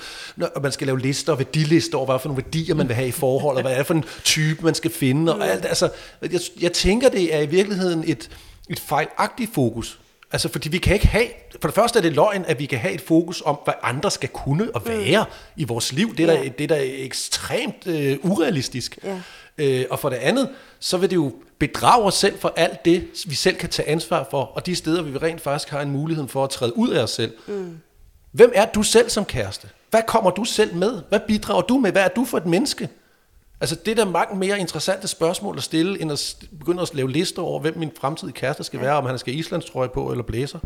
at 0.55 0.61
man 0.61 0.71
skal 0.71 0.87
lave 0.87 0.99
lister, 0.99 1.35
værdilister 1.35 1.97
over, 1.97 2.05
hvad 2.05 2.19
for 2.19 2.29
nogle 2.29 2.43
værdier 2.43 2.75
man 2.75 2.87
vil 2.87 2.95
have 2.95 3.07
i 3.07 3.11
forhold, 3.11 3.55
og 3.55 3.61
hvad 3.61 3.71
er 3.71 3.77
det 3.77 3.85
for 3.85 3.93
en 3.93 4.05
type, 4.23 4.63
man 4.65 4.75
skal 4.75 4.91
finde. 4.91 5.35
Og 5.35 5.47
alt. 5.47 5.65
Altså, 5.65 5.89
jeg, 6.21 6.39
jeg 6.61 6.71
tænker, 6.71 7.09
det 7.09 7.35
er 7.35 7.39
i 7.39 7.45
virkeligheden 7.45 8.03
et, 8.07 8.29
et 8.69 8.79
fejlagtigt 8.79 9.53
fokus. 9.53 9.99
Altså, 10.31 10.49
fordi 10.49 10.69
vi 10.69 10.77
kan 10.77 10.93
ikke 10.93 11.07
have... 11.07 11.27
For 11.61 11.67
det 11.67 11.75
første 11.75 11.99
er 11.99 12.03
det 12.03 12.13
løgn, 12.13 12.45
at 12.47 12.59
vi 12.59 12.65
kan 12.65 12.79
have 12.79 12.93
et 12.93 13.01
fokus 13.01 13.43
om, 13.45 13.57
hvad 13.63 13.73
andre 13.83 14.11
skal 14.11 14.29
kunne 14.29 14.75
og 14.75 14.81
være 14.85 15.23
mm. 15.23 15.61
i 15.61 15.63
vores 15.63 15.93
liv. 15.93 16.15
Det 16.15 16.29
er, 16.29 16.33
ja. 16.33 16.43
der, 16.43 16.49
det 16.49 16.63
er 16.63 16.75
der 16.75 16.81
ekstremt 16.83 17.87
øh, 17.87 18.17
urealistisk. 18.23 18.99
Ja. 19.03 19.19
Øh, 19.57 19.85
og 19.89 19.99
for 19.99 20.09
det 20.09 20.17
andet, 20.17 20.49
så 20.79 20.97
vil 20.97 21.09
det 21.09 21.15
jo 21.15 21.33
bedrage 21.61 22.03
os 22.03 22.13
selv 22.13 22.39
for 22.39 22.53
alt 22.55 22.85
det, 22.85 23.07
vi 23.25 23.35
selv 23.35 23.55
kan 23.55 23.69
tage 23.69 23.89
ansvar 23.89 24.27
for, 24.31 24.43
og 24.43 24.65
de 24.65 24.75
steder, 24.75 25.01
vi 25.01 25.17
rent 25.17 25.41
faktisk 25.41 25.69
har 25.69 25.81
en 25.81 25.91
mulighed 25.91 26.27
for 26.27 26.43
at 26.43 26.49
træde 26.49 26.77
ud 26.77 26.89
af 26.89 27.03
os 27.03 27.09
selv. 27.11 27.33
Mm. 27.47 27.77
Hvem 28.31 28.51
er 28.55 28.65
du 28.65 28.83
selv 28.83 29.09
som 29.09 29.25
kæreste? 29.25 29.67
Hvad 29.89 30.01
kommer 30.07 30.29
du 30.29 30.43
selv 30.43 30.75
med? 30.75 31.01
Hvad 31.09 31.19
bidrager 31.27 31.61
du 31.61 31.77
med? 31.77 31.91
Hvad 31.91 32.03
er 32.03 32.07
du 32.07 32.25
for 32.25 32.37
et 32.37 32.45
menneske? 32.45 32.89
Altså 33.61 33.75
det 33.85 33.91
er 33.91 34.05
da 34.05 34.11
mange 34.11 34.37
mere 34.37 34.59
interessante 34.59 35.07
spørgsmål 35.07 35.57
at 35.57 35.63
stille, 35.63 36.01
end 36.01 36.11
at 36.11 36.35
begynde 36.59 36.81
at 36.81 36.93
lave 36.93 37.11
lister 37.11 37.41
over, 37.41 37.59
hvem 37.59 37.77
min 37.77 37.91
fremtidige 37.99 38.33
kæreste 38.33 38.63
skal 38.63 38.81
være, 38.81 38.93
om 38.93 39.05
han 39.05 39.17
skal 39.17 39.39
Islands 39.39 39.65
trøje 39.65 39.89
på 39.89 40.11
eller 40.11 40.23
blæser. 40.23 40.59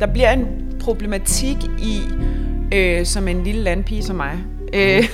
Der 0.00 0.06
bliver 0.06 0.30
en 0.30 0.46
problematik 0.80 1.56
i, 1.78 2.00
øh, 2.72 3.06
som 3.06 3.28
en 3.28 3.44
lille 3.44 3.62
landpige 3.62 4.02
som 4.02 4.16
mig. 4.16 4.38
Øh. 4.72 4.80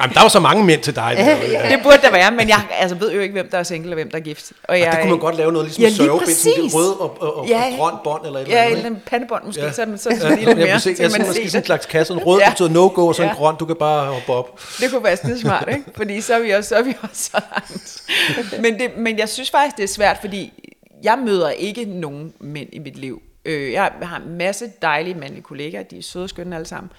Jamen, 0.00 0.14
der 0.14 0.20
er 0.20 0.22
jo 0.22 0.28
så 0.28 0.40
mange 0.40 0.64
mænd 0.64 0.80
til 0.80 0.96
dig. 0.96 1.14
Der, 1.16 1.24
ja. 1.24 1.68
Det 1.70 1.80
burde 1.82 1.98
der 2.02 2.10
være, 2.10 2.30
men 2.30 2.48
jeg 2.48 2.60
altså, 2.70 2.96
ved 2.96 3.12
jo 3.12 3.20
ikke, 3.20 3.32
hvem 3.32 3.48
der 3.50 3.58
er 3.58 3.62
single 3.62 3.90
og 3.90 3.94
hvem 3.94 4.10
der 4.10 4.18
er 4.18 4.22
gift. 4.22 4.52
Og 4.64 4.78
jeg, 4.78 4.84
ja, 4.84 4.90
det 4.90 5.00
kunne 5.00 5.10
man 5.10 5.18
godt 5.18 5.36
lave 5.36 5.52
noget, 5.52 5.66
ligesom 5.66 5.84
ja, 5.84 5.90
sørgebind, 5.90 6.30
sådan 6.30 6.64
en 6.64 6.70
rød 6.74 7.00
og, 7.00 7.22
og, 7.22 7.36
og 7.36 7.48
ja, 7.48 7.76
grøn 7.76 7.94
bånd 8.04 8.26
eller 8.26 8.40
et 8.40 8.48
ja, 8.48 8.64
eller 8.64 8.78
andet. 8.78 8.82
Ja, 8.82 8.88
en 8.88 9.02
pandebånd 9.06 9.44
måske, 9.44 9.62
ja. 9.62 9.72
så, 9.72 9.86
så, 9.96 10.10
så 10.20 10.28
ja, 10.28 10.34
lidt 10.34 10.56
mere. 10.56 10.68
Jeg, 10.68 10.80
se, 10.80 10.94
jeg 10.98 11.10
måske 11.18 11.50
sådan 11.50 11.60
en 11.60 11.64
slags 11.64 11.86
kasse. 11.86 12.12
En 12.12 12.18
rød 12.18 12.40
ja. 12.40 12.50
betyder 12.50 12.68
no-go, 12.68 13.06
og 13.06 13.14
så 13.14 13.22
en 13.22 13.30
grøn, 13.36 13.54
du 13.56 13.64
kan 13.64 13.76
bare 13.76 14.12
hoppe 14.12 14.32
op. 14.32 14.60
Det 14.80 14.90
kunne 14.90 15.04
være 15.04 15.16
skide 15.16 15.40
smart, 15.40 15.68
ikke? 15.68 15.84
Fordi 15.96 16.20
så 16.20 16.34
er 16.34 16.40
vi 16.40 16.50
også, 16.50 16.68
så, 16.68 16.74
er 16.74 16.82
vi 16.82 16.94
også 17.02 17.30
så 17.32 17.40
langt. 17.54 18.02
Men, 18.62 18.78
det, 18.78 18.90
men 18.96 19.18
jeg 19.18 19.28
synes 19.28 19.50
faktisk, 19.50 19.76
det 19.76 19.82
er 19.82 19.88
svært, 19.88 20.16
fordi 20.20 20.52
jeg 21.02 21.18
møder 21.26 21.50
ikke 21.50 21.84
nogen 21.84 22.32
mænd 22.40 22.68
i 22.72 22.78
mit 22.78 22.96
liv, 22.96 23.22
Øh, 23.44 23.72
jeg 23.72 23.92
har 24.02 24.16
en 24.16 24.38
masse 24.38 24.72
dejlige 24.82 25.14
mandlige 25.14 25.42
kollegaer, 25.42 25.82
de 25.82 25.98
er 25.98 26.02
søde 26.02 26.24
og 26.24 26.28
skønne 26.28 26.56
alle 26.56 26.66
sammen. 26.66 26.92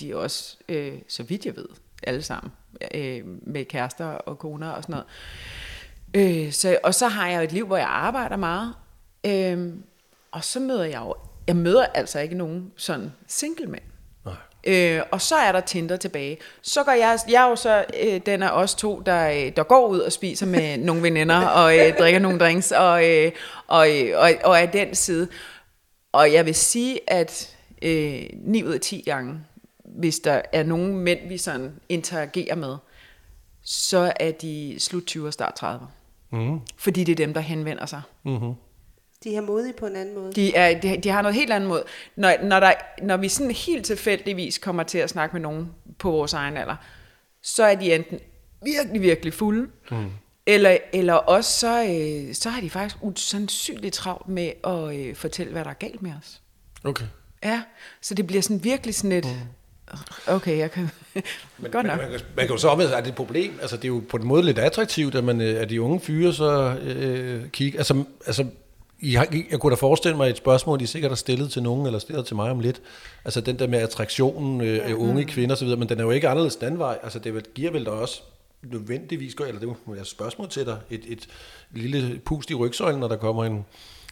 De 0.00 0.10
er 0.10 0.16
også, 0.16 0.56
øh, 0.68 0.92
så 1.08 1.22
vidt 1.22 1.46
jeg 1.46 1.56
ved, 1.56 1.68
alle 2.02 2.22
sammen, 2.22 2.52
øh, 2.94 3.22
med 3.24 3.64
kærester 3.64 4.06
og 4.06 4.38
koner 4.38 4.70
og 4.70 4.82
sådan 4.82 4.92
noget. 4.92 5.06
Øh, 6.46 6.52
så, 6.52 6.78
og 6.82 6.94
så 6.94 7.08
har 7.08 7.28
jeg 7.28 7.38
jo 7.38 7.42
et 7.42 7.52
liv, 7.52 7.66
hvor 7.66 7.76
jeg 7.76 7.88
arbejder 7.88 8.36
meget. 8.36 8.74
Øh, 9.26 9.72
og 10.30 10.44
så 10.44 10.60
møder 10.60 10.84
jeg 10.84 11.00
jo, 11.00 11.14
jeg 11.46 11.56
møder 11.56 11.86
altså 11.86 12.20
ikke 12.20 12.34
nogen 12.34 12.72
sådan 12.76 13.12
single. 13.26 13.66
Nej. 13.66 14.34
Øh, 14.66 15.02
og 15.10 15.20
så 15.20 15.34
er 15.34 15.52
der 15.52 15.60
Tinder 15.60 15.96
tilbage. 15.96 16.38
Så 16.62 16.84
går 16.84 16.92
jeg, 16.92 17.18
jeg 17.28 17.44
er 17.44 17.48
jo 17.48 17.56
så 17.56 17.84
øh, 18.02 18.20
den 18.26 18.42
af 18.42 18.50
os 18.50 18.74
to, 18.74 19.02
der, 19.06 19.30
øh, 19.30 19.56
der 19.56 19.62
går 19.62 19.86
ud 19.86 19.98
og 19.98 20.12
spiser 20.12 20.46
med 20.46 20.78
nogle 20.78 21.02
veninder, 21.02 21.46
og 21.46 21.78
øh, 21.78 21.98
drikker 21.98 22.20
nogle 22.20 22.38
drinks, 22.38 22.72
og, 22.72 23.10
øh, 23.10 23.32
og, 23.66 23.90
øh, 23.90 24.18
og, 24.18 24.30
og 24.44 24.58
er 24.58 24.66
den 24.66 24.94
side. 24.94 25.28
Og 26.16 26.32
jeg 26.32 26.46
vil 26.46 26.54
sige, 26.54 27.00
at 27.06 27.56
øh, 27.82 28.22
9 28.32 28.64
ud 28.64 28.72
af 28.72 28.80
10 28.80 29.02
gange, 29.06 29.40
hvis 29.84 30.18
der 30.18 30.42
er 30.52 30.62
nogle 30.62 30.94
mænd, 30.94 31.28
vi 31.28 31.38
sådan 31.38 31.72
interagerer 31.88 32.54
med, 32.54 32.76
så 33.62 34.12
er 34.20 34.30
de 34.30 34.76
slut 34.78 35.06
20 35.06 35.26
og 35.26 35.32
start 35.32 35.54
30. 35.54 35.86
Mm. 36.32 36.60
Fordi 36.76 37.04
det 37.04 37.12
er 37.12 37.26
dem, 37.26 37.34
der 37.34 37.40
henvender 37.40 37.86
sig. 37.86 38.02
Mm-hmm. 38.24 38.52
De 39.24 39.36
er 39.36 39.40
modige 39.40 39.72
på 39.72 39.86
en 39.86 39.96
anden 39.96 40.14
måde. 40.14 40.32
De, 40.32 40.54
er, 40.54 40.80
de, 40.80 40.96
de 40.96 41.08
har 41.08 41.22
noget 41.22 41.34
helt 41.34 41.52
andet 41.52 41.68
måde. 41.68 41.84
Når, 42.16 42.34
når, 42.42 42.60
der, 42.60 42.72
når 43.02 43.16
vi 43.16 43.28
sådan 43.28 43.50
helt 43.50 43.86
tilfældigvis 43.86 44.58
kommer 44.58 44.82
til 44.82 44.98
at 44.98 45.10
snakke 45.10 45.34
med 45.34 45.40
nogen 45.40 45.70
på 45.98 46.10
vores 46.10 46.32
egen 46.32 46.56
alder, 46.56 46.76
så 47.42 47.64
er 47.64 47.74
de 47.74 47.94
enten 47.94 48.18
virkelig, 48.62 49.02
virkelig 49.02 49.34
fulde, 49.34 49.70
mm. 49.90 50.10
Eller, 50.46 50.76
eller 50.92 51.12
også 51.14 51.58
så, 51.60 51.84
øh, 51.84 52.34
så 52.34 52.50
har 52.50 52.60
de 52.60 52.70
faktisk 52.70 52.96
usandsynligt 53.00 53.94
travlt 53.94 54.28
med 54.28 54.52
at 54.64 54.96
øh, 54.96 55.14
fortælle, 55.14 55.52
hvad 55.52 55.64
der 55.64 55.70
er 55.70 55.74
galt 55.74 56.02
med 56.02 56.12
os. 56.22 56.40
Okay. 56.84 57.04
Ja, 57.44 57.62
så 58.02 58.14
det 58.14 58.26
bliver 58.26 58.42
sådan 58.42 58.64
virkelig 58.64 58.94
sådan 58.94 59.12
et... 59.12 59.26
Okay, 60.26 60.58
jeg 60.58 60.70
kan... 60.70 60.90
Men, 61.58 61.70
Godt 61.70 61.86
nok. 61.86 61.96
man, 61.98 62.10
kan- 62.10 62.20
man 62.36 62.46
kan 62.46 62.54
jo 62.54 62.56
så 62.60 62.68
omvendt, 62.68 62.92
at 62.92 62.98
det 62.98 63.08
er 63.08 63.12
et 63.12 63.16
problem. 63.16 63.58
Altså, 63.60 63.76
det 63.76 63.84
er 63.84 63.88
jo 63.88 64.02
på 64.08 64.16
en 64.16 64.26
måde 64.26 64.42
lidt 64.42 64.58
attraktivt, 64.58 65.14
at, 65.14 65.24
man, 65.24 65.40
øh, 65.40 65.60
at 65.62 65.70
de 65.70 65.82
unge 65.82 66.00
fyre 66.00 66.32
så 66.32 66.76
øh, 66.82 67.48
kigger. 67.48 67.78
Altså, 67.78 68.04
altså 68.26 68.46
I 69.00 69.14
har, 69.14 69.26
jeg 69.50 69.60
kunne 69.60 69.70
da 69.70 69.76
forestille 69.76 70.16
mig 70.16 70.30
et 70.30 70.36
spørgsmål, 70.36 70.82
I 70.82 70.86
sikkert 70.86 71.10
har 71.10 71.16
stillet 71.16 71.50
til 71.50 71.62
nogen, 71.62 71.86
eller 71.86 71.98
stillet 71.98 72.26
til 72.26 72.36
mig 72.36 72.50
om 72.50 72.60
lidt. 72.60 72.80
Altså 73.24 73.40
den 73.40 73.58
der 73.58 73.66
med 73.66 73.78
attraktionen 73.78 74.60
øh, 74.60 74.88
af 74.88 74.94
unge 74.94 75.24
kvinder 75.24 75.54
osv., 75.56 75.68
men 75.68 75.88
den 75.88 75.98
er 76.00 76.04
jo 76.04 76.10
ikke 76.10 76.28
anderledes 76.28 76.56
den 76.56 76.78
vej. 76.78 76.98
Altså 77.02 77.18
det 77.18 77.54
giver 77.54 77.70
vel 77.70 77.84
da 77.86 77.90
også 77.90 78.22
nødvendigvis, 78.72 79.34
eller 79.34 79.52
det 79.60 79.68
er 79.68 79.74
jo 79.88 79.92
et 79.92 80.06
spørgsmål 80.06 80.48
til 80.50 80.66
dig, 80.66 80.78
et, 80.90 81.02
et 81.08 81.28
lille 81.70 82.18
pust 82.24 82.50
i 82.50 82.54
rygsøjlen, 82.54 83.00
når 83.00 83.08
der 83.08 83.16
kommer 83.16 83.44
en 83.44 83.64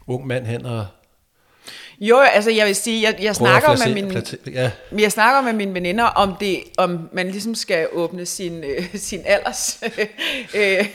ung 0.07 0.27
mand 0.27 0.47
hen 0.47 0.67
og 0.67 0.87
Jo, 2.01 2.19
altså 2.19 2.51
jeg 2.51 2.67
vil 2.67 2.75
sige, 2.75 3.03
jeg, 3.03 3.19
jeg 3.23 3.37
snakker 3.37 3.69
med 3.69 3.77
placere- 3.77 3.95
min... 3.95 4.11
plate- 4.11 4.39
Ja, 4.53 4.71
Jeg 4.99 5.13
snakker 5.13 5.41
med 5.43 5.53
mine 5.53 5.75
veninder 5.75 6.05
om 6.05 6.37
det, 6.41 6.63
om 6.79 7.09
man 7.13 7.29
ligesom 7.31 7.55
skal 7.55 7.89
åbne 7.93 8.27
sin, 8.27 8.65
øh, 8.65 8.87
sin, 8.95 9.21
alders, 9.25 9.83
øh, 10.57 10.87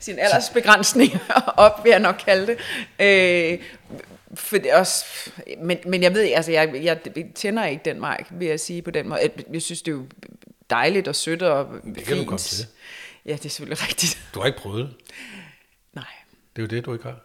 sin 0.00 0.18
aldersbegrænsning 0.18 1.12
op, 1.56 1.84
vil 1.84 1.90
jeg 1.90 2.00
nok 2.00 2.14
kalde 2.26 2.46
det. 2.46 2.56
Øh, 3.06 3.58
for 4.34 4.56
det 4.58 4.72
også, 4.72 5.04
men, 5.62 5.78
men 5.86 6.02
jeg 6.02 6.14
ved 6.14 6.32
altså 6.34 6.52
jeg, 6.52 6.70
jeg 6.82 6.98
tænder 7.34 7.66
ikke 7.66 7.82
den 7.84 8.00
vej, 8.00 8.24
vil 8.30 8.48
jeg 8.48 8.60
sige 8.60 8.82
på 8.82 8.90
den 8.90 9.08
måde. 9.08 9.20
Jeg- 9.20 9.44
Jeg 9.52 9.62
synes, 9.62 9.82
det 9.82 9.92
er 9.92 9.96
jo 9.96 10.04
dejligt 10.70 11.08
og 11.08 11.14
sødt 11.16 11.42
og 11.42 11.66
det 11.84 11.94
kan 11.94 12.04
fint. 12.06 12.18
du 12.20 12.24
komme 12.24 12.38
til. 12.38 12.66
Ja, 13.26 13.32
det 13.32 13.44
er 13.44 13.48
selvfølgelig 13.48 13.82
rigtigt. 13.88 14.30
Du 14.34 14.40
har 14.40 14.46
ikke 14.46 14.58
prøvet 14.58 14.78
det. 14.88 14.96
Nej. 15.94 16.04
Det 16.56 16.62
er 16.62 16.66
jo 16.66 16.66
det, 16.76 16.84
du 16.84 16.92
ikke 16.92 17.04
har. 17.04 17.20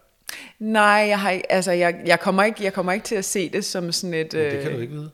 Nej, 0.58 0.82
jeg, 0.84 1.20
har, 1.20 1.30
ikke- 1.30 1.52
altså, 1.52 1.72
jeg, 1.72 2.02
jeg, 2.06 2.20
kommer 2.20 2.44
ikke, 2.44 2.64
jeg 2.64 2.72
kommer 2.72 2.92
ikke 2.92 3.04
til 3.04 3.14
at 3.14 3.24
se 3.24 3.48
det 3.48 3.64
som 3.64 3.92
sådan 3.92 4.14
et... 4.14 4.32
Men 4.32 4.42
det 4.44 4.62
kan 4.62 4.70
du 4.70 4.76
øh, 4.76 4.82
ikke 4.82 4.94
vide. 4.94 5.10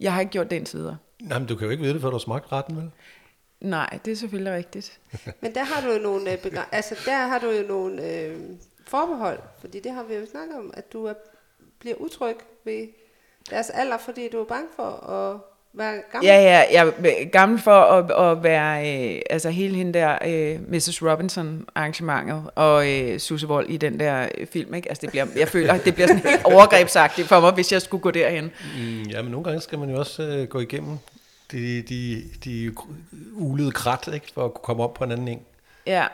Jeg 0.00 0.12
har 0.12 0.20
ikke 0.20 0.32
gjort 0.32 0.50
det 0.50 0.56
indtil 0.56 0.78
videre. 0.78 0.96
Nej, 1.20 1.38
men 1.38 1.48
du 1.48 1.56
kan 1.56 1.64
jo 1.64 1.70
ikke 1.70 1.82
vide 1.82 1.94
det, 1.94 2.02
før 2.02 2.08
du 2.08 2.14
har 2.14 2.18
smagt 2.20 2.52
retten, 2.52 2.76
vel? 2.76 2.90
Nej, 3.60 3.98
det 4.04 4.10
er 4.12 4.16
selvfølgelig 4.16 4.52
rigtigt. 4.52 4.98
Men 5.42 5.54
der 5.54 5.64
har 5.64 5.86
du 5.88 5.92
jo 5.92 5.98
nogle, 5.98 6.32
øh, 6.32 6.38
begræ- 6.38 6.68
altså 6.72 6.94
der 7.06 7.26
har 7.26 7.38
du 7.38 7.50
jo 7.50 7.62
nogle 7.68 8.10
øh, 8.10 8.40
forbehold, 8.86 9.38
fordi 9.60 9.80
det 9.80 9.92
har 9.92 10.02
vi 10.02 10.14
jo 10.14 10.26
snakket 10.30 10.56
om, 10.56 10.70
at 10.76 10.92
du 10.92 11.04
er, 11.06 11.14
bliver 11.78 11.96
utryg 11.96 12.36
ved 12.64 12.88
deres 13.50 13.70
alder, 13.70 13.98
fordi 13.98 14.28
du 14.28 14.40
er 14.40 14.44
bange 14.44 14.68
for 14.76 14.90
at 15.06 15.40
være 15.74 16.02
gammel. 16.12 16.26
Ja, 16.26 16.42
ja, 16.42 16.64
jeg 16.72 16.86
er 16.86 17.24
gammel 17.30 17.58
for 17.58 17.80
at, 17.80 18.30
at 18.30 18.42
være, 18.42 19.14
øh, 19.14 19.20
altså 19.30 19.50
hele 19.50 19.76
hende 19.76 19.92
der, 19.92 20.18
øh, 20.26 20.72
Mrs. 20.72 21.02
Robinson 21.02 21.64
arrangementet, 21.74 22.50
og 22.54 22.90
øh, 22.90 23.18
Susse 23.18 23.48
Vold 23.48 23.68
i 23.68 23.76
den 23.76 24.00
der 24.00 24.28
øh, 24.38 24.46
film, 24.46 24.74
ikke? 24.74 24.88
Altså 24.88 25.00
det 25.00 25.10
bliver, 25.10 25.26
jeg 25.36 25.48
føler, 25.48 25.78
det 25.78 25.94
bliver 25.94 26.06
sådan 26.06 26.22
helt 26.22 26.44
overgrebsagtigt 26.54 27.28
for 27.28 27.40
mig, 27.40 27.52
hvis 27.52 27.72
jeg 27.72 27.82
skulle 27.82 28.02
gå 28.02 28.10
derhen. 28.10 28.50
Mm, 28.78 29.02
ja, 29.02 29.22
men 29.22 29.30
nogle 29.30 29.44
gange 29.44 29.60
skal 29.60 29.78
man 29.78 29.90
jo 29.90 29.98
også 29.98 30.22
øh, 30.22 30.48
gå 30.48 30.60
igennem 30.60 30.98
de, 31.52 31.82
de, 31.82 32.22
de 32.44 32.72
ulede 33.32 33.72
krat, 33.72 34.08
ikke, 34.14 34.26
for 34.34 34.44
at 34.44 34.54
kunne 34.54 34.62
komme 34.62 34.82
op 34.82 34.94
på 34.94 35.04
en 35.04 35.12
anden 35.12 35.28
en. 35.28 35.40
Ja. 35.86 36.06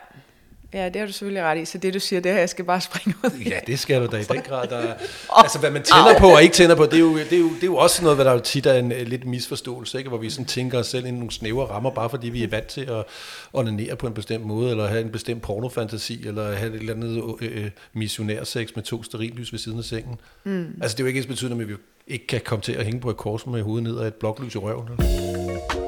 Ja, 0.75 0.89
det 0.89 0.97
har 0.97 1.07
du 1.07 1.13
selvfølgelig 1.13 1.43
ret 1.43 1.59
i. 1.59 1.65
Så 1.65 1.79
det, 1.79 1.95
du 1.95 2.01
siger, 2.01 2.21
det 2.21 2.33
her, 2.33 2.39
jeg 2.39 2.49
skal 2.49 2.65
bare 2.65 2.81
springe 2.81 3.15
ud 3.25 3.41
i. 3.41 3.49
Ja, 3.49 3.59
det 3.67 3.79
skal 3.79 4.01
du 4.01 4.07
da 4.07 4.17
i 4.17 4.23
den 4.23 4.41
grad. 4.43 4.69
Der, 4.69 4.95
altså, 5.43 5.59
hvad 5.59 5.71
man 5.71 5.83
tænder 5.83 6.19
på 6.19 6.27
og 6.27 6.43
ikke 6.43 6.55
tænder 6.55 6.77
på, 6.77 6.85
det 6.85 6.95
er 6.95 6.99
jo, 6.99 7.19
det 7.19 7.33
er 7.33 7.39
jo, 7.39 7.49
det 7.49 7.63
er 7.63 7.67
jo 7.67 7.77
også 7.77 8.03
noget, 8.03 8.17
hvad 8.17 8.25
der 8.25 8.33
jo 8.33 8.39
tit 8.39 8.67
er 8.67 8.75
en 8.75 8.93
øh, 8.93 9.07
lidt 9.07 9.27
misforståelse, 9.27 9.99
ikke? 9.99 10.09
hvor 10.09 10.19
vi 10.19 10.31
sådan 10.31 10.47
tænker 10.47 10.79
os 10.79 10.87
selv 10.87 11.07
ind 11.07 11.17
i 11.17 11.19
nogle 11.19 11.33
snævre 11.33 11.67
rammer, 11.67 11.91
bare 11.91 12.11
fordi 12.11 12.29
vi 12.29 12.43
er 12.43 12.49
vant 12.49 12.67
til 12.67 12.81
at 12.81 13.05
onanere 13.53 13.97
på 13.97 14.07
en 14.07 14.15
bestemt 14.15 14.45
måde, 14.45 14.71
eller 14.71 14.87
have 14.87 15.01
en 15.01 15.11
bestemt 15.11 15.43
pornofantasi, 15.43 16.27
eller 16.27 16.53
have 16.53 16.75
et 16.75 16.81
eller 16.81 16.95
andet 16.95 17.35
øh, 17.41 17.65
øh, 17.65 17.71
missionærsex 17.93 18.69
med 18.75 18.83
to 18.83 19.03
sterillys 19.03 19.53
ved 19.53 19.59
siden 19.59 19.79
af 19.79 19.85
sengen. 19.85 20.21
Mm. 20.45 20.75
Altså, 20.83 20.97
det 20.97 21.01
er 21.01 21.05
jo 21.05 21.09
ikke 21.09 21.19
ens 21.19 21.27
betydende, 21.27 21.63
at 21.63 21.69
vi 21.69 21.75
ikke 22.07 22.27
kan 22.27 22.41
komme 22.45 22.63
til 22.63 22.73
at 22.73 22.85
hænge 22.85 23.01
på 23.01 23.11
et 23.11 23.17
kors 23.17 23.47
med 23.47 23.63
hovedet 23.63 23.83
ned 23.83 23.99
af 23.99 24.07
et 24.07 24.15
bloklys 24.15 24.55
i 24.55 24.59
røven. 24.59 24.89
Eller? 24.99 25.88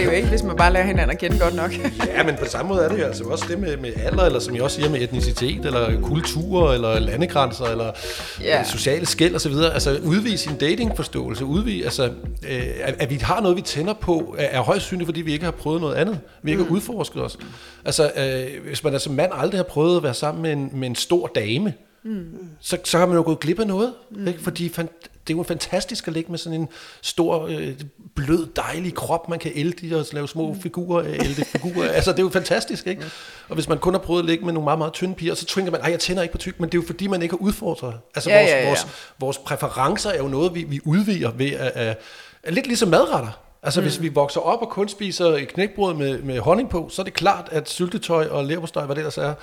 Det 0.00 0.06
jo 0.06 0.10
ikke, 0.10 0.28
hvis 0.28 0.42
man 0.42 0.56
bare 0.56 0.72
lærer 0.72 0.86
hinanden 0.86 1.10
at 1.10 1.18
kende 1.18 1.38
godt 1.38 1.54
nok. 1.54 1.72
Ja, 2.16 2.22
men 2.24 2.34
på 2.36 2.44
samme 2.44 2.68
måde 2.68 2.84
er 2.84 2.88
det 2.88 2.98
jo 2.98 3.04
altså 3.04 3.24
også 3.24 3.44
det 3.48 3.58
med, 3.58 3.76
med 3.76 3.92
alder, 3.96 4.24
eller 4.24 4.38
som 4.40 4.54
jeg 4.54 4.62
også 4.62 4.76
siger 4.76 4.90
med 4.90 5.00
etnicitet, 5.00 5.64
eller 5.66 6.00
kultur, 6.00 6.72
eller 6.72 6.98
landegrænser, 6.98 7.64
eller 7.64 7.92
Ja. 8.40 8.64
sociale 8.64 9.06
skæld 9.06 9.34
osv. 9.34 9.52
Altså 9.74 9.98
udvise 10.04 10.38
sin 10.38 10.56
datingforståelse, 10.56 11.44
udvise, 11.44 11.84
altså, 11.84 12.04
øh, 12.48 12.62
at, 12.80 12.94
at 12.98 13.10
vi 13.10 13.14
har 13.14 13.40
noget, 13.40 13.56
vi 13.56 13.62
tænder 13.62 13.92
på, 13.94 14.34
er, 14.38 14.60
højst 14.60 14.84
synligt, 14.84 15.06
fordi 15.06 15.20
vi 15.20 15.32
ikke 15.32 15.44
har 15.44 15.52
prøvet 15.52 15.80
noget 15.80 15.94
andet. 15.94 16.20
Vi 16.42 16.50
ikke 16.50 16.64
har 16.64 16.70
udforsket 16.70 17.22
os. 17.22 17.38
Altså, 17.84 18.10
øh, 18.16 18.66
hvis 18.68 18.84
man 18.84 19.00
som 19.00 19.14
mand 19.14 19.30
aldrig 19.34 19.58
har 19.58 19.64
prøvet 19.64 19.96
at 19.96 20.02
være 20.02 20.14
sammen 20.14 20.42
med 20.42 20.52
en, 20.52 20.70
med 20.80 20.88
en 20.88 20.94
stor 20.94 21.26
dame, 21.34 21.74
mm. 22.04 22.24
så, 22.60 22.78
så 22.84 22.98
har 22.98 23.06
man 23.06 23.16
jo 23.16 23.22
gået 23.22 23.40
glip 23.40 23.60
af 23.60 23.66
noget. 23.66 23.92
Mm. 24.10 24.26
Ikke? 24.28 24.42
Fordi 24.42 24.68
fan, 24.68 24.88
det 25.26 25.34
er 25.34 25.38
jo 25.38 25.42
fantastisk 25.42 26.08
at 26.08 26.14
ligge 26.14 26.30
med 26.30 26.38
sådan 26.38 26.60
en 26.60 26.68
stor, 27.02 27.46
øh, 27.46 27.74
blød, 28.14 28.46
dejlig 28.56 28.94
krop, 28.94 29.28
man 29.28 29.38
kan 29.38 29.52
elde 29.54 29.96
og 29.96 30.06
lave 30.12 30.28
små 30.28 30.56
figurer, 30.62 31.04
øh, 31.04 31.14
elde 31.14 31.44
figurer. 31.44 31.88
Altså, 32.00 32.10
det 32.10 32.18
er 32.18 32.22
jo 32.22 32.28
fantastisk, 32.28 32.86
ikke? 32.86 33.04
Og 33.48 33.54
hvis 33.54 33.68
man 33.68 33.78
kun 33.78 33.94
har 33.94 34.00
prøvet 34.00 34.20
at 34.20 34.26
ligge 34.26 34.44
med 34.44 34.52
nogle 34.52 34.64
meget, 34.64 34.78
meget 34.78 34.92
tynde 34.92 35.14
piger, 35.14 35.34
så 35.34 35.44
tænker 35.44 35.72
man, 35.72 35.80
at 35.80 35.90
jeg 35.90 36.00
tænder 36.00 36.22
ikke 36.22 36.32
på 36.32 36.38
tyk, 36.38 36.60
men 36.60 36.68
det 36.68 36.78
er 36.78 36.82
jo 36.82 36.86
fordi, 36.86 37.06
man 37.06 37.22
ikke 37.22 37.32
har 37.32 37.42
udfordret. 37.42 37.94
Altså, 38.14 38.30
Ja, 38.30 38.38
vores, 38.38 38.50
ja, 38.50 38.60
ja. 38.60 38.66
Vores, 38.66 38.86
vores 39.18 39.38
præferencer 39.38 40.10
er 40.10 40.18
jo 40.18 40.28
noget, 40.28 40.54
vi, 40.54 40.64
vi 40.64 40.80
udvider 40.84 41.30
ved 41.30 41.50
at, 41.50 41.72
at, 41.74 41.98
at 42.42 42.54
lidt 42.54 42.66
ligesom 42.66 42.88
madretter. 42.88 43.40
Altså, 43.62 43.80
mm. 43.80 43.86
hvis 43.86 44.02
vi 44.02 44.08
vokser 44.08 44.40
op 44.40 44.62
og 44.62 44.68
kun 44.68 44.88
spiser 44.88 45.26
et 45.26 45.48
knækbrød 45.48 45.94
med, 45.94 46.22
med 46.22 46.38
honning 46.38 46.70
på, 46.70 46.88
så 46.88 47.02
er 47.02 47.04
det 47.04 47.14
klart, 47.14 47.48
at 47.52 47.68
syltetøj 47.68 48.26
og 48.26 48.44
leverpostej, 48.44 48.84
hvad 48.84 48.96
det 48.96 49.00
ellers 49.00 49.18
er, 49.18 49.34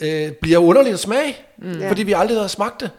øh, 0.00 0.32
bliver 0.32 0.58
underligt 0.58 0.94
at 0.94 1.00
smage, 1.00 1.36
mm. 1.58 1.82
fordi 1.88 2.02
vi 2.02 2.12
aldrig 2.12 2.40
har 2.40 2.46
smagt 2.46 2.80
det. 2.80 2.90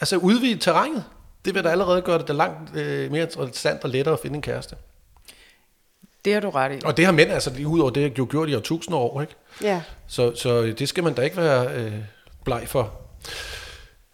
Altså 0.00 0.16
udvide 0.16 0.58
terrænet, 0.58 1.04
det 1.44 1.54
vil 1.54 1.64
da 1.64 1.68
allerede 1.68 2.02
gøre 2.02 2.18
det 2.18 2.28
da 2.28 2.32
langt 2.32 2.76
øh, 2.76 3.10
mere 3.12 3.22
interessant 3.22 3.84
og 3.84 3.90
lettere 3.90 4.14
at 4.14 4.20
finde 4.20 4.36
en 4.36 4.42
kæreste. 4.42 4.76
Det 6.24 6.34
har 6.34 6.40
du 6.40 6.50
ret 6.50 6.72
i. 6.72 6.80
Og 6.84 6.96
det 6.96 7.04
har 7.04 7.12
mænd, 7.12 7.32
altså 7.32 7.50
lige 7.50 7.66
ud 7.66 7.80
over 7.80 7.90
det, 7.90 8.18
jo 8.18 8.26
gjort 8.30 8.48
i 8.48 8.54
årtusinder 8.54 8.98
år, 8.98 9.20
ikke? 9.20 9.34
Ja. 9.62 9.82
Så, 10.06 10.34
så 10.34 10.62
det 10.62 10.88
skal 10.88 11.04
man 11.04 11.14
da 11.14 11.22
ikke 11.22 11.36
være 11.36 11.74
øh, 11.74 11.92
bleg 12.44 12.64
for. 12.66 12.92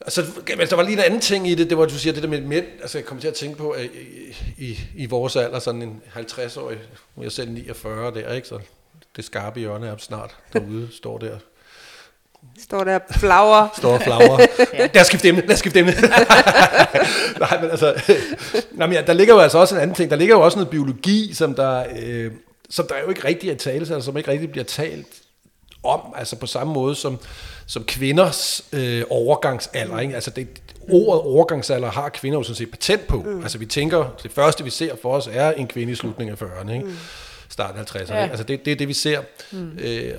Altså, 0.01 0.25
men 0.59 0.69
der 0.69 0.77
var 0.77 0.83
lige 0.83 0.93
en 0.93 1.05
anden 1.05 1.21
ting 1.21 1.49
i 1.49 1.55
det, 1.55 1.71
det 1.71 1.79
var, 1.79 1.87
du 1.87 1.99
siger, 1.99 2.13
det 2.13 2.23
der 2.23 2.29
med 2.29 2.41
mænd, 2.41 2.67
altså 2.81 2.99
jeg 2.99 3.05
kom 3.05 3.21
til 3.21 3.29
at 3.29 3.35
tænke 3.35 3.59
på, 3.59 3.71
at 3.71 3.85
i, 3.85 4.37
i, 4.59 4.79
i 4.95 5.07
vores 5.07 5.37
alder, 5.37 5.59
sådan 5.59 5.83
en 5.83 6.03
50-årig, 6.15 6.79
nu 7.17 7.21
er 7.21 7.25
jeg 7.25 7.33
selv 7.33 7.51
49 7.51 8.15
der, 8.15 8.33
ikke? 8.33 8.49
Så 8.49 8.59
det 9.17 9.25
skarpe 9.25 9.61
hjørne 9.61 9.87
er 9.87 9.97
snart 9.97 10.37
derude, 10.53 10.89
står 10.93 11.19
der 11.19 11.39
Står 12.63 12.85
der 12.85 12.99
flower. 13.11 13.69
står 13.79 13.93
og 13.93 14.03
flagrer. 14.03 14.47
Lad 14.95 15.01
os 15.01 15.07
skifte 15.07 15.29
emne, 15.29 15.41
lad 15.41 15.53
os 15.53 15.59
skifte 15.59 15.79
emne. 15.79 15.93
Nej, 17.41 17.61
men 17.61 17.71
altså, 17.71 17.95
nej, 18.73 18.87
men 18.87 18.93
ja, 18.97 19.03
der 19.03 19.13
ligger 19.13 19.35
jo 19.35 19.41
altså 19.41 19.59
også 19.59 19.75
en 19.75 19.81
anden 19.81 19.97
ting. 19.97 20.11
Der 20.11 20.17
ligger 20.17 20.37
jo 20.37 20.41
også 20.43 20.59
noget 20.59 20.71
biologi, 20.71 21.35
som 21.35 21.55
der, 21.55 21.85
øh, 21.99 22.31
som 22.71 22.87
der 22.87 22.95
jo 23.05 23.09
ikke 23.09 23.25
rigtig 23.25 23.51
er 23.51 23.55
tale, 23.55 23.79
altså, 23.79 24.01
som 24.01 24.17
ikke 24.17 24.31
rigtig 24.31 24.51
bliver 24.51 24.65
talt 24.65 25.07
om, 25.83 26.01
altså 26.17 26.37
på 26.37 26.47
samme 26.47 26.73
måde 26.73 26.95
som, 26.95 27.19
som 27.67 27.85
kvinders 27.85 28.65
øh, 28.73 29.03
overgangsalder. 29.11 29.99
Ikke? 29.99 30.15
Altså 30.15 30.31
det, 30.31 30.49
ordet 30.91 31.23
overgangsalder 31.23 31.91
har 31.91 32.09
kvinder 32.09 32.39
jo 32.39 32.43
sådan 32.43 32.57
set 32.57 32.71
patent 32.71 33.07
på. 33.07 33.17
Mm. 33.17 33.43
Altså 33.43 33.59
vi 33.59 33.67
tænker, 33.67 34.15
det 34.23 34.33
første 34.33 34.65
vi 34.65 34.71
ser 34.71 34.95
for 35.03 35.13
os 35.13 35.29
er 35.33 35.51
en 35.53 35.67
kvinde 35.67 35.93
i 35.93 35.97
slutningen 35.97 36.37
af 36.41 36.47
40'erne, 36.47 36.73
ikke? 36.73 36.85
Mm. 36.85 36.97
start 37.49 37.75
af 37.77 37.97
50'erne. 37.97 38.15
Ja. 38.15 38.27
Altså 38.27 38.45
det, 38.45 38.65
det 38.65 38.73
er 38.73 38.77
det, 38.77 38.89
vi 38.89 38.93
ser. 38.93 39.21
Mm. 39.53 39.79
Øh, 39.79 40.13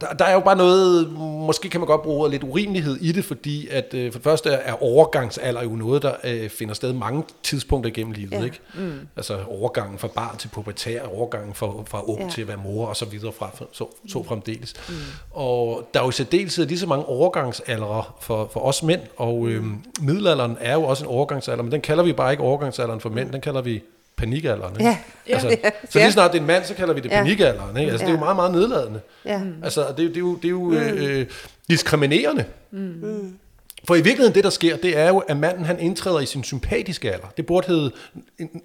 der, 0.00 0.06
der 0.12 0.24
er 0.24 0.32
jo 0.32 0.40
bare 0.40 0.56
noget, 0.56 1.12
måske 1.46 1.68
kan 1.68 1.80
man 1.80 1.86
godt 1.86 2.02
bruge 2.02 2.30
lidt 2.30 2.44
urimelighed 2.44 2.96
i 2.96 3.12
det, 3.12 3.24
fordi 3.24 3.68
at 3.68 3.94
øh, 3.94 4.12
for 4.12 4.18
det 4.18 4.24
første 4.24 4.50
er 4.50 4.82
overgangsalder 4.82 5.62
jo 5.62 5.70
noget, 5.70 6.02
der 6.02 6.12
øh, 6.24 6.50
finder 6.50 6.74
sted 6.74 6.92
mange 6.92 7.24
tidspunkter 7.42 7.90
gennem 7.90 8.12
livet. 8.12 8.32
Ja. 8.32 8.44
Ikke? 8.44 8.60
Mm. 8.74 8.92
Altså 9.16 9.38
overgangen 9.48 9.98
fra 9.98 10.08
barn 10.08 10.36
til 10.36 10.48
pubertær, 10.48 11.02
overgangen 11.02 11.54
fra, 11.54 11.66
fra 11.86 12.04
ung 12.04 12.20
ja. 12.20 12.28
til 12.28 12.42
at 12.42 12.48
være 12.48 12.56
mor 12.64 12.86
og 12.86 12.96
så 12.96 13.04
videre 13.04 13.32
fra, 13.32 13.50
så, 13.72 13.86
så 14.08 14.22
fremdeles. 14.22 14.74
Mm. 14.88 14.94
Og 15.30 15.88
der 15.94 16.00
er 16.00 16.04
jo 16.04 16.10
i 16.10 16.12
særdeleshed 16.12 16.66
lige 16.66 16.78
så 16.78 16.86
mange 16.86 17.04
overgangsaldre 17.04 18.02
for, 18.20 18.50
for 18.52 18.60
os 18.60 18.82
mænd, 18.82 19.00
og 19.16 19.48
øh, 19.48 19.64
middelalderen 20.00 20.56
er 20.60 20.74
jo 20.74 20.82
også 20.82 21.04
en 21.04 21.10
overgangsalder, 21.10 21.62
men 21.62 21.72
den 21.72 21.80
kalder 21.80 22.04
vi 22.04 22.12
bare 22.12 22.32
ikke 22.32 22.42
overgangsalderen 22.42 23.00
for 23.00 23.08
mænd, 23.08 23.32
den 23.32 23.40
kalder 23.40 23.60
vi 23.60 23.82
panikalderen. 24.16 24.72
Ikke? 24.80 24.84
Ja. 25.28 25.32
Altså, 25.34 25.48
Ja. 25.48 25.70
så 25.90 25.98
lige 25.98 26.12
snart 26.12 26.32
det 26.32 26.38
er 26.38 26.40
en 26.42 26.46
mand, 26.46 26.64
så 26.64 26.74
kalder 26.74 26.94
vi 26.94 27.00
det 27.00 27.10
Ja. 27.10 27.22
panikalderen. 27.22 27.76
Ikke? 27.76 27.90
Altså, 27.92 28.06
Det 28.06 28.12
er 28.12 28.18
jo 28.18 28.24
Ja. 28.26 28.34
meget, 28.34 28.36
meget 28.36 28.52
nedladende. 28.52 29.00
Ja. 29.24 29.40
Altså, 29.64 29.86
det, 29.96 30.00
er 30.00 30.02
jo- 30.04 30.08
det 30.08 30.16
er 30.16 30.20
jo, 30.20 30.36
det 30.36 30.44
er 30.44 30.94
jo 31.00 31.08
øh, 31.08 31.26
diskriminerende. 31.70 32.44
Mm. 32.70 33.34
For 33.84 33.94
i 33.94 34.00
virkeligheden 34.00 34.34
det, 34.34 34.44
der 34.44 34.50
sker, 34.50 34.76
det 34.76 34.98
er 34.98 35.08
jo, 35.08 35.18
at 35.18 35.36
manden 35.36 35.64
han 35.64 35.80
indtræder 35.80 36.20
i 36.20 36.26
sin 36.26 36.44
sympatiske 36.44 37.12
alder. 37.12 37.26
Det 37.36 37.46
burde 37.46 37.66
hedde, 37.66 37.92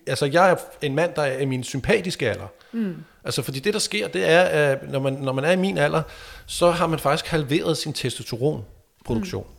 altså 0.08 0.26
jeg 0.26 0.52
er 0.52 0.56
en 0.82 0.96
mand, 0.96 1.12
der 1.16 1.22
er 1.22 1.40
i 1.40 1.46
min 1.46 1.64
sympatiske 1.64 2.30
alder. 2.30 2.48
Mm. 2.72 2.96
Altså 3.24 3.42
fordi 3.42 3.60
det, 3.60 3.74
der 3.74 3.80
sker, 3.80 4.08
det 4.08 4.30
er, 4.30 4.42
at 4.42 4.92
når 4.92 5.00
man, 5.00 5.14
når 5.14 5.34
man 5.34 5.44
er 5.46 5.52
i 5.52 5.56
min 5.56 5.78
alder, 5.78 6.02
så 6.46 6.72
har 6.72 6.88
man 6.88 7.00
faktisk 7.00 7.28
halveret 7.32 7.78
sin 7.78 7.94
testosteronproduktion. 7.94 9.44
Mm. 9.44 9.55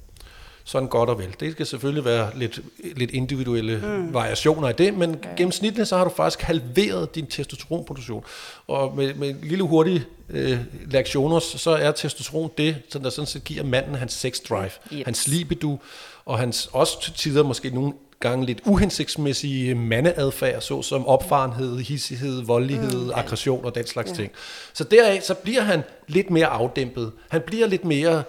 Sådan 0.69 0.89
godt 0.89 1.11
og 1.11 1.19
vel. 1.19 1.37
Det 1.41 1.53
skal 1.53 1.67
selvfølgelig 1.67 2.05
være 2.05 2.31
lidt, 2.35 2.61
lidt 2.97 3.11
individuelle 3.11 3.83
mm. 3.85 4.14
variationer 4.14 4.69
af 4.69 4.75
det, 4.75 4.95
men 4.95 5.11
ja. 5.25 5.29
gennemsnitligt 5.37 5.89
så 5.89 5.97
har 5.97 6.05
du 6.05 6.11
faktisk 6.11 6.41
halveret 6.41 7.14
din 7.14 7.27
testosteronproduktion. 7.27 8.25
Og 8.67 8.97
med, 8.97 9.14
med 9.14 9.35
lille 9.43 9.64
hurtige 9.64 10.05
øh, 10.31 10.59
reaktioner, 10.95 11.39
så 11.39 11.71
er 11.71 11.91
testosteron 11.93 12.51
det, 12.59 12.77
som 12.89 13.03
der 13.03 13.11
sådan 13.11 13.27
set 13.27 13.45
giver 13.45 13.64
manden 13.64 13.95
hans 13.95 14.12
sex 14.12 14.41
drive, 14.49 14.71
Yes. 14.93 15.05
hans 15.05 15.29
libido, 15.29 15.79
og 16.25 16.39
hans 16.39 16.69
også 16.73 17.03
til 17.03 17.12
tider 17.12 17.43
måske 17.43 17.71
nogle 17.71 17.93
gange 18.21 18.47
lidt 18.47 18.61
uhensigtsmæssige 18.64 19.75
mandeadfærd, 19.75 20.61
såsom 20.61 21.07
opfarenhed, 21.07 21.79
hissighed, 21.79 22.43
voldelighed, 22.43 23.05
mm. 23.05 23.12
aggression 23.14 23.64
og 23.64 23.75
den 23.75 23.87
slags 23.87 24.11
ja. 24.11 24.14
ting. 24.14 24.33
Så 24.73 24.85
deraf 24.85 25.23
så 25.23 25.35
bliver 25.35 25.62
han 25.62 25.83
lidt 26.09 26.31
mere 26.31 26.47
afdæmpet. 26.47 27.12
Han 27.29 27.41
bliver 27.47 27.67
lidt 27.67 27.85
mere 27.85 28.23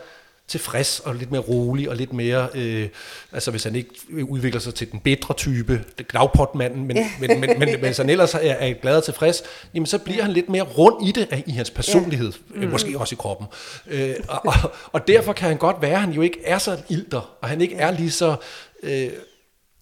tilfreds 0.47 0.99
og 0.99 1.15
lidt 1.15 1.31
mere 1.31 1.41
rolig 1.41 1.89
og 1.89 1.95
lidt 1.95 2.13
mere, 2.13 2.49
øh, 2.53 2.89
altså 3.31 3.51
hvis 3.51 3.63
han 3.63 3.75
ikke 3.75 3.89
udvikler 4.23 4.59
sig 4.59 4.73
til 4.73 4.91
den 4.91 4.99
bedre 4.99 5.33
type, 5.33 5.83
det 5.97 6.07
glavpotmanden, 6.07 6.87
men, 6.87 6.97
ja. 6.97 7.11
men, 7.19 7.39
men, 7.39 7.59
men, 7.59 7.59
men 7.59 7.79
hvis 7.79 7.97
han 7.97 8.09
ellers 8.09 8.33
er, 8.33 8.39
er 8.39 8.73
glad 8.73 8.97
og 8.97 9.03
tilfreds, 9.03 9.43
jamen 9.73 9.85
så 9.85 9.97
bliver 9.97 10.23
han 10.23 10.31
lidt 10.31 10.49
mere 10.49 10.63
rund 10.63 11.07
i 11.07 11.11
det, 11.11 11.43
i 11.47 11.51
hans 11.51 11.71
personlighed, 11.71 12.33
ja. 12.55 12.65
mm. 12.65 12.71
måske 12.71 12.99
også 12.99 13.15
i 13.15 13.19
kroppen. 13.19 13.47
Øh, 13.87 14.15
og, 14.27 14.41
og, 14.45 14.71
og 14.91 15.07
derfor 15.07 15.33
kan 15.33 15.47
han 15.47 15.57
godt 15.57 15.81
være, 15.81 15.93
at 15.93 16.01
han 16.01 16.11
jo 16.11 16.21
ikke 16.21 16.39
er 16.43 16.57
så 16.57 16.77
ilter, 16.89 17.37
og 17.41 17.49
han 17.49 17.61
ikke 17.61 17.75
er 17.75 17.91
lige 17.91 18.11
så 18.11 18.35
øh, 18.83 19.09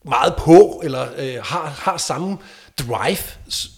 meget 0.06 0.34
på, 0.38 0.82
eller 0.84 1.08
øh, 1.18 1.36
har, 1.44 1.66
har 1.78 1.98
samme 1.98 2.38
drive 2.80 3.18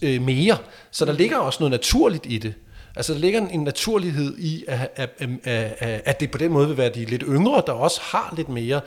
øh, 0.02 0.22
mere. 0.22 0.56
Så 0.90 1.04
der 1.04 1.12
ligger 1.12 1.36
også 1.36 1.58
noget 1.60 1.70
naturligt 1.70 2.26
i 2.28 2.38
det. 2.38 2.54
Altså 2.98 3.12
der 3.12 3.18
ligger 3.18 3.46
en, 3.50 3.60
naturlighed 3.60 4.38
i, 4.38 4.64
at, 4.68 4.90
at, 4.96 5.10
at, 5.44 6.02
at, 6.04 6.20
det 6.20 6.30
på 6.30 6.38
den 6.38 6.52
måde 6.52 6.68
vil 6.68 6.76
være 6.76 6.88
de 6.94 7.04
lidt 7.04 7.22
yngre, 7.28 7.62
der 7.66 7.72
også 7.72 8.00
har 8.02 8.34
lidt 8.36 8.48
mere 8.48 8.80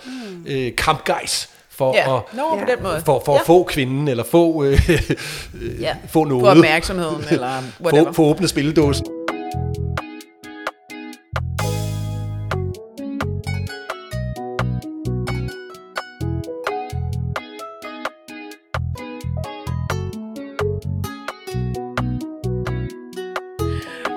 øh, 0.46 0.76
kampgejs 0.76 1.50
for 1.70 1.94
Ja, 1.96 2.18
at, 2.18 2.22
nå, 2.34 2.44
på 2.60 2.66
den 2.76 2.84
måde. 2.84 3.02
for, 3.06 3.22
for 3.26 3.36
at 3.36 3.42
få 3.46 3.64
kvinden, 3.64 4.08
eller 4.08 4.24
få, 4.24 4.64
øh, 4.64 4.90
øh, 5.62 5.82
Ja. 5.82 5.96
få 6.08 6.24
noget. 6.24 6.44
Få 6.46 6.50
opmærksomheden, 6.50 7.24
eller 7.32 7.50
whatever. 7.82 8.06
få, 8.06 8.12
få 8.14 8.24
åbnet 8.24 8.50
spilledåsen. 8.50 9.06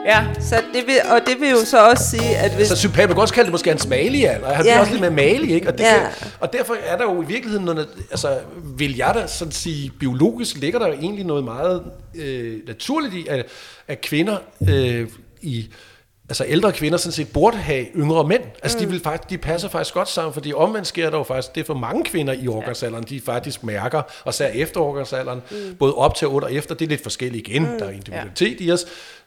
Ja, 0.04 0.26
Så 0.40 0.56
det 0.74 0.86
vil, 0.86 0.94
og 1.10 1.20
det 1.26 1.40
vil 1.40 1.50
jo 1.50 1.64
så 1.64 1.90
også 1.90 2.04
sige, 2.10 2.36
at 2.36 2.54
hvis... 2.54 2.68
Så 2.68 2.76
sympatisk, 2.76 3.08
man 3.08 3.14
kan 3.14 3.22
også 3.22 3.34
kalde 3.34 3.46
det 3.46 3.52
måske 3.52 3.70
hans 3.70 3.86
malige 3.88 4.30
alder. 4.30 4.52
Han 4.52 4.66
Ja. 4.66 4.80
også 4.80 4.92
lidt 4.92 5.00
mere 5.00 5.10
malig, 5.10 5.50
ikke? 5.50 5.68
Og, 5.68 5.78
det 5.78 5.84
Ja. 5.84 5.98
kan, 5.98 6.30
og 6.40 6.52
derfor 6.52 6.76
er 6.86 6.96
der 6.96 7.04
jo 7.04 7.22
i 7.22 7.26
virkeligheden 7.26 7.64
noget, 7.64 7.88
altså 8.10 8.38
vil 8.76 8.96
jeg 8.96 9.12
da 9.14 9.26
sådan 9.26 9.52
sige, 9.52 9.90
biologisk 10.00 10.56
ligger 10.56 10.78
der 10.78 10.86
jo 10.86 10.92
egentlig 10.92 11.24
noget 11.26 11.44
meget 11.44 11.82
øh, 12.14 12.58
naturligt 12.66 13.14
i, 13.14 13.26
at, 13.30 13.46
at 13.88 14.00
kvinder 14.00 14.36
øh, 14.68 15.08
i 15.42 15.68
altså 16.28 16.44
ældre 16.48 16.72
kvinder 16.72 16.98
sådan 16.98 17.12
set 17.12 17.28
burde 17.32 17.56
have 17.56 17.86
yngre 17.96 18.28
mænd. 18.28 18.42
Altså 18.62 18.78
mm. 18.78 18.84
de, 18.84 18.90
vil 18.90 19.00
faktisk, 19.02 19.30
de 19.30 19.38
passer 19.38 19.68
faktisk 19.68 19.94
godt 19.94 20.08
sammen, 20.08 20.32
fordi 20.34 20.52
omvendt 20.52 20.86
sker 20.88 21.10
der 21.10 21.18
jo 21.18 21.22
faktisk, 21.24 21.54
det 21.54 21.60
er 21.60 21.64
for 21.64 21.74
mange 21.74 22.04
kvinder 22.04 22.32
i 22.32 22.48
overgangsalderen, 22.48 23.04
de 23.08 23.20
faktisk 23.20 23.64
mærker, 23.64 24.02
og 24.24 24.34
særligt 24.34 24.62
efter 24.62 24.80
overgangsalderen, 24.80 25.42
mm. 25.50 25.74
både 25.78 25.94
op 25.94 26.14
til 26.14 26.28
og 26.28 26.52
efter, 26.52 26.74
det 26.74 26.84
er 26.84 26.88
lidt 26.88 27.02
forskelligt 27.02 27.48
igen, 27.48 27.62
mm. 27.62 27.78
der 27.78 27.86
er 27.86 27.90
individualitet 27.90 28.60
ja. 28.60 28.66
i 28.66 28.70
os, 28.70 28.84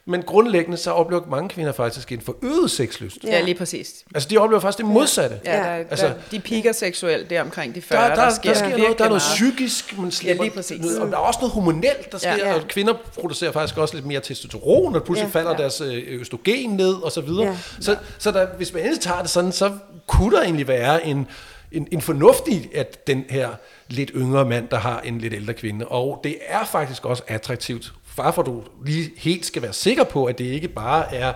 men 0.08 0.22
grundlæggende 0.22 0.78
så 0.78 0.92
oplever 0.92 1.22
mange 1.30 1.50
kvinder 1.50 1.72
faktisk 1.72 2.12
en 2.12 2.22
forøget 2.22 2.72
sexlyst. 2.72 3.18
ja, 3.24 3.42
lige 3.42 3.56
præcis. 3.56 4.06
Altså 4.16 4.30
de 4.30 4.38
oplever 4.38 4.60
faktisk 4.60 4.78
det 4.78 4.86
modsatte. 4.86 5.40
Ja, 5.46 5.52
der, 5.58 5.64
Altså- 5.64 6.06
der, 6.08 6.14
de 6.32 6.40
piker 6.40 6.72
seksuelt 6.72 7.30
der 7.30 7.42
omkring 7.42 7.76
de 7.76 7.82
40, 7.82 8.02
Der, 8.10 8.16
der, 8.16 8.24
der, 8.24 8.30
sker, 8.30 8.50
der 8.54 8.58
sker 8.60 8.78
noget, 8.78 8.98
der 8.98 9.06
er 9.06 9.10
noget 9.10 9.24
meget. 9.40 9.52
psykisk, 9.52 9.98
man 9.98 10.12
slipper, 10.12 10.44
lige 10.44 10.54
præcis. 10.56 10.82
noget, 10.82 11.00
og 11.00 11.08
der 11.08 11.14
er 11.14 11.18
også 11.18 11.40
noget 11.42 11.54
hormonelt, 11.54 12.12
der 12.12 12.18
sker, 12.18 12.32
Ja. 12.36 12.48
ja, 12.50 12.54
og 12.56 12.62
kvinder 12.68 12.94
producerer 13.20 13.52
faktisk 13.52 13.78
også 13.78 13.96
lidt 13.96 14.06
mere 14.06 14.20
testosteron, 14.20 14.96
og 14.96 15.04
pludselig 15.04 15.32
Ja. 15.34 15.40
falder 15.40 15.58
deres 15.58 15.82
øh, 15.82 16.04
østrogen 16.08 16.70
ned, 16.70 16.94
og 16.94 17.12
så 17.12 17.22
videre. 17.22 17.46
Ja. 17.46 17.58
Så, 17.80 17.96
så 18.18 18.32
der, 18.32 18.48
hvis 18.58 18.74
man 18.74 18.82
endelig 18.84 19.02
tager 19.02 19.22
det 19.22 19.30
sådan, 19.30 19.52
så 19.52 19.72
kunne 20.08 20.36
der 20.38 20.44
egentlig 20.44 20.68
være 20.68 21.06
en, 21.06 21.28
en, 21.72 21.88
en 21.92 22.02
fornuft 22.02 22.48
i, 22.48 22.70
at 22.76 23.08
den 23.08 23.26
her 23.30 23.50
lidt 23.88 24.12
yngre 24.16 24.46
mand, 24.46 24.68
der 24.70 24.78
har 24.78 25.00
en 25.00 25.18
lidt 25.20 25.34
ældre 25.34 25.54
kvinde, 25.54 25.86
og 25.88 26.20
det 26.24 26.38
er 26.48 26.66
faktisk 26.66 27.06
også 27.06 27.24
attraktivt, 27.28 27.94
bare 28.18 28.34
for 28.34 28.42
at 28.42 28.46
du 28.46 28.64
lige 28.86 29.12
helt 29.18 29.46
skal 29.46 29.62
være 29.62 29.74
sikker 29.74 30.04
på, 30.04 30.26
at 30.26 30.38
det 30.38 30.46
ikke 30.46 30.68
bare 30.68 31.16
er 31.16 31.34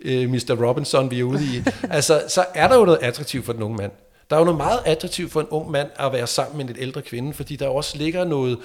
øh, 0.00 0.30
Mr. 0.30 0.66
Robinson, 0.66 1.10
vi 1.10 1.20
er 1.20 1.24
ude 1.24 1.44
i, 1.44 1.62
altså, 1.90 2.22
så 2.28 2.44
er 2.54 2.68
der 2.68 2.76
jo 2.76 2.84
noget 2.84 2.98
attraktivt 3.02 3.44
for 3.44 3.52
den 3.52 3.62
unge 3.62 3.76
mand. 3.76 3.92
Der 4.30 4.36
er 4.36 4.40
jo 4.40 4.44
noget 4.44 4.56
meget 4.56 4.80
attraktivt 4.84 5.32
for 5.32 5.40
en 5.40 5.46
ung 5.50 5.70
mand 5.70 5.88
at 5.96 6.12
være 6.12 6.26
sammen 6.26 6.56
med 6.56 6.64
en 6.64 6.68
lidt 6.68 6.82
ældre 6.82 7.02
kvinde, 7.02 7.34
fordi 7.34 7.56
der 7.56 7.68
også 7.68 7.98
ligger 7.98 8.24
noget, 8.24 8.58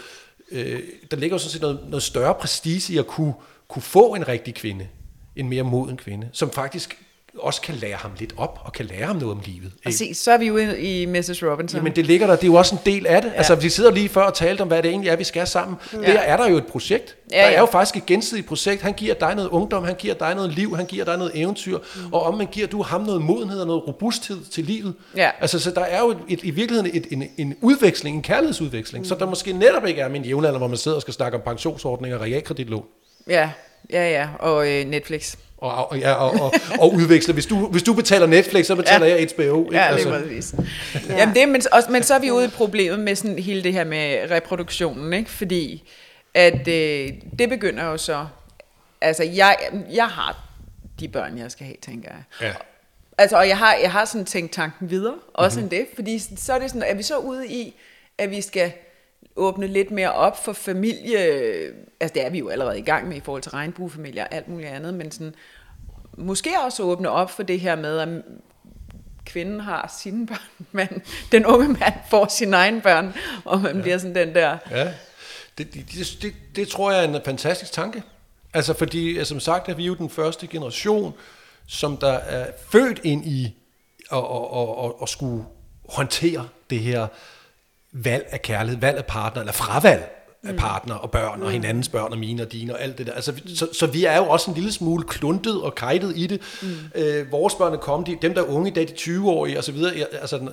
øh, 0.51 0.79
der 1.11 1.17
ligger 1.17 1.35
jo 1.35 1.39
sådan 1.39 1.51
set 1.51 1.61
noget, 1.61 1.79
noget 1.87 2.03
større 2.03 2.35
prestige 2.35 2.93
i 2.93 2.97
at 2.97 3.07
kunne, 3.07 3.33
kunne 3.67 3.81
få 3.81 4.15
en 4.15 4.27
rigtig 4.27 4.55
kvinde, 4.55 4.87
en 5.35 5.49
mere 5.49 5.63
moden 5.63 5.97
kvinde, 5.97 6.29
som 6.33 6.51
faktisk 6.51 6.97
også 7.39 7.61
kan 7.61 7.75
lære 7.75 7.95
ham 7.95 8.11
lidt 8.19 8.33
op, 8.37 8.59
og 8.63 8.73
kan 8.73 8.85
lære 8.85 9.05
ham 9.05 9.15
noget 9.15 9.35
om 9.35 9.41
livet. 9.45 9.71
Ikke? 9.85 9.97
se, 9.97 10.13
så 10.13 10.31
er 10.31 10.37
vi 10.37 10.51
ude 10.51 10.81
i 10.81 11.05
Mrs. 11.05 11.43
Robinson. 11.43 11.77
Jamen 11.77 11.95
det 11.95 12.05
ligger 12.05 12.27
der, 12.27 12.35
det 12.35 12.43
er 12.43 12.47
jo 12.47 12.53
også 12.53 12.75
en 12.75 12.81
del 12.85 13.07
af 13.07 13.21
det. 13.21 13.29
Ja. 13.29 13.37
Altså 13.37 13.55
vi 13.55 13.69
sidder 13.69 13.91
lige 13.91 14.09
før 14.09 14.21
og 14.21 14.33
talte 14.33 14.61
om, 14.61 14.67
hvad 14.67 14.83
det 14.83 14.89
egentlig 14.89 15.09
er, 15.09 15.15
vi 15.15 15.23
skal 15.23 15.47
sammen. 15.47 15.77
Ja. 15.93 15.97
Der 16.13 16.19
er 16.19 16.37
der 16.37 16.49
jo 16.49 16.57
et 16.57 16.65
projekt. 16.65 17.15
Ja, 17.31 17.37
Ja, 17.37 17.47
der 17.47 17.55
er 17.55 17.59
jo 17.59 17.65
faktisk 17.65 17.97
et 17.97 18.05
gensidigt 18.05 18.47
projekt. 18.47 18.81
Han 18.81 18.93
giver 18.93 19.13
dig 19.13 19.35
noget 19.35 19.49
ungdom, 19.49 19.83
han 19.83 19.95
giver 19.95 20.13
dig 20.13 20.35
noget 20.35 20.51
liv, 20.51 20.75
han 20.75 20.85
giver 20.85 21.05
dig 21.05 21.17
noget 21.17 21.31
eventyr, 21.35 21.77
mm. 21.77 22.13
og 22.13 22.23
om 22.23 22.37
man 22.37 22.47
giver 22.47 22.67
du 22.67 22.81
ham 22.81 23.01
noget 23.01 23.21
modenhed 23.21 23.59
og 23.59 23.67
noget 23.67 23.87
robusthed 23.87 24.37
til 24.51 24.63
livet. 24.63 24.93
Ja. 25.15 25.29
Altså 25.39 25.59
så 25.59 25.71
der 25.71 25.81
er 25.81 25.99
jo 25.99 26.09
et, 26.09 26.17
et, 26.27 26.39
i 26.43 26.51
virkeligheden 26.51 26.91
et, 26.93 27.07
en, 27.11 27.29
en 27.37 27.55
udveksling, 27.61 28.15
en 28.15 28.21
kærlighedsudveksling, 28.21 29.01
mm. 29.01 29.07
så 29.07 29.15
der 29.15 29.25
måske 29.25 29.53
netop 29.53 29.85
ikke 29.85 30.01
er 30.01 30.09
min 30.09 30.23
jævnalder, 30.23 30.57
hvor 30.57 30.67
man 30.67 30.77
sidder 30.77 30.95
og 30.95 31.01
skal 31.01 31.13
snakke 31.13 31.37
om 31.37 31.43
pensionsordninger 31.45 32.17
og 32.17 32.23
realkreditlån. 32.23 32.85
Ja, 33.27 33.49
ja, 33.91 34.09
ja. 34.11 34.27
Og 34.39 34.71
øh, 34.71 34.85
Netflix. 34.85 35.35
Og, 35.57 35.91
og, 35.91 35.99
ja, 35.99 36.13
og, 36.13 36.31
og, 36.41 36.53
og 36.79 36.93
udveksle. 36.93 37.33
Hvis 37.33 37.45
du, 37.45 37.67
hvis 37.67 37.83
du 37.83 37.93
betaler 37.93 38.27
Netflix, 38.27 38.65
så 38.65 38.75
betaler 38.75 39.05
ja. 39.05 39.15
jeg 39.15 39.27
HBO. 39.35 39.63
Ikke? 39.63 39.75
Ja, 39.77 39.95
lige 39.95 40.07
præcis. 40.07 40.55
Ja. 41.09 41.17
Jamen 41.17 41.35
det, 41.35 41.49
men, 41.49 41.61
også, 41.71 41.91
men 41.91 42.03
så 42.03 42.13
er 42.13 42.19
vi 42.19 42.31
ude 42.31 42.45
i 42.45 42.47
problemet 42.47 42.99
med 42.99 43.15
sådan 43.15 43.39
hele 43.39 43.63
det 43.63 43.73
her 43.73 43.83
med 43.83 44.31
reproduktionen, 44.31 45.13
ikke? 45.13 45.29
Fordi 45.29 45.89
at 46.33 46.67
øh, 46.67 47.09
det 47.39 47.49
begynder 47.49 47.83
jo 47.85 47.97
så... 47.97 48.27
Altså, 49.01 49.23
jeg, 49.23 49.57
jeg 49.91 50.07
har 50.07 50.45
de 50.99 51.07
børn, 51.07 51.37
jeg 51.37 51.51
skal 51.51 51.65
have, 51.65 51.77
tænker 51.81 52.09
jeg. 52.09 52.47
Ja. 52.47 52.53
Altså, 53.17 53.37
og 53.37 53.47
jeg 53.47 53.57
har, 53.57 53.75
jeg 53.75 53.91
har 53.91 54.05
sådan 54.05 54.25
tænkt 54.25 54.53
tanken 54.53 54.89
videre, 54.89 55.15
også 55.33 55.59
mm-hmm. 55.59 55.75
end 55.75 55.85
det, 55.85 55.95
fordi 55.95 56.19
så 56.37 56.53
er 56.53 56.59
det 56.59 56.69
sådan, 56.69 56.83
er 56.83 56.93
vi 56.93 57.03
så 57.03 57.17
ude 57.17 57.47
i, 57.47 57.75
at 58.17 58.31
vi 58.31 58.41
skal 58.41 58.71
åbne 59.35 59.67
lidt 59.67 59.91
mere 59.91 60.13
op 60.13 60.45
for 60.45 60.53
familie, 60.53 61.17
altså 61.99 62.13
det 62.13 62.25
er 62.25 62.29
vi 62.29 62.39
jo 62.39 62.49
allerede 62.49 62.79
i 62.79 62.81
gang 62.81 63.07
med 63.07 63.17
i 63.17 63.19
forhold 63.19 63.41
til 63.41 63.51
regnbuefamilier 63.51 64.23
og 64.23 64.33
alt 64.33 64.47
muligt 64.47 64.69
andet, 64.69 64.93
men 64.93 65.11
sådan, 65.11 65.35
måske 66.17 66.49
også 66.65 66.83
åbne 66.83 67.09
op 67.09 67.31
for 67.31 67.43
det 67.43 67.59
her 67.59 67.75
med, 67.75 67.99
at 67.99 68.09
kvinden 69.25 69.59
har 69.59 69.95
sine 69.99 70.27
børn, 70.27 70.65
men 70.71 70.87
den 71.31 71.45
unge 71.45 71.67
mand 71.67 71.93
får 72.09 72.27
sine 72.27 72.57
egne 72.57 72.81
børn, 72.81 73.13
og 73.45 73.61
man 73.61 73.75
ja. 73.75 73.81
bliver 73.81 73.97
sådan 73.97 74.15
den 74.15 74.35
der, 74.35 74.57
Ja, 74.71 74.93
det, 75.57 75.73
det, 75.73 76.17
det, 76.21 76.33
det, 76.55 76.67
tror 76.67 76.91
jeg 76.91 77.05
er 77.05 77.07
en 77.07 77.21
fantastisk 77.25 77.71
tanke. 77.71 78.03
Altså 78.53 78.73
fordi, 78.73 79.25
som 79.25 79.39
sagt, 79.39 79.69
er 79.69 79.73
vi 79.73 79.85
jo 79.85 79.95
den 79.95 80.09
første 80.09 80.47
generation, 80.47 81.13
som 81.67 81.97
der 81.97 82.13
er 82.13 82.51
født 82.69 82.99
ind 83.03 83.25
i 83.25 83.55
at, 84.11 84.17
at, 84.17 84.23
at, 84.55 84.85
at, 84.85 84.91
at 85.01 85.09
skulle 85.09 85.45
håndtere 85.89 86.47
det 86.69 86.79
her 86.79 87.07
valg 88.03 88.25
af 88.31 88.41
kærlighed, 88.41 88.79
valg 88.81 88.97
af 88.97 89.05
partner, 89.05 89.41
eller 89.41 89.53
fravalg 89.53 90.11
af 90.47 90.55
partner 90.55 90.95
og 90.95 91.11
børn, 91.11 91.41
og 91.41 91.51
hinandens 91.51 91.89
børn 91.89 92.11
og 92.11 92.17
mine 92.17 92.43
og 92.43 92.51
dine 92.51 92.73
og 92.73 92.81
alt 92.81 92.97
det 92.97 93.07
der. 93.07 93.13
Altså, 93.13 93.33
så, 93.55 93.67
så 93.73 93.87
vi 93.87 94.05
er 94.05 94.17
jo 94.17 94.23
også 94.27 94.51
en 94.51 94.55
lille 94.55 94.71
smule 94.71 95.03
kluntet 95.03 95.61
og 95.61 95.75
kajtet 95.75 96.13
i 96.15 96.27
det. 96.27 96.41
Mm. 96.61 96.67
Øh, 96.95 97.31
vores 97.31 97.55
børn 97.55 97.73
er 97.73 97.77
kommet, 97.77 98.07
de, 98.07 98.17
dem 98.21 98.33
der 98.33 98.41
er 98.41 98.45
unge 98.47 98.71
i 98.71 98.73
dag, 98.73 98.87
de 98.87 98.93
20-årige 98.93 99.57
og 99.57 99.63
så 99.63 99.71
videre, 99.71 99.93
jeg, 99.97 100.07
altså, 100.21 100.49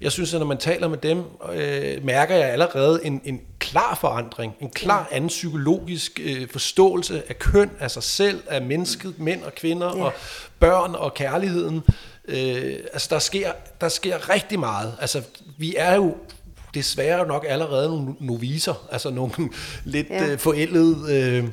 jeg 0.00 0.12
synes, 0.12 0.34
at 0.34 0.40
når 0.40 0.46
man 0.46 0.58
taler 0.58 0.88
med 0.88 0.98
dem, 0.98 1.22
øh, 1.52 2.04
mærker 2.04 2.34
jeg 2.34 2.50
allerede 2.50 3.00
en, 3.04 3.20
en 3.24 3.40
klar 3.58 3.98
forandring, 4.00 4.54
en 4.60 4.70
klar 4.70 5.08
anden 5.12 5.28
psykologisk 5.28 6.20
øh, 6.24 6.48
forståelse 6.48 7.22
af 7.28 7.38
køn, 7.38 7.70
af 7.80 7.90
sig 7.90 8.02
selv, 8.02 8.42
af 8.48 8.62
mennesket, 8.62 9.14
mænd 9.18 9.42
og 9.42 9.54
kvinder, 9.54 9.96
Ja. 9.96 10.04
og 10.04 10.12
børn 10.60 10.94
og 10.94 11.14
kærligheden. 11.14 11.82
Øh, 12.28 12.74
altså, 12.92 13.08
der 13.10 13.18
sker, 13.18 13.52
der 13.80 13.88
sker 13.88 14.30
rigtig 14.30 14.58
meget. 14.58 14.92
Altså, 15.00 15.22
vi 15.58 15.74
er 15.78 15.94
jo 15.94 16.14
desværre 16.78 17.26
nok 17.26 17.44
allerede 17.48 17.88
nogle 17.88 18.14
noviser, 18.20 18.86
altså 18.92 19.10
nogle 19.10 19.32
lidt 19.84 20.06
Ja. 20.10 20.26
øh, 20.26 20.38
forældede 20.38 20.96
øh, 21.10 21.44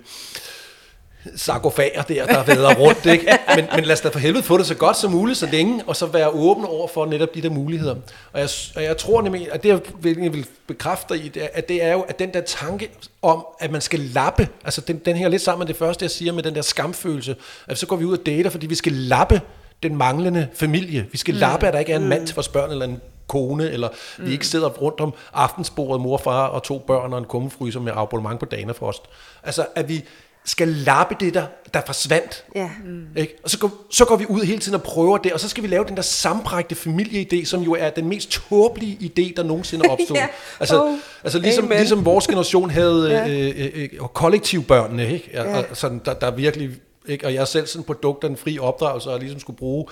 sarkofager 1.36 2.01
der, 2.01 2.26
der 2.26 2.43
væder 2.43 2.74
rundt. 2.84 3.05
Ikke? 3.05 3.38
Men, 3.55 3.65
men 3.76 3.84
lad 3.84 3.93
os 3.93 4.01
da 4.01 4.09
for 4.09 4.19
helvede 4.19 4.43
få 4.43 4.57
det 4.57 4.65
så 4.65 4.76
godt 4.76 4.97
som 4.97 5.11
muligt, 5.11 5.38
så 5.38 5.47
længe, 5.51 5.84
og 5.88 5.95
så 5.95 6.05
være 6.05 6.30
åbne 6.30 6.67
over 6.67 6.88
for 6.88 7.05
netop 7.05 7.36
de 7.36 7.41
der 7.41 7.49
muligheder. 7.49 7.95
Og 8.34 8.39
jeg, 8.39 8.49
og 8.76 8.84
jeg 8.84 8.97
tror 8.97 9.21
nemlig, 9.21 9.47
at 9.51 9.63
det 9.63 9.69
jeg 9.69 9.80
vil, 10.01 10.34
vil 10.34 10.45
bekræfte 10.67 11.17
i, 11.17 11.28
det 11.28 11.43
er, 11.43 11.47
at 11.53 11.69
det 11.69 11.84
er 11.84 11.91
jo 11.93 12.01
at 12.01 12.19
den 12.19 12.34
der 12.34 12.41
tanke 12.41 12.89
om, 13.21 13.45
at 13.59 13.71
man 13.71 13.82
skal 13.82 13.99
lappe, 13.99 14.47
altså 14.63 14.82
den, 14.82 14.97
den 14.97 15.15
hænger 15.15 15.30
lidt 15.30 15.41
sammen 15.41 15.59
med 15.59 15.67
det 15.67 15.76
første, 15.76 16.03
jeg 16.03 16.11
siger 16.11 16.32
med 16.32 16.43
den 16.43 16.55
der 16.55 16.61
skamfølelse, 16.61 17.36
at 17.67 17.78
så 17.78 17.88
går 17.88 17.95
vi 17.95 18.05
ud 18.05 18.17
og 18.17 18.26
dater, 18.26 18.49
fordi 18.49 18.67
vi 18.67 18.76
skal 18.76 18.91
lappe 18.91 19.41
den 19.84 19.95
manglende 19.95 20.47
familie. 20.53 21.07
Vi 21.11 21.17
skal 21.17 21.34
mm. 21.34 21.39
lappe, 21.39 21.67
at 21.67 21.74
der 21.74 21.80
ikke 21.80 21.91
er 21.93 21.97
en 21.97 22.09
mand 22.09 22.28
til 22.28 22.36
vores 22.36 22.47
børn, 22.47 22.71
eller 22.71 22.86
en 22.86 23.01
kone, 23.34 23.71
eller 23.71 23.89
mm. 24.17 24.25
vi 24.25 24.31
ikke 24.31 24.47
sidder 24.47 24.69
rundt 24.69 24.99
om 24.99 25.13
aftensbordet, 25.34 26.01
mor, 26.01 26.17
far 26.17 26.47
og 26.47 26.63
to 26.63 26.84
børn 26.88 27.13
og 27.13 27.19
en 27.19 27.25
kummefryser 27.25 27.79
med 27.79 27.91
abonnement 27.95 28.39
på 28.39 28.45
Danafrost. 28.45 29.01
Altså, 29.43 29.65
at 29.75 29.89
vi 29.89 30.03
skal 30.45 30.67
lappe 30.67 31.15
det 31.19 31.34
der, 31.34 31.45
der 31.73 31.81
forsvandt. 31.86 32.43
Ja. 32.55 32.69
Ikke? 33.15 33.36
Og 33.43 33.49
så 33.49 33.59
går, 33.59 33.71
så 33.91 34.05
går 34.05 34.15
vi 34.15 34.25
ud 34.29 34.41
hele 34.41 34.59
tiden 34.59 34.75
og 34.75 34.84
prøver 34.84 35.17
det, 35.17 35.34
og 35.34 35.39
så 35.39 35.49
skal 35.49 35.63
vi 35.63 35.67
lave 35.67 35.86
den 35.86 35.95
der 35.95 36.01
sambrægte 36.01 36.75
familieidé, 36.75 37.45
som 37.45 37.61
jo 37.61 37.73
er 37.79 37.89
den 37.89 38.07
mest 38.09 38.29
tåbelige 38.49 38.97
idé, 39.01 39.34
der 39.38 39.43
nogensinde 39.43 39.86
er 39.86 39.89
opstået. 39.93 40.17
Ja. 40.19 40.27
Altså, 40.59 40.84
Oh, 40.84 40.93
altså 41.23 41.39
ligesom, 41.39 41.65
amen. 41.65 41.77
ligesom 41.77 42.05
vores 42.05 42.27
generation 42.27 42.69
havde 42.69 43.09
Ja. 43.11 43.25
ja. 43.25 43.47
øh, 43.49 43.53
øh, 43.75 43.89
øh, 43.93 43.99
kollektivbørnene, 44.13 45.13
ikke? 45.13 45.29
Ja, 45.34 45.49
Ja. 45.49 45.57
og 45.69 45.77
sådan, 45.77 46.01
der, 46.05 46.13
der 46.13 46.31
virkelig 46.31 46.69
ikke? 47.08 47.26
Og 47.26 47.34
jeg 47.34 47.41
er 47.41 47.45
selv 47.45 47.68
sådan 47.68 47.84
produkt 47.84 48.24
af 48.24 48.28
en 48.28 48.38
fri 48.38 48.60
opdragelse, 48.60 49.10
og 49.10 49.20
ligesom 49.20 49.39
skulle 49.39 49.58
bruge 49.58 49.86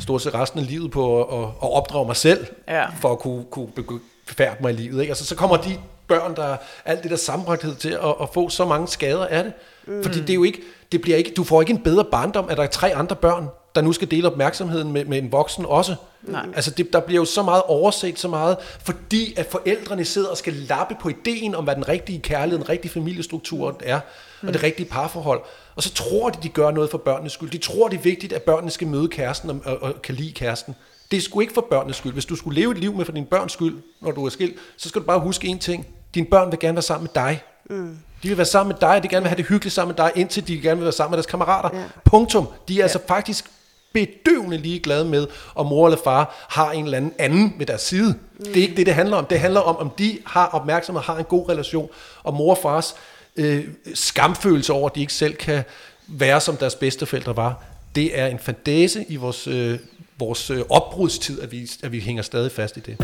stort 0.00 0.22
set 0.22 0.34
resten 0.34 0.60
af 0.60 0.66
livet 0.66 0.90
på 0.90 1.22
at, 1.22 1.38
at, 1.38 1.44
at 1.44 1.72
opdrage 1.72 2.06
mig 2.06 2.16
selv, 2.16 2.46
Ja. 2.68 2.86
for 3.00 3.12
at 3.12 3.18
kunne, 3.18 3.44
kunne 3.50 3.68
befærde 4.26 4.56
mig 4.60 4.72
i 4.72 4.76
livet. 4.76 5.00
Ikke? 5.00 5.10
Altså, 5.10 5.24
så 5.24 5.34
kommer 5.34 5.56
de 5.56 5.76
børn, 6.08 6.36
der 6.36 6.56
alt 6.84 7.02
det 7.02 7.10
der 7.10 7.16
sammenbragthed 7.16 7.74
til 7.74 7.90
at, 7.90 8.14
at 8.22 8.28
få 8.34 8.48
så 8.48 8.64
mange 8.64 8.88
skader 8.88 9.26
af 9.26 9.44
det. 9.44 9.52
Mm. 9.86 10.02
Fordi 10.02 10.20
det 10.20 10.30
er 10.30 10.34
jo 10.34 10.44
ikke, 10.44 10.60
det 10.92 11.00
bliver 11.00 11.16
ikke, 11.16 11.32
du 11.36 11.44
får 11.44 11.60
ikke 11.60 11.72
en 11.72 11.82
bedre 11.82 12.04
barndom, 12.04 12.48
at 12.48 12.56
der 12.56 12.62
er 12.62 12.66
tre 12.66 12.94
andre 12.94 13.16
børn, 13.16 13.48
der 13.78 13.84
nu 13.84 13.92
skal 13.92 14.10
dele 14.10 14.26
opmærksomheden 14.26 14.92
med, 14.92 15.04
med 15.04 15.18
en 15.18 15.32
voksen 15.32 15.66
også. 15.66 15.94
Nej. 16.22 16.46
Altså 16.54 16.70
det, 16.70 16.92
der 16.92 17.00
bliver 17.00 17.20
jo 17.20 17.24
så 17.24 17.42
meget 17.42 17.62
overset, 17.62 18.18
så 18.18 18.28
meget, 18.28 18.56
fordi 18.84 19.34
at 19.36 19.46
forældrene 19.50 20.04
sidder 20.04 20.28
og 20.28 20.36
skal 20.36 20.52
lappe 20.52 20.96
på 21.00 21.08
ideen 21.08 21.54
om, 21.54 21.64
hvad 21.64 21.74
den 21.74 21.88
rigtige 21.88 22.18
kærlighed, 22.18 22.58
den 22.58 22.68
rigtige 22.68 22.92
familiestruktur 22.92 23.80
er, 23.84 24.00
og 24.42 24.52
det 24.52 24.62
rigtige 24.62 24.88
parforhold. 24.88 25.40
Og 25.76 25.82
så 25.82 25.94
tror 25.94 26.30
de, 26.30 26.38
de 26.42 26.48
gør 26.48 26.70
noget 26.70 26.90
for 26.90 26.98
børnenes 26.98 27.32
skyld. 27.32 27.50
De 27.50 27.58
tror, 27.58 27.88
det 27.88 27.98
er 27.98 28.02
vigtigt, 28.02 28.32
at 28.32 28.42
børnene 28.42 28.70
skal 28.70 28.86
møde 28.86 29.08
kæresten 29.08 29.50
og, 29.50 29.60
og, 29.64 29.82
og 29.82 30.02
kan 30.02 30.14
lide 30.14 30.32
kæresten. 30.32 30.74
Det 31.10 31.16
er 31.16 31.20
sgu 31.20 31.40
ikke 31.40 31.54
for 31.54 31.66
børnenes 31.70 31.96
skyld. 31.96 32.12
Hvis 32.12 32.24
du 32.24 32.36
skulle 32.36 32.60
leve 32.60 32.72
et 32.72 32.78
liv 32.78 32.94
med 32.94 33.04
for 33.04 33.12
din 33.12 33.24
børns 33.24 33.52
skyld, 33.52 33.76
når 34.00 34.10
du 34.10 34.26
er 34.26 34.30
skilt, 34.30 34.56
så 34.76 34.88
skal 34.88 35.00
du 35.00 35.06
bare 35.06 35.20
huske 35.20 35.48
én 35.48 35.58
ting. 35.58 35.86
Dine 36.14 36.26
børn 36.26 36.50
vil 36.50 36.58
gerne 36.58 36.74
være 36.74 36.82
sammen 36.82 37.08
med 37.14 37.24
dig. 37.24 37.42
Mm. 37.70 37.98
De 38.22 38.28
vil 38.28 38.36
være 38.36 38.46
sammen 38.46 38.74
med 38.74 38.80
dig, 38.80 38.96
og 38.96 39.02
de 39.02 39.08
gerne 39.08 39.22
vil 39.22 39.28
have 39.28 39.36
det 39.36 39.46
hyggeligt 39.46 39.74
sammen 39.74 39.94
med 39.98 40.04
dig, 40.04 40.12
indtil 40.20 40.48
de 40.48 40.60
gerne 40.60 40.76
vil 40.76 40.84
være 40.84 40.92
sammen 40.92 41.10
med 41.10 41.16
deres 41.16 41.26
kammerater. 41.26 41.78
Ja. 41.78 41.84
Punktum. 42.04 42.46
De 42.68 42.74
er 42.74 42.76
ja. 42.76 42.82
altså 42.82 42.98
faktisk 43.08 43.50
bedøvende 43.92 44.56
ligeglade 44.56 45.04
med, 45.04 45.26
om 45.54 45.66
mor 45.66 45.86
eller 45.86 45.98
far 46.04 46.46
har 46.48 46.72
en 46.72 46.84
eller 46.84 46.96
anden 46.96 47.12
anden 47.18 47.54
ved 47.58 47.66
deres 47.66 47.80
side. 47.80 48.14
Mm. 48.38 48.44
Det 48.44 48.56
er 48.56 48.62
ikke 48.62 48.76
det, 48.76 48.86
det 48.86 48.94
handler 48.94 49.16
om. 49.16 49.24
Det 49.24 49.40
handler 49.40 49.60
om, 49.60 49.76
om 49.76 49.90
de 49.98 50.18
har 50.26 50.46
opmærksomhed, 50.46 51.02
har 51.02 51.16
en 51.16 51.24
god 51.24 51.48
relation, 51.48 51.88
og 52.22 52.34
mor 52.34 52.50
og 52.50 52.58
fars 52.62 52.94
øh, 53.36 53.64
skamfølelse 53.94 54.72
over, 54.72 54.88
at 54.88 54.94
de 54.94 55.00
ikke 55.00 55.12
selv 55.12 55.34
kan 55.34 55.62
være, 56.06 56.40
som 56.40 56.56
deres 56.56 56.74
bedsteforældre 56.74 57.36
var. 57.36 57.64
Det 57.94 58.18
er 58.18 58.26
en 58.26 58.38
fantase 58.38 59.04
i 59.08 59.16
vores, 59.16 59.46
øh, 59.46 59.78
vores 60.18 60.50
øh, 60.50 60.60
opbrudstid, 60.68 61.40
at 61.40 61.52
vi, 61.52 61.70
at 61.82 61.92
vi 61.92 62.00
hænger 62.00 62.22
stadig 62.22 62.52
fast 62.52 62.76
i 62.76 62.80
det. 62.80 62.98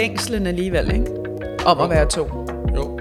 Længslen 0.00 0.46
alligevel, 0.46 0.94
ikke? 0.94 1.06
Om 1.66 1.80
at 1.80 1.90
være 1.90 2.08
to. 2.08 2.28
Jo. 2.74 2.98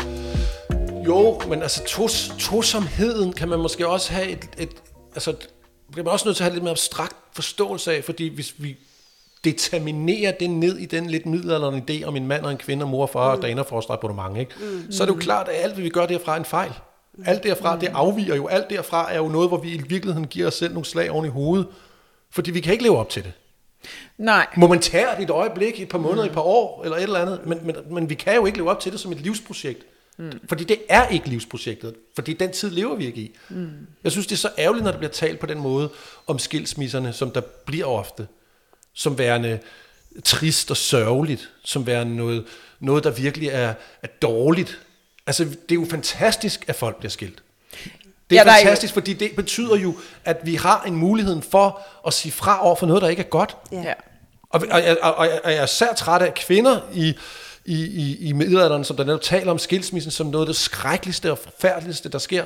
Jo, 1.06 1.42
men 1.50 1.62
altså 1.62 1.84
tos, 1.84 2.32
tosomheden 2.40 3.34
kan 3.34 3.50
man 3.50 3.60
måske 3.60 3.88
også 3.88 4.14
have 4.14 4.30
et, 4.30 4.50
et 4.58 4.70
altså, 5.14 5.32
det 5.32 5.50
bliver 5.92 6.04
man 6.04 6.14
også 6.14 6.28
nødt 6.28 6.38
til 6.38 6.44
at 6.44 6.46
have 6.46 6.54
lidt 6.54 6.64
mere 6.64 6.72
abstrakt 6.72 7.16
forståelse 7.34 7.96
af, 7.96 8.04
fordi 8.04 8.36
hvis 8.36 8.54
vi 8.58 8.78
determinerer 9.44 10.32
det 10.32 10.50
ned 10.50 10.78
i 10.78 10.86
den 10.86 11.10
lidt 11.10 11.26
middelalderne 11.26 11.84
idé 11.90 12.04
om 12.04 12.16
en 12.16 12.28
mand 12.28 12.46
og 12.46 12.52
en 12.52 12.58
kvinde, 12.58 12.84
og 12.84 12.90
mor 12.90 13.02
og 13.02 13.10
far, 13.10 13.36
mm. 13.36 13.38
og 13.38 13.48
daner 13.48 13.64
for 13.64 13.78
at 13.78 13.86
abonnement, 13.90 14.38
ikke? 14.38 14.52
Mm. 14.60 14.92
så 14.92 15.04
er 15.04 15.08
det 15.08 15.14
jo 15.14 15.20
klart, 15.20 15.48
at 15.48 15.64
alt, 15.64 15.74
hvad 15.74 15.84
vi 15.84 15.90
gør 15.90 16.06
derfra, 16.06 16.34
er 16.34 16.40
en 16.40 16.46
fejl. 16.46 16.72
Alt 17.26 17.44
derfra, 17.44 17.80
det 17.80 17.90
afviger 17.94 18.36
jo. 18.36 18.48
Alt 18.48 18.70
derfra 18.70 19.14
er 19.14 19.18
jo 19.18 19.28
noget, 19.28 19.50
hvor 19.50 19.58
vi 19.58 19.70
i 19.74 19.82
virkeligheden 19.88 20.28
giver 20.28 20.48
os 20.48 20.54
selv 20.54 20.74
nogle 20.74 20.86
slag 20.86 21.12
oven 21.12 21.26
i 21.26 21.30
hovedet. 21.30 21.68
Fordi 22.32 22.52
vi 22.52 22.60
kan 22.60 22.74
ikke 22.74 22.84
leve 22.84 22.98
op 22.98 23.10
til 23.10 23.24
det. 23.24 23.32
Nej. 24.18 24.48
Momentært 24.58 25.20
i 25.20 25.24
et 25.24 25.30
øjeblik, 25.30 25.80
et 25.80 25.90
par 25.90 25.98
måneder, 25.98 26.24
mm. 26.24 26.30
et 26.30 26.34
par 26.34 26.42
år, 26.42 26.84
eller 26.84 26.98
et 26.98 27.04
eller 27.04 27.20
andet. 27.20 27.42
Men, 27.46 27.60
men, 27.64 27.76
men 27.90 28.10
vi 28.10 28.16
kan 28.16 28.36
jo 28.36 28.46
ikke 28.46 28.58
leve 28.58 28.70
op 28.70 28.80
til 28.80 28.92
det 28.92 29.00
som 29.00 29.12
et 29.12 29.20
livsprojekt. 29.22 29.86
Mm. 30.18 30.32
Fordi 30.50 30.64
det 30.64 30.82
er 30.90 31.08
ikke 31.08 31.30
livsprojektet. 31.30 31.96
Fordi 32.16 32.34
den 32.34 32.52
tid 32.52 32.70
lever 32.70 32.96
vi 32.96 33.06
ikke 33.06 33.22
i. 33.22 33.36
Mm. 33.50 33.70
Jeg 34.04 34.12
synes, 34.12 34.28
det 34.28 34.36
er 34.36 34.40
så 34.40 34.52
ærgerligt, 34.58 34.84
når 34.84 34.92
der 34.92 34.98
bliver 34.98 35.12
talt 35.12 35.40
på 35.40 35.46
den 35.46 35.60
måde 35.60 35.90
om 36.28 36.40
skilsmisserne, 36.40 37.14
som 37.14 37.32
der 37.32 37.42
bliver 37.42 37.86
ofte. 37.86 38.28
Som 38.94 39.18
værende 39.18 39.60
trist 40.24 40.72
og 40.72 40.78
sørgeligt. 40.78 41.50
Som 41.64 41.88
værende 41.88 42.16
noget, 42.16 42.46
noget 42.80 43.04
der 43.04 43.12
virkelig 43.12 43.48
er, 43.48 43.74
er 44.04 44.08
dårligt. 44.08 44.80
Altså, 45.28 45.44
det 45.44 45.72
er 45.72 45.76
jo 45.76 45.88
fantastisk, 45.90 46.66
at 46.68 46.76
folk 46.76 46.98
bliver 46.98 47.10
skilt. 47.10 47.44
Det 48.30 48.38
er 48.38 48.44
Ja, 48.46 48.50
er 48.52 48.58
jo- 48.58 48.64
fantastisk, 48.64 48.94
fordi 48.94 49.14
det 49.14 49.32
betyder 49.36 49.76
jo, 49.76 49.96
at 50.26 50.38
vi 50.44 50.56
har 50.56 50.84
en 50.88 50.96
mulighed 50.96 51.42
for 51.52 51.82
at 52.08 52.14
sige 52.14 52.32
fra 52.32 52.66
over 52.66 52.76
for 52.76 52.86
noget, 52.88 53.02
der 53.02 53.08
ikke 53.10 53.20
er 53.20 53.28
godt. 53.28 53.58
Ja. 53.72 53.94
Og, 54.50 54.62
og, 54.72 54.82
og, 55.02 55.14
og, 55.16 55.28
og 55.44 55.52
jeg 55.52 55.62
er 55.62 55.66
særligt 55.66 55.98
træt 55.98 56.22
af 56.22 56.34
kvinder 56.34 56.80
i, 56.94 57.14
i, 57.66 57.76
i, 57.86 58.18
i 58.28 58.32
middelalderen, 58.34 58.84
som 58.84 58.98
der 58.98 59.04
netop 59.04 59.22
taler 59.22 59.52
om 59.52 59.60
skilsmissen 59.60 60.12
som 60.12 60.28
noget 60.28 60.44
af 60.46 60.48
det 60.48 60.56
skrækkeligste 60.56 61.32
og 61.32 61.38
forfærdeligste, 61.38 62.10
der 62.10 62.18
sker. 62.18 62.44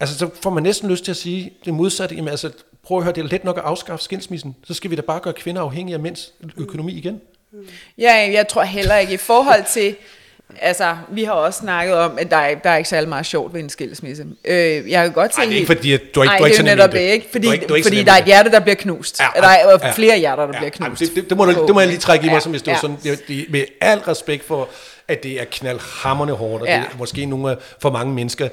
Altså, 0.00 0.18
så 0.18 0.30
får 0.42 0.50
man 0.50 0.62
næsten 0.62 0.90
lyst 0.90 1.04
til 1.04 1.10
at 1.10 1.16
sige 1.16 1.52
det 1.64 1.74
modsatte. 1.74 2.14
Jamen, 2.14 2.28
altså, 2.28 2.50
prøv 2.82 2.98
at 2.98 3.04
høre, 3.04 3.14
det 3.14 3.24
er 3.24 3.28
let 3.28 3.44
nok 3.44 3.58
at 3.58 3.64
afskaffe 3.64 4.04
skilsmissen. 4.04 4.56
Så 4.66 4.74
skal 4.74 4.90
vi 4.90 4.96
da 4.96 5.02
bare 5.02 5.20
gøre 5.20 5.34
kvinder 5.34 5.62
afhængige 5.62 5.94
af 5.94 6.00
mænds 6.00 6.32
økonomi 6.56 6.92
igen. 6.92 7.20
Ja, 7.98 8.30
jeg 8.32 8.48
tror 8.48 8.62
heller 8.62 8.96
ikke 8.96 9.12
i 9.14 9.16
forhold 9.16 9.64
til... 9.72 9.96
Altså, 10.60 10.96
vi 11.08 11.24
har 11.24 11.32
også 11.32 11.58
snakket 11.58 11.94
om, 11.96 12.18
at 12.18 12.30
der 12.30 12.36
er, 12.36 12.54
der 12.54 12.70
er 12.70 12.76
ikke 12.76 12.88
særlig 12.88 13.08
meget 13.08 13.26
sjovt 13.26 13.54
ved 13.54 13.60
en 13.60 13.68
skilsmisse. 13.68 14.26
Øh, 14.44 14.90
jeg 14.90 15.04
kan 15.04 15.12
godt 15.12 15.34
se... 15.34 15.40
Ej, 15.40 15.44
det 15.44 15.52
er 15.52 15.56
ikke 15.56 15.66
fordi, 15.74 15.92
at 15.92 16.00
du 16.14 16.20
er 16.20 16.24
ikke- 16.24 16.32
Ej, 16.32 16.38
du 16.38 16.42
er 16.42 16.46
ikke 16.46 16.56
det 16.62 16.68
er 16.70 16.74
netop 16.76 16.92
det, 16.92 16.98
ikke? 17.00 17.26
Fordi, 17.32 17.44
Du 17.46 17.50
er 17.50 17.52
ikke- 17.54 17.66
du 17.66 17.72
er 17.72 17.76
ikke 17.76 17.86
fordi 17.88 18.02
der 18.02 18.12
er 18.12 18.16
et 18.18 18.24
hjerte, 18.24 18.50
der 18.50 18.60
bliver 18.60 18.74
knust. 18.76 19.20
Ja, 19.20 19.26
Ja, 19.36 19.40
der 19.40 19.48
er 19.48 19.78
ja. 19.82 19.90
flere 19.92 20.18
hjerter, 20.18 20.46
der 20.46 20.52
Ja, 20.52 20.58
bliver 20.58 20.70
knust. 20.70 21.00
det, 21.00 21.10
det, 21.14 21.28
det, 21.30 21.36
må, 21.36 21.44
du- 21.44 21.66
det 21.66 21.74
må 21.74 21.80
jeg 21.80 21.88
lige 21.88 21.98
trække 21.98 22.24
i 22.26 22.28
mig, 22.28 22.34
Ja, 22.34 22.40
som 22.40 22.50
hvis 22.52 22.62
det 22.62 22.70
ja. 22.72 22.78
sådan, 22.80 22.96
det, 23.28 23.46
med 23.50 23.64
al 23.80 23.98
respekt 23.98 24.44
for, 24.44 24.68
at 25.08 25.22
det 25.22 25.40
er 25.40 25.44
knaldhammerne 25.50 26.32
hårdt, 26.32 26.62
og 26.62 26.68
Ja. 26.68 26.76
det 26.76 26.82
er 26.94 26.98
måske 26.98 27.26
nogle 27.26 27.50
af, 27.50 27.56
for 27.82 27.90
mange 27.90 28.14
mennesker, 28.14 28.48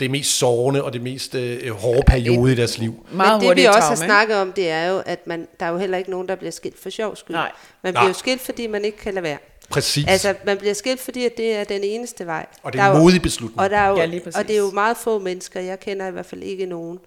det 0.00 0.10
mest 0.10 0.38
sårende 0.38 0.84
og 0.84 0.92
det 0.92 1.02
mest 1.02 1.34
øh, 1.34 1.70
hårde 1.70 2.02
periode 2.06 2.52
i 2.52 2.54
deres 2.54 2.78
liv. 2.78 3.06
Meget 3.12 3.40
Men 3.42 3.48
det 3.50 3.56
vi 3.56 3.64
også 3.64 3.80
har 3.88 3.94
snakket 3.94 4.36
om, 4.36 4.52
det 4.52 4.70
er 4.70 4.86
jo, 4.88 5.02
at 5.06 5.26
man, 5.26 5.46
der 5.60 5.66
er 5.66 5.70
jo 5.70 5.78
heller 5.78 5.98
ikke 5.98 6.10
nogen, 6.10 6.28
der 6.28 6.34
bliver 6.34 6.50
skilt 6.52 6.82
for 6.82 6.90
sjov 6.90 7.16
skyld. 7.16 7.36
Nej. 7.36 7.50
Man 7.82 7.92
Nej. 7.92 8.00
bliver 8.02 8.08
jo 8.08 8.14
skilt, 8.18 8.40
fordi 8.40 8.66
man 8.66 8.84
ikke 8.84 8.98
kan 8.98 9.14
lade 9.14 9.22
være. 9.22 9.38
Præcis. 9.70 10.04
Altså, 10.08 10.34
man 10.44 10.58
bliver 10.58 10.74
skilt, 10.74 11.00
fordi 11.00 11.24
at 11.24 11.36
det 11.36 11.54
er 11.54 11.64
den 11.64 11.84
eneste 11.84 12.26
vej. 12.26 12.46
Og 12.62 12.72
det 12.72 12.80
er 12.80 12.84
Der 12.84 12.92
en 12.92 13.02
modig 13.02 13.22
beslutning. 13.22 13.60
Og, 13.60 13.70
der 13.70 13.76
er 13.76 13.88
jo, 13.88 13.96
Ja, 13.96 14.20
og 14.34 14.48
det 14.48 14.54
er 14.54 14.58
jo 14.58 14.70
meget 14.70 14.96
få 14.96 15.18
mennesker, 15.18 15.60
jeg 15.60 15.80
kender 15.80 16.06
i 16.06 16.10
hvert 16.10 16.26
fald 16.26 16.42
ikke 16.42 16.66
nogen, 16.66 16.98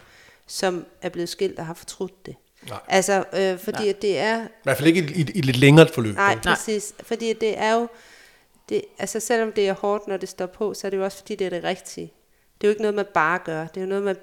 som 0.47 0.85
er 1.01 1.09
blevet 1.09 1.29
skilt 1.29 1.59
og 1.59 1.65
har 1.65 1.73
fortrudt 1.73 2.25
det. 2.25 2.35
Nej. 2.69 2.79
Altså, 2.87 3.23
øh, 3.33 3.59
fordi 3.59 3.89
at 3.89 4.01
det 4.01 4.19
er... 4.19 4.43
I 4.43 4.47
hvert 4.63 4.77
fald 4.77 4.87
ikke 4.87 5.01
i, 5.01 5.21
i, 5.21 5.25
i 5.35 5.39
et 5.39 5.45
lidt 5.45 5.57
længere 5.57 5.87
forløb. 5.93 6.15
Nej, 6.15 6.33
vel? 6.33 6.41
præcis. 6.41 6.93
Fordi 7.03 7.33
det 7.33 7.59
er 7.59 7.73
jo... 7.73 7.87
Det, 8.69 8.81
altså, 8.99 9.19
selvom 9.19 9.51
det 9.51 9.67
er 9.67 9.73
hårdt, 9.73 10.07
når 10.07 10.17
det 10.17 10.29
står 10.29 10.45
på, 10.45 10.73
så 10.73 10.87
er 10.87 10.89
det 10.89 10.97
jo 10.97 11.03
også, 11.03 11.17
fordi 11.17 11.35
det 11.35 11.45
er 11.45 11.49
det 11.49 11.63
rigtige. 11.63 12.13
Det 12.61 12.67
er 12.67 12.69
jo 12.69 12.69
ikke 12.69 12.81
noget, 12.81 12.95
man 12.95 13.05
bare 13.13 13.39
gør. 13.45 13.67
Det 13.67 13.77
er 13.77 13.81
jo 13.81 13.87
noget, 13.87 14.03
man 14.03 14.15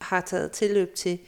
har 0.00 0.20
taget 0.20 0.52
tilløb 0.52 0.94
til 0.94 1.18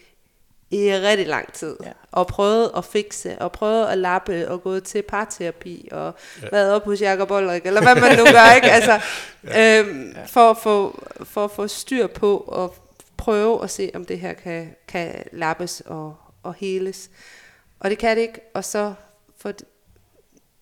i 0.74 0.92
rigtig 0.92 1.26
lang 1.26 1.52
tid. 1.52 1.76
Ja. 1.84 1.90
Og 2.12 2.26
prøvet 2.26 2.70
at 2.76 2.84
fikse, 2.84 3.38
og 3.38 3.52
prøvet 3.52 3.86
at 3.86 3.98
lappe, 3.98 4.48
og 4.48 4.62
gået 4.62 4.84
til 4.84 5.02
parterapi, 5.02 5.88
og 5.92 6.14
ja. 6.42 6.48
været 6.52 6.72
op 6.72 6.84
hos 6.84 7.00
Jacob 7.00 7.30
Olrik, 7.30 7.66
eller 7.66 7.82
hvad 7.82 7.94
man 7.94 8.18
nu 8.18 8.24
gør, 8.24 8.54
ikke? 8.54 8.70
Altså, 8.70 9.00
ja. 9.44 9.80
øhm, 9.80 10.14
for, 10.26 10.50
at 10.50 10.56
få, 10.56 11.04
for 11.24 11.44
at 11.44 11.50
få 11.50 11.68
styr 11.68 12.06
på, 12.06 12.36
og 12.36 12.74
prøve 13.16 13.64
at 13.64 13.70
se, 13.70 13.90
om 13.94 14.04
det 14.04 14.18
her 14.18 14.32
kan, 14.32 14.74
kan 14.88 15.24
lappes 15.32 15.82
og, 15.86 16.16
og 16.42 16.54
heles. 16.54 17.10
Og 17.80 17.90
det 17.90 17.98
kan 17.98 18.16
det 18.16 18.22
ikke, 18.22 18.40
og 18.54 18.64
så 18.64 18.94
for, 19.38 19.52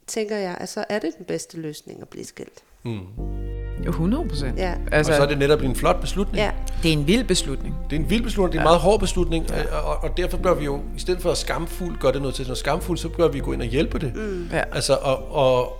tænker 0.06 0.36
jeg, 0.36 0.56
at 0.60 0.68
så 0.68 0.84
er 0.88 0.98
det 0.98 1.16
den 1.18 1.24
bedste 1.24 1.60
løsning 1.60 2.02
at 2.02 2.08
blive 2.08 2.24
skilt. 2.24 2.62
Mm. 2.82 3.61
Jo, 3.86 3.90
100 3.90 4.28
procent. 4.28 4.58
Ja. 4.58 4.74
Altså, 4.92 5.12
og 5.12 5.16
så 5.16 5.22
er 5.22 5.26
det 5.28 5.38
netop 5.38 5.62
en 5.62 5.76
flot 5.76 6.00
beslutning. 6.00 6.44
Ja. 6.44 6.50
Det 6.82 6.88
er 6.88 6.92
en 6.92 7.06
vild 7.06 7.24
beslutning. 7.24 7.76
Det 7.90 7.96
er 7.96 8.00
en 8.00 8.10
vild 8.10 8.22
beslutning, 8.22 8.52
det 8.52 8.58
er 8.58 8.62
en 8.62 8.66
meget 8.66 8.80
hård 8.80 9.00
beslutning, 9.00 9.46
ja. 9.50 9.76
og, 9.76 9.96
og 10.02 10.16
derfor 10.16 10.36
bør 10.36 10.54
vi 10.54 10.64
jo, 10.64 10.80
i 10.96 11.00
stedet 11.00 11.22
for 11.22 11.30
at 11.30 11.38
skamfuld 11.38 11.98
gøre 11.98 12.12
det 12.12 12.20
noget 12.20 12.34
til 12.34 12.44
noget 12.44 12.58
skamfuldt, 12.58 13.00
så 13.00 13.08
bør 13.08 13.28
vi 13.28 13.40
gå 13.40 13.52
ind 13.52 13.62
og 13.62 13.68
hjælpe 13.68 13.98
det. 13.98 14.14
Mm. 14.14 14.48
Ja. 14.52 14.62
Altså, 14.72 14.94
og, 14.94 15.32
og, 15.32 15.76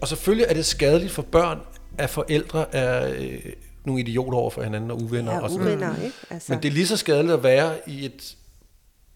og 0.00 0.08
selvfølgelig 0.08 0.46
er 0.48 0.54
det 0.54 0.66
skadeligt 0.66 1.12
for 1.12 1.22
børn, 1.22 1.58
at 1.98 2.10
forældre 2.10 2.74
er 2.74 3.14
øh, 3.18 3.38
nogle 3.84 4.00
idioter 4.00 4.38
over 4.38 4.50
for 4.50 4.62
hinanden 4.62 4.90
og 4.90 5.02
uvenner. 5.02 5.32
Ja, 5.32 5.40
og 5.40 5.50
sådan 5.50 5.64
noget. 5.64 5.76
uvenner, 5.76 6.04
ikke? 6.04 6.16
Altså, 6.30 6.52
Men 6.52 6.62
det 6.62 6.68
er 6.68 6.72
lige 6.72 6.86
så 6.86 6.96
skadeligt 6.96 7.34
at 7.34 7.42
være 7.42 7.72
i 7.86 8.04
et, 8.04 8.36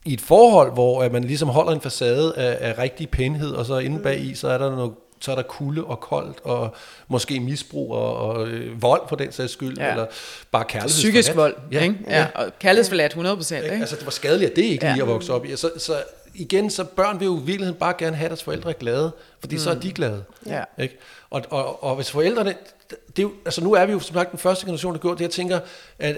i 0.04 0.12
et 0.12 0.20
forhold, 0.20 0.72
hvor 0.72 1.02
at 1.02 1.12
man 1.12 1.24
ligesom 1.24 1.48
holder 1.48 1.72
en 1.72 1.80
facade 1.80 2.36
af, 2.36 2.70
af 2.70 2.78
rigtig 2.78 3.10
pænhed, 3.10 3.50
og 3.50 3.66
så 3.66 3.78
inde 3.78 3.98
bag 4.02 4.20
i, 4.20 4.34
så 4.34 4.48
er 4.48 4.58
der 4.58 4.70
noget 4.70 4.92
så 5.20 5.30
er 5.30 5.34
der 5.34 5.42
kulde 5.42 5.84
og 5.84 6.00
koldt, 6.00 6.38
og 6.44 6.74
måske 7.08 7.40
misbrug 7.40 7.92
og, 7.92 8.16
og 8.16 8.48
øh, 8.48 8.82
vold 8.82 9.00
på 9.08 9.16
den 9.16 9.32
sags 9.32 9.52
skyld, 9.52 9.78
Ja. 9.78 9.90
eller 9.90 10.06
bare 10.50 10.64
kærlighed. 10.64 10.90
Psykisk 10.90 11.36
vold, 11.36 11.54
Ja, 11.72 11.82
ikke? 11.82 11.96
Ja, 12.08 12.26
og 12.34 12.58
kærlighedsforladt 12.58 13.12
100 13.12 13.36
procent, 13.36 13.64
ikke? 13.64 13.74
ikke? 13.74 13.82
Altså, 13.82 13.96
det 13.96 14.04
var 14.04 14.10
skadeligt, 14.10 14.50
at 14.50 14.56
det 14.56 14.62
ikke 14.62 14.84
Ja. 14.84 14.88
ja. 14.88 14.94
lige 14.94 15.02
at 15.02 15.08
vokse 15.08 15.32
op 15.32 15.44
i. 15.44 15.56
Så, 15.56 15.70
så 15.76 15.92
igen, 16.34 16.70
så 16.70 16.84
børn 16.84 17.20
vil 17.20 17.26
jo 17.26 17.36
i 17.36 17.42
virkeligheden 17.42 17.78
bare 17.80 17.94
gerne 17.98 18.16
have, 18.16 18.28
deres 18.28 18.42
forældre 18.42 18.70
er 18.70 18.74
glade, 18.74 19.12
fordi 19.40 19.54
mm. 19.54 19.60
så 19.60 19.70
er 19.70 19.74
de 19.74 19.92
glade. 19.92 20.24
Ja. 20.46 20.64
Ikke? 20.78 20.98
Og, 21.30 21.42
og, 21.50 21.84
og 21.84 21.96
hvis 21.96 22.10
forældrene, 22.10 22.54
det 22.90 23.18
er 23.18 23.22
jo, 23.22 23.32
altså 23.44 23.64
nu 23.64 23.72
er 23.72 23.86
vi 23.86 23.92
jo 23.92 24.00
som 24.00 24.14
sagt 24.14 24.30
den 24.30 24.38
første 24.38 24.64
generation, 24.66 24.92
der 24.94 25.00
gjorde 25.00 25.16
det, 25.18 25.22
jeg 25.22 25.30
tænker, 25.30 25.60
at 25.98 26.16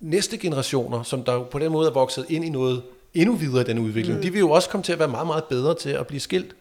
næste 0.00 0.36
generationer, 0.38 1.02
som 1.02 1.24
der 1.24 1.32
jo 1.32 1.42
på 1.42 1.58
den 1.58 1.72
måde 1.72 1.88
er 1.88 1.92
vokset 1.92 2.26
ind 2.28 2.44
i 2.44 2.48
noget 2.48 2.82
endnu 3.14 3.34
videre 3.34 3.60
i 3.60 3.64
den 3.64 3.78
udvikling, 3.78 4.16
mm. 4.16 4.22
de 4.22 4.30
vil 4.32 4.38
jo 4.38 4.50
også 4.50 4.68
komme 4.68 4.84
til 4.84 4.92
at 4.92 4.98
være 4.98 5.08
meget, 5.08 5.26
meget 5.26 5.44
bedre 5.44 5.74
til 5.74 5.90
at 5.90 6.06
blive 6.06 6.20
skilt. 6.20 6.54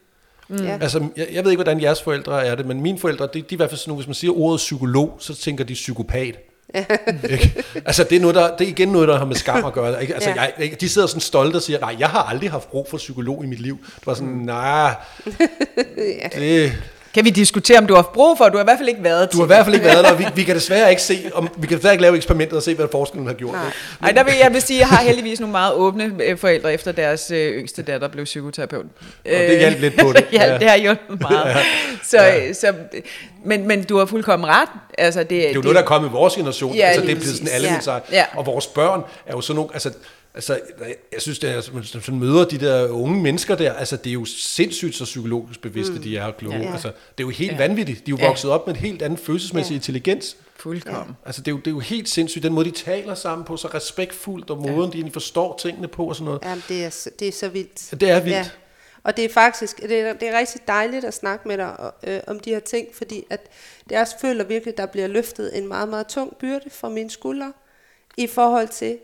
Ja. 0.49 0.77
Altså, 0.81 1.07
jeg, 1.17 1.27
jeg 1.33 1.43
ved 1.43 1.51
ikke, 1.51 1.63
hvordan 1.63 1.81
jeres 1.81 2.01
forældre 2.01 2.45
er 2.45 2.55
det, 2.55 2.65
men 2.65 2.81
mine 2.81 2.99
forældre, 2.99 3.25
de, 3.25 3.29
de 3.33 3.39
er 3.39 3.43
i 3.51 3.55
hvert 3.55 3.69
fald 3.69 3.79
sådan 3.79 3.89
nogle, 3.89 3.99
hvis 3.99 4.07
man 4.07 4.13
siger 4.15 4.31
ordet 4.39 4.57
psykolog, 4.57 5.15
så 5.19 5.35
tænker 5.35 5.63
de 5.63 5.73
psykopat. 5.73 6.35
ikke? 7.29 7.63
Altså, 7.85 8.03
det 8.03 8.15
er, 8.15 8.19
noget, 8.19 8.35
der, 8.35 8.57
det 8.57 8.65
er 8.67 8.69
igen 8.71 8.87
noget, 8.89 9.07
der 9.07 9.17
har 9.17 9.25
med 9.25 9.35
skam 9.35 9.65
at 9.65 9.73
gøre. 9.73 10.01
Ikke? 10.01 10.13
Altså, 10.13 10.29
Ja. 10.29 10.41
jeg, 10.59 10.81
de 10.81 10.89
sidder 10.89 11.07
sådan 11.07 11.21
stolte 11.21 11.55
og 11.55 11.61
siger, 11.61 11.79
nej, 11.79 11.95
jeg 11.99 12.09
har 12.09 12.23
aldrig 12.23 12.51
haft 12.51 12.69
brug 12.69 12.87
for 12.89 12.97
psykolog 12.97 13.43
i 13.43 13.47
mit 13.47 13.59
liv. 13.59 13.77
Det 13.99 14.07
var 14.07 14.13
sådan, 14.13 14.29
nej, 14.29 14.95
det, 16.35 16.73
Kan 17.13 17.25
vi 17.25 17.29
diskutere, 17.29 17.77
om 17.77 17.85
du 17.87 17.93
har 17.93 18.01
haft 18.01 18.11
brug 18.13 18.37
for? 18.37 18.49
Du 18.49 18.57
har 18.57 18.63
i 18.63 18.65
hvert 18.65 18.77
fald 18.77 18.89
ikke 18.89 19.03
været 19.03 19.31
du 19.33 19.37
har 19.37 19.43
i 19.45 19.47
hvert 19.47 19.65
fald 19.65 19.75
ikke 19.75 19.85
været 19.87 20.03
der, 20.05 20.11
og 20.11 20.19
vi, 20.19 20.25
vi 20.35 20.43
kan 20.43 20.55
desværre 20.55 20.89
ikke 20.89 21.01
se, 21.01 21.31
om, 21.33 21.49
vi 21.57 21.67
kan 21.67 21.77
desværre 21.77 21.93
ikke 21.93 22.01
lave 22.01 22.17
eksperimentet 22.17 22.57
og 22.57 22.63
se, 22.63 22.75
hvad 22.75 22.87
forskellen 22.91 23.27
har 23.27 23.33
gjort. 23.33 23.53
Nej. 23.53 23.65
Ikke? 23.65 23.77
Nej, 24.01 24.11
der 24.11 24.23
vil 24.23 24.33
jeg 24.41 24.53
vil 24.53 24.61
sige, 24.61 24.77
at 24.77 24.79
jeg 24.79 24.87
har 24.87 25.03
heldigvis 25.03 25.39
nogle 25.39 25.51
meget 25.51 25.73
åbne 25.73 26.11
øh, 26.23 26.37
forældre, 26.37 26.73
efter 26.73 26.91
deres 26.91 27.31
øh, 27.31 27.53
yngste 27.59 27.81
datter 27.81 28.07
blev 28.07 28.25
psykoterapeut. 28.25 28.85
Og 29.25 29.31
det 29.31 29.59
hjalp 29.59 29.79
lidt 29.79 29.99
på 30.01 30.13
det. 30.13 30.25
ja, 30.33 30.57
det 30.59 30.69
har 30.69 30.77
hjulpet 30.77 31.21
meget. 31.21 31.57
Så, 32.03 32.17
Ja. 32.17 32.53
så, 32.53 32.73
men, 33.45 33.67
men 33.67 33.83
du 33.83 33.97
har 33.97 34.05
fuldkommen 34.05 34.49
ret. 34.49 34.69
Altså, 34.97 35.19
det, 35.19 35.29
Det 35.29 35.49
er 35.49 35.53
jo 35.53 35.61
noget, 35.61 35.75
der 35.75 35.81
er 35.81 35.85
kommet 35.85 36.09
i 36.09 36.11
vores 36.11 36.33
generation. 36.33 36.75
Ja, 36.75 36.85
altså, 36.85 37.01
det 37.01 37.11
er 37.11 37.15
blevet 37.15 37.35
sådan 37.37 37.53
alle 37.53 37.67
Ja. 37.67 37.79
sig. 37.79 38.01
Ja. 38.11 38.23
Og 38.35 38.45
vores 38.45 38.67
børn 38.67 39.01
er 39.25 39.31
jo 39.33 39.41
sådan 39.41 39.55
nogle... 39.55 39.69
Altså, 39.73 39.91
altså, 40.35 40.59
jeg 41.13 41.21
synes, 41.21 41.39
det 41.39 41.49
er, 41.49 41.55
altså, 41.55 41.71
man 41.73 41.83
sådan 41.83 42.19
møder 42.19 42.45
de 42.45 42.57
der 42.57 42.89
unge 42.89 43.21
mennesker 43.21 43.55
der, 43.55 43.73
altså 43.73 43.97
det 43.97 44.09
er 44.09 44.13
jo 44.13 44.25
sindssygt 44.25 44.95
så 44.95 45.03
psykologisk 45.03 45.61
bevidste, 45.61 45.93
mm. 45.93 46.01
de 46.01 46.17
er 46.17 46.25
og 46.25 46.37
kloge. 46.37 46.57
Ja. 46.57 46.71
Altså, 46.71 46.87
det 46.87 47.23
er 47.23 47.27
jo 47.27 47.29
helt 47.29 47.51
Ja. 47.51 47.61
ja. 47.61 47.67
vanvittigt. 47.67 47.99
De 48.05 48.11
er 48.11 48.15
jo 48.15 48.17
Ja. 48.21 48.27
vokset 48.27 48.51
op 48.51 48.67
med 48.67 48.75
en 48.75 48.79
helt 48.81 49.01
anden 49.01 49.17
følelsesmæssig 49.17 49.71
Ja. 49.71 49.73
ja. 49.73 49.77
intelligens. 49.77 50.37
Fuldkommen. 50.55 51.15
Altså 51.25 51.41
det 51.41 51.47
er, 51.47 51.51
jo, 51.51 51.57
det 51.57 51.67
er 51.67 51.71
jo 51.71 51.79
helt 51.79 52.09
sindssygt, 52.09 52.43
den 52.43 52.53
måde, 52.53 52.65
de 52.65 52.71
taler 52.71 53.15
sammen 53.15 53.45
på, 53.45 53.57
så 53.57 53.67
respektfuldt, 53.67 54.49
og 54.49 54.57
måden, 54.57 54.93
ja. 54.93 55.01
de 55.05 55.11
forstår 55.11 55.57
tingene 55.61 55.87
på 55.87 56.05
og 56.05 56.15
sådan 56.15 56.25
noget. 56.25 56.39
Jamen, 56.43 56.63
det 56.69 56.83
er, 56.85 57.07
det 57.19 57.27
er 57.27 57.31
så 57.31 57.49
vildt. 57.49 58.01
Det 58.01 58.09
er 58.09 58.19
vildt. 58.19 58.59
Og 59.03 59.17
det 59.17 59.25
er 59.25 59.29
faktisk, 59.29 59.81
det 59.81 59.99
er, 59.99 60.13
det 60.13 60.27
er 60.27 60.37
rigtig 60.39 60.61
dejligt 60.67 61.05
at 61.05 61.13
snakke 61.13 61.47
med 61.47 61.57
dig 61.57 61.91
øh, 62.07 62.19
om 62.27 62.39
de 62.39 62.49
her 62.49 62.59
ting, 62.59 62.87
fordi 62.93 63.23
at 63.29 63.47
det 63.89 63.97
også 63.97 64.15
føler 64.21 64.43
virkelig, 64.43 64.71
at 64.71 64.77
der 64.77 64.85
bliver 64.85 65.07
løftet 65.07 65.57
en 65.57 65.67
meget, 65.67 65.89
meget 65.89 66.07
tung 66.07 66.37
byrde 66.39 66.69
fra 66.69 66.89
mine 66.89 67.09
skuldre, 67.09 67.53
i 68.17 68.27
forhold 68.27 68.67
til, 68.67 68.97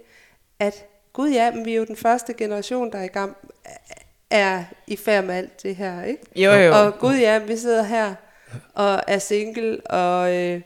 at 0.59 0.86
gud 1.14 1.30
ja, 1.30 1.51
men 1.51 1.66
vi 1.66 1.72
er 1.72 1.78
jo 1.78 1.86
den 1.86 1.95
første 1.95 2.34
generation, 2.34 2.91
der 2.91 2.97
er 2.97 3.03
i 3.03 3.07
gang, 3.07 3.38
er 4.30 4.64
i 4.88 4.95
færd 4.95 5.24
med 5.24 5.36
alt 5.36 5.64
det 5.64 5.76
her, 5.76 6.03
ikke? 6.03 6.24
Jo, 6.36 6.51
jo. 6.51 6.74
Og 6.76 6.99
gud 6.99 7.14
ja, 7.16 7.38
vi 7.39 7.57
sidder 7.57 7.84
her 7.84 8.16
og 8.74 9.01
er 9.07 9.20
single 9.20 9.82
og, 9.91 10.36
øh, 10.36 10.62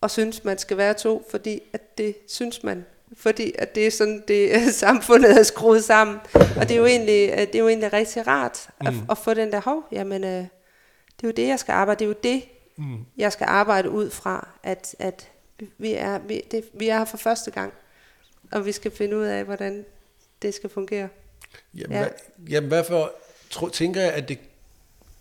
og 0.00 0.10
synes, 0.10 0.44
man 0.44 0.58
skal 0.58 0.76
være 0.76 0.94
to, 0.94 1.26
fordi 1.30 1.62
at 1.72 1.98
det 1.98 2.16
synes 2.28 2.62
man. 2.62 2.86
Fordi 3.16 3.52
at 3.58 3.74
det 3.74 3.86
er 3.86 3.90
sådan, 3.90 4.22
det 4.28 4.64
samfundet 4.74 5.38
er 5.38 5.42
skruet 5.42 5.84
sammen. 5.84 6.16
Og 6.34 6.68
det 6.68 6.70
er 6.70 6.76
jo 6.78 6.86
egentlig, 6.86 7.30
øh, 7.30 7.38
det 7.38 7.54
er 7.54 7.58
jo 7.58 7.68
egentlig 7.68 7.92
rigtig 7.92 8.26
rart 8.26 8.68
at, 8.86 8.92
Mm. 8.92 8.98
at 9.10 9.18
få 9.18 9.34
den 9.34 9.52
der, 9.52 9.60
hov, 9.60 9.84
jamen, 9.92 10.24
øh, 10.24 10.30
det 10.30 11.22
er 11.22 11.28
jo 11.28 11.30
det, 11.30 11.48
jeg 11.48 11.58
skal 11.58 11.72
arbejde, 11.72 11.98
det 11.98 12.04
er 12.04 12.08
jo 12.08 12.14
det, 12.22 12.42
Mm. 12.76 12.98
jeg 13.16 13.32
skal 13.32 13.44
arbejde 13.50 13.90
ud 13.90 14.10
fra, 14.10 14.48
at, 14.62 14.94
at 14.98 15.28
vi, 15.78 15.92
er, 15.94 16.18
vi, 16.18 16.42
det, 16.50 16.64
vi 16.74 16.88
er 16.88 16.98
her 16.98 17.04
for 17.04 17.16
første 17.16 17.50
gang, 17.50 17.72
og 18.52 18.66
vi 18.66 18.72
skal 18.72 18.90
finde 18.90 19.16
ud 19.16 19.22
af, 19.24 19.44
hvordan 19.44 19.84
det 20.42 20.54
skal 20.54 20.70
fungere. 20.70 21.08
Jamen, 21.74 21.92
Ja. 21.92 21.98
hvad, 21.98 22.08
jamen 22.48 22.68
hvad 22.68 22.84
for, 22.84 23.12
tro, 23.50 23.68
tænker 23.68 24.00
jeg, 24.00 24.12
at 24.12 24.28
det, 24.28 24.38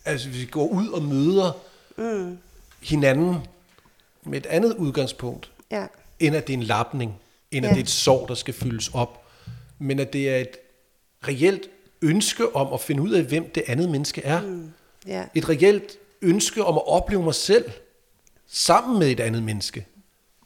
altså, 0.06 0.30
hvis 0.30 0.42
vi 0.42 0.46
går 0.46 0.68
ud 0.68 0.88
og 0.90 1.02
møder 1.02 1.52
Mm, 1.98 2.38
hinanden 2.82 3.36
med 4.24 4.38
et 4.38 4.46
andet 4.46 4.76
udgangspunkt, 4.76 5.52
ja, 5.72 5.88
end 6.20 6.36
at 6.36 6.48
det 6.48 6.54
er 6.54 6.58
en 6.58 6.64
lapning, 6.64 7.14
end 7.52 7.66
at 7.66 7.70
Ja. 7.70 7.74
det 7.76 7.80
er 7.82 7.84
et 7.84 7.90
sår, 7.90 8.26
der 8.26 8.36
skal 8.36 8.54
fyldes 8.54 8.90
op, 8.94 9.24
men 9.80 10.00
at 10.00 10.14
det 10.14 10.30
er 10.30 10.38
et 10.38 10.58
reelt 11.28 11.70
ønske 12.02 12.56
om 12.56 12.74
at 12.74 12.80
finde 12.82 13.02
ud 13.02 13.12
af, 13.12 13.24
hvem 13.24 13.50
det 13.52 13.64
andet 13.68 13.90
menneske 13.90 14.22
er. 14.24 14.42
Mm. 14.42 14.72
ja, 15.08 15.26
Et 15.36 15.50
reelt 15.50 15.98
ønske 16.22 16.64
om 16.64 16.76
at 16.78 16.88
opleve 16.88 17.24
mig 17.24 17.36
selv 17.36 17.72
sammen 18.48 19.00
med 19.00 19.08
et 19.12 19.20
andet 19.20 19.44
menneske. 19.44 19.86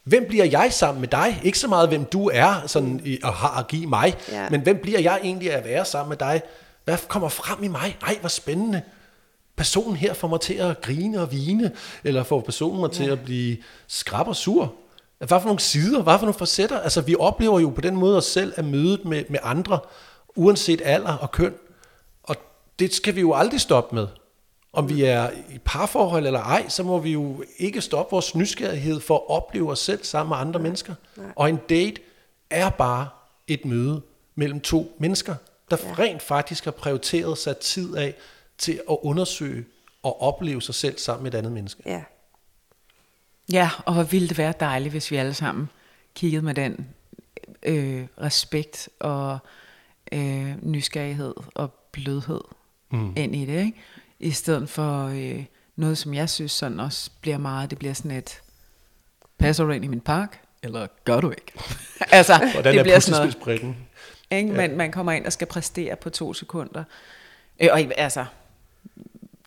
Hvem 0.06 0.26
bliver 0.28 0.46
jeg 0.46 0.74
sammen 0.74 1.02
med 1.02 1.08
dig? 1.08 1.42
Ikke 1.44 1.60
så 1.60 1.68
meget, 1.68 1.90
hvem 1.90 2.06
du 2.06 2.30
er 2.34 2.64
sådan, 2.68 3.18
og 3.24 3.34
har 3.34 3.60
at 3.60 3.68
give 3.68 3.88
mig, 3.88 4.16
Ja. 4.32 4.50
men 4.50 4.62
hvem 4.62 4.80
bliver 4.82 5.00
jeg 5.00 5.20
egentlig 5.24 5.52
at 5.54 5.66
være 5.66 5.86
sammen 5.86 6.10
med 6.10 6.18
dig? 6.18 6.42
Hvad 6.84 6.98
kommer 7.08 7.30
frem 7.30 7.64
i 7.64 7.68
mig? 7.68 7.98
Ej, 8.02 8.18
hvor 8.20 8.30
spændende. 8.30 8.82
Personen 9.58 9.96
her 9.96 10.14
får 10.14 10.28
mig 10.28 10.42
til 10.42 10.54
at 10.54 10.82
grine 10.82 11.22
og 11.22 11.32
vine, 11.32 11.72
eller 12.04 12.24
får 12.24 12.42
personen 12.42 12.80
mig 12.80 12.90
ja. 12.92 12.94
til 12.94 13.10
at 13.12 13.20
blive 13.20 13.58
skrab 13.88 14.28
og 14.28 14.36
sur. 14.36 14.74
Hvad 15.18 15.28
for 15.28 15.46
nogle 15.46 15.60
sider, 15.60 16.02
hvad 16.02 16.14
for 16.14 16.26
nogle 16.26 16.40
facetter? 16.40 16.80
Altså, 16.80 17.02
vi 17.02 17.16
oplever 17.20 17.60
jo 17.60 17.70
på 17.70 17.82
den 17.82 17.96
måde 17.96 18.18
os 18.18 18.26
selv 18.26 18.54
at 18.56 18.66
mødet 18.66 19.06
med, 19.06 19.24
med 19.30 19.40
andre, 19.44 19.80
uanset 20.36 20.82
alder 20.86 21.14
og 21.14 21.32
køn. 21.32 21.54
Og 22.24 22.36
det 22.80 22.94
skal 22.94 23.16
vi 23.16 23.22
jo 23.22 23.34
aldrig 23.34 23.62
stoppe 23.62 23.96
med. 23.96 24.08
Om 24.76 24.90
vi 24.90 25.04
er 25.04 25.30
i 25.54 25.58
parforhold 25.66 26.26
eller 26.28 26.40
ej, 26.40 26.70
så 26.70 26.84
må 26.84 27.00
vi 27.00 27.12
jo 27.12 27.44
ikke 27.58 27.82
stoppe 27.82 28.12
vores 28.12 28.36
nysgerrighed 28.36 29.00
for 29.00 29.16
at 29.16 29.30
opleve 29.30 29.72
os 29.72 29.80
selv 29.80 30.04
sammen 30.04 30.30
med 30.30 30.38
andre 30.38 30.60
mennesker. 30.60 30.96
Og 31.36 31.50
en 31.50 31.60
date 31.70 32.02
er 32.50 32.70
bare 32.70 33.08
et 33.48 33.66
møde 33.66 34.02
mellem 34.36 34.60
to 34.62 34.96
mennesker, 35.00 35.36
der 35.72 35.78
Ja. 35.84 35.94
rent 36.04 36.22
faktisk 36.22 36.64
har 36.64 36.72
prioriteret 36.72 37.38
sat 37.38 37.58
tid 37.58 37.96
af 37.96 38.14
til 38.58 38.82
at 38.90 38.98
undersøge 39.02 39.66
og 40.04 40.22
opleve 40.22 40.62
sig 40.62 40.76
selv 40.76 40.98
sammen 40.98 41.24
med 41.24 41.34
et 41.34 41.38
andet 41.38 41.52
menneske. 41.52 41.82
ja. 41.86 42.04
Ja, 43.52 43.70
og 43.86 43.94
hvor 43.94 44.04
ville 44.04 44.30
det 44.30 44.38
være 44.38 44.54
dejligt, 44.60 44.94
hvis 44.94 45.12
vi 45.12 45.16
alle 45.16 45.34
sammen 45.34 45.70
kiggede 46.16 46.42
med 46.42 46.54
den 46.54 46.90
øh, 47.64 48.08
respekt 48.22 48.90
og 49.00 49.38
øh, 50.12 50.54
nysgerrighed 50.62 51.34
og 51.56 51.74
blødhed 51.92 52.42
mm. 52.92 53.14
ind 53.18 53.36
i 53.36 53.46
det, 53.46 53.60
ikke? 53.66 53.78
I 54.26 54.32
stedet 54.32 54.70
for 54.70 55.08
øh, 55.08 55.46
noget, 55.76 55.98
som 55.98 56.14
jeg 56.14 56.30
synes 56.30 56.52
sådan 56.52 56.80
også 56.80 57.12
bliver 57.22 57.38
meget, 57.38 57.70
det 57.70 57.80
bliver 57.80 57.94
sådan 57.94 58.12
et, 58.12 58.42
passer 59.40 59.64
du 59.64 59.72
ind 59.72 59.86
i 59.86 59.88
min 59.88 60.00
park, 60.00 60.42
eller 60.64 60.88
gør 61.04 61.22
du 61.22 61.30
ikke? 61.30 61.54
altså, 62.12 62.50
Hvordan 62.54 62.74
det 62.74 62.80
er 62.80 62.84
bliver 62.84 63.00
sådan 63.00 63.36
noget, 63.46 63.76
ikke? 64.32 64.52
Man, 64.52 64.78
man 64.78 64.92
kommer 64.92 65.12
ind 65.12 65.26
og 65.26 65.34
skal 65.34 65.48
præstere 65.48 65.96
på 65.96 66.10
to 66.10 66.34
sekunder. 66.34 66.84
Øh, 67.60 67.70
og 67.72 67.80
altså, 67.98 68.26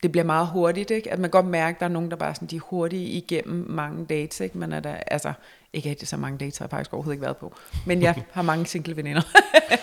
det 0.03 0.13
bliver 0.13 0.25
meget 0.25 0.47
hurtigt, 0.47 0.91
ikke? 0.91 1.13
At 1.13 1.19
man 1.19 1.31
godt 1.31 1.47
mærke, 1.47 1.77
at 1.77 1.81
der 1.81 1.87
er 1.87 1.91
nogen, 1.91 2.11
der 2.11 2.17
bare 2.17 2.31
er 2.31 2.35
sådan, 2.35 2.49
de 2.49 2.57
er 2.57 2.61
hurtige 2.61 3.07
igennem 3.07 3.67
mange 3.71 4.07
dates, 4.07 4.41
ikke? 4.41 4.59
Man 4.59 4.73
er 4.73 4.81
der, 4.81 4.95
altså, 4.95 5.33
ikke 5.73 5.91
at 5.91 6.01
det 6.01 6.09
så 6.09 6.17
mange 6.17 6.39
dates 6.39 6.59
har 6.59 6.65
jeg 6.65 6.71
faktisk 6.71 6.93
overhovedet 6.93 7.15
ikke 7.15 7.25
været 7.25 7.37
på, 7.37 7.55
men 7.87 8.03
jeg 8.03 8.23
har 8.33 8.43
mange 8.43 8.67
single 8.67 8.97
veninder. 8.97 9.23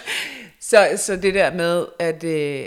så, 0.69 0.87
så 0.97 1.15
det 1.15 1.33
der 1.33 1.53
med, 1.53 1.85
at, 1.99 2.23
øh, 2.23 2.65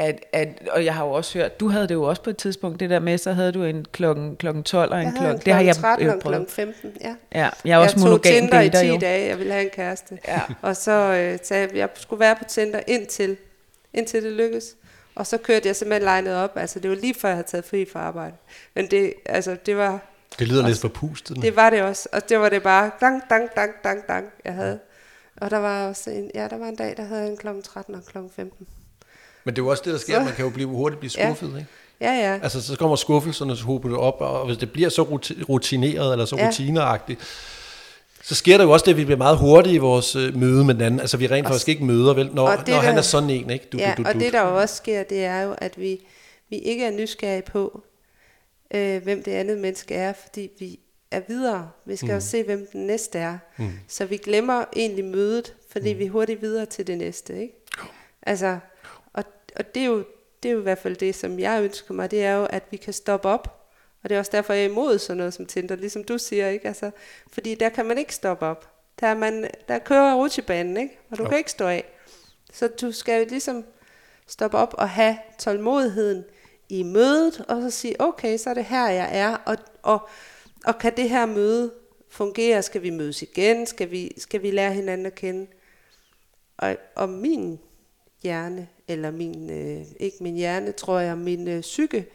at, 0.00 0.24
at, 0.32 0.48
og 0.70 0.84
jeg 0.84 0.94
har 0.94 1.04
jo 1.04 1.12
også 1.12 1.38
hørt, 1.38 1.60
du 1.60 1.68
havde 1.68 1.88
det 1.88 1.94
jo 1.94 2.02
også 2.02 2.22
på 2.22 2.30
et 2.30 2.36
tidspunkt, 2.36 2.80
det 2.80 2.90
der 2.90 2.98
med, 2.98 3.18
så 3.18 3.32
havde 3.32 3.52
du 3.52 3.64
en 3.64 3.86
klokken, 3.92 4.36
klokken 4.36 4.62
12 4.62 4.92
og 4.92 4.98
en 4.98 5.04
Jeg 5.04 5.10
havde 5.10 5.18
klokken, 5.18 5.40
en 5.40 5.44
det 5.44 5.52
har 5.52 5.60
jeg 5.60 5.76
13 5.76 6.06
øh, 6.06 6.14
og 6.14 6.20
klokken 6.20 6.48
15, 6.48 6.92
ja. 7.00 7.14
Ja, 7.34 7.48
jeg 7.64 7.74
er 7.74 7.76
også 7.76 7.96
jeg 7.96 8.02
tog 8.02 8.10
monogam 8.10 8.32
Tinder 8.32 8.60
i 8.60 8.68
dater 8.68 8.80
10 8.80 8.88
jo. 8.88 8.98
dage, 9.00 9.28
jeg 9.28 9.38
ville 9.38 9.52
have 9.52 9.64
en 9.64 9.70
kæreste. 9.70 10.18
Ja. 10.28 10.40
Og 10.62 10.76
så 10.76 10.92
øh, 10.92 11.38
sagde 11.42 11.68
jeg, 11.68 11.76
jeg 11.76 11.88
skulle 11.94 12.20
være 12.20 12.36
på 12.36 12.44
Tinder 12.44 12.80
indtil, 12.86 13.36
indtil 13.94 14.22
det 14.22 14.32
lykkedes. 14.32 14.76
Og 15.14 15.26
så 15.26 15.38
kørte 15.38 15.68
jeg 15.68 15.76
simpelthen 15.76 16.04
legnet 16.04 16.36
op. 16.36 16.56
Altså, 16.56 16.80
det 16.80 16.90
var 16.90 16.96
lige 16.96 17.14
før, 17.14 17.28
jeg 17.28 17.36
havde 17.36 17.48
taget 17.48 17.64
fri 17.64 17.86
fra 17.92 18.00
arbejde. 18.00 18.34
Men 18.74 18.86
det, 18.90 19.14
altså, 19.26 19.56
det 19.66 19.76
var, 19.76 20.00
Det 20.38 20.48
lyder 20.48 20.66
lidt 20.66 20.78
forpustet. 20.78 21.36
det 21.42 21.56
var 21.56 21.70
det 21.70 21.82
også. 21.82 22.08
Og 22.12 22.28
det 22.28 22.40
var 22.40 22.48
det 22.48 22.62
bare, 22.62 22.90
dang, 23.00 23.22
dang, 23.30 23.48
dang, 23.56 23.72
dang, 23.84 24.06
dang, 24.08 24.26
jeg 24.44 24.54
havde. 24.54 24.78
Og 25.36 25.50
der 25.50 25.58
var 25.58 25.88
også 25.88 26.10
en, 26.10 26.30
ja, 26.34 26.48
der 26.48 26.58
var 26.58 26.66
en 26.66 26.76
dag, 26.76 26.96
der 26.96 27.04
havde 27.04 27.22
jeg 27.22 27.30
en 27.30 27.36
kl. 27.36 27.46
13 27.64 27.94
og 27.94 28.00
kl. 28.04 28.18
15. 28.36 28.66
Men 29.44 29.54
det 29.56 29.60
er 29.60 29.64
jo 29.64 29.68
også 29.70 29.82
det, 29.84 29.92
der 29.92 29.98
sker. 29.98 30.18
Så- 30.18 30.24
Man 30.24 30.34
kan 30.34 30.44
jo 30.44 30.50
blive 30.50 30.68
hurtigt 30.68 31.00
blive 31.00 31.12
Ja. 31.18 31.26
skuffet, 31.34 31.48
ikke? 31.58 31.66
Ja, 32.00 32.12
ja. 32.12 32.38
Altså, 32.42 32.62
så 32.62 32.76
kommer 32.76 32.96
skuffelserne, 32.96 33.56
så 33.56 33.64
hober 33.64 33.88
det 33.88 33.98
op, 33.98 34.16
og 34.20 34.46
hvis 34.46 34.56
det 34.58 34.72
bliver 34.72 34.88
så 34.88 35.02
ruti- 35.02 35.42
rutineret, 35.48 36.12
eller 36.12 36.24
så 36.24 36.36
Ja. 36.36 36.48
rutineragtigt, 36.48 37.20
så 38.22 38.34
sker 38.34 38.56
der 38.56 38.64
jo 38.64 38.70
også 38.70 38.84
det, 38.84 38.90
at 38.90 38.96
vi 38.96 39.04
bliver 39.04 39.18
meget 39.18 39.38
hurtige 39.38 39.74
i 39.74 39.78
vores 39.78 40.16
øh, 40.16 40.36
møde 40.36 40.64
med 40.64 40.74
den 40.74 40.82
anden. 40.82 41.00
Altså, 41.00 41.16
vi 41.16 41.26
rent 41.26 41.46
Og- 41.46 41.50
faktisk 41.52 41.68
ikke 41.68 41.84
møder, 41.84 42.14
vel? 42.14 42.26
Når, 42.34 42.48
og 42.48 42.56
når 42.56 42.64
det, 42.64 42.74
han 42.74 42.92
der- 42.92 42.98
er 42.98 43.02
sådan 43.02 43.30
en, 43.30 43.50
ikke? 43.50 43.66
Du, 43.72 43.78
ja, 43.78 43.94
du, 43.96 44.02
du, 44.02 44.08
og 44.08 44.14
du. 44.14 44.18
det 44.20 44.32
der 44.32 44.48
jo 44.48 44.60
også 44.60 44.74
sker, 44.76 45.02
det 45.02 45.24
er 45.24 45.40
jo, 45.42 45.54
at 45.58 45.80
vi, 45.80 46.00
vi 46.50 46.56
ikke 46.58 46.84
er 46.84 46.90
nysgerrige 46.90 47.42
på, 47.42 47.82
øh, 48.74 49.02
hvem 49.02 49.22
det 49.22 49.32
andet 49.32 49.58
menneske 49.58 49.94
er, 49.94 50.12
fordi 50.22 50.48
vi 50.58 50.78
er 51.10 51.20
videre. 51.28 51.68
Vi 51.86 51.96
skal 51.96 52.08
mm. 52.08 52.14
jo 52.14 52.20
se, 52.20 52.42
hvem 52.42 52.66
den 52.72 52.86
næste 52.86 53.18
er. 53.18 53.38
Mm. 53.56 53.70
Så 53.88 54.04
vi 54.04 54.16
glemmer 54.16 54.64
egentlig 54.76 55.04
mødet, 55.04 55.54
fordi 55.72 55.92
mm. 55.92 55.98
vi 55.98 56.04
er 56.04 56.10
hurtigt 56.10 56.42
videre 56.42 56.66
til 56.66 56.86
det 56.86 56.98
næste. 56.98 57.40
Ikke? 57.40 57.54
Altså, 58.22 58.58
og, 59.56 59.74
det, 59.74 59.82
er 59.82 59.86
jo, 59.86 60.04
det 60.42 60.48
er 60.48 60.52
jo 60.52 60.58
i 60.58 60.62
hvert 60.62 60.78
fald 60.78 60.96
det, 60.96 61.14
som 61.14 61.38
jeg 61.38 61.62
ønsker 61.64 61.94
mig, 61.94 62.10
det 62.10 62.24
er 62.24 62.32
jo, 62.32 62.46
at 62.50 62.62
vi 62.70 62.76
kan 62.76 62.92
stoppe 62.92 63.28
op. 63.28 63.56
Og 64.02 64.08
det 64.08 64.14
er 64.14 64.18
også 64.18 64.32
derfor, 64.34 64.52
jeg 64.52 64.64
er 64.64 64.68
imod 64.68 64.98
sådan 64.98 65.16
noget 65.16 65.34
som 65.34 65.46
Tinder, 65.46 65.76
ligesom 65.76 66.04
du 66.04 66.18
siger, 66.18 66.48
ikke? 66.48 66.68
Altså, 66.68 66.90
fordi 67.32 67.54
der 67.54 67.68
kan 67.68 67.86
man 67.86 67.98
ikke 67.98 68.14
stoppe 68.14 68.46
op. 68.46 68.74
Der, 69.00 69.06
er 69.06 69.14
man, 69.14 69.50
der 69.68 69.78
kører 69.78 70.14
rutsjebanen, 70.14 70.76
ikke? 70.76 70.98
og 71.10 71.18
du 71.18 71.22
Jo. 71.22 71.28
kan 71.28 71.38
ikke 71.38 71.50
stå 71.50 71.66
af. 71.66 71.84
Så 72.52 72.68
du 72.68 72.92
skal 72.92 73.22
jo 73.22 73.26
ligesom 73.28 73.64
stoppe 74.26 74.56
op 74.56 74.74
og 74.78 74.90
have 74.90 75.18
tålmodigheden 75.38 76.24
i 76.68 76.82
mødet, 76.82 77.44
og 77.48 77.62
så 77.62 77.70
sige, 77.70 78.00
okay, 78.00 78.38
så 78.38 78.50
er 78.50 78.54
det 78.54 78.64
her, 78.64 78.88
jeg 78.88 79.08
er, 79.12 79.36
og, 79.36 79.56
og, 79.82 80.08
og 80.64 80.78
kan 80.78 80.96
det 80.96 81.10
her 81.10 81.26
møde 81.26 81.72
fungere? 82.08 82.62
Skal 82.62 82.82
vi 82.82 82.90
mødes 82.90 83.22
igen? 83.22 83.66
Skal 83.66 83.90
vi, 83.90 84.12
skal 84.18 84.42
vi 84.42 84.50
lære 84.50 84.72
hinanden 84.72 85.06
at 85.06 85.14
kende? 85.14 85.46
Og, 86.56 86.76
og 86.94 87.08
min 87.08 87.60
hjerne, 88.22 88.68
eller 88.90 89.10
min, 89.10 89.50
øh, 89.50 89.84
ikke 90.00 90.16
min 90.20 90.34
hjerne, 90.34 90.72
tror 90.72 90.98
jeg, 90.98 91.18
min 91.18 91.48
øh, 91.48 91.60
psyke, 91.60 92.06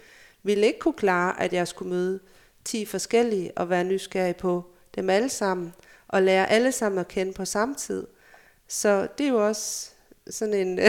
ville 0.43 0.67
ikke 0.67 0.80
kunne 0.80 0.93
klare, 0.93 1.41
at 1.41 1.53
jeg 1.53 1.67
skulle 1.67 1.89
møde 1.89 2.19
10 2.65 2.86
forskellige 2.86 3.51
og 3.55 3.69
være 3.69 3.84
nysgerrig 3.84 4.36
på 4.36 4.65
dem 4.95 5.09
alle 5.09 5.30
sammen, 5.30 5.73
og 6.07 6.23
lære 6.23 6.51
alle 6.51 6.71
sammen 6.71 6.99
at 6.99 7.07
kende 7.07 7.34
på 7.34 7.45
samme 7.45 7.76
tid. 7.76 8.07
Så 8.67 9.07
det 9.17 9.26
er 9.26 9.30
jo 9.30 9.47
også 9.47 9.89
sådan 10.30 10.53
en... 10.53 10.80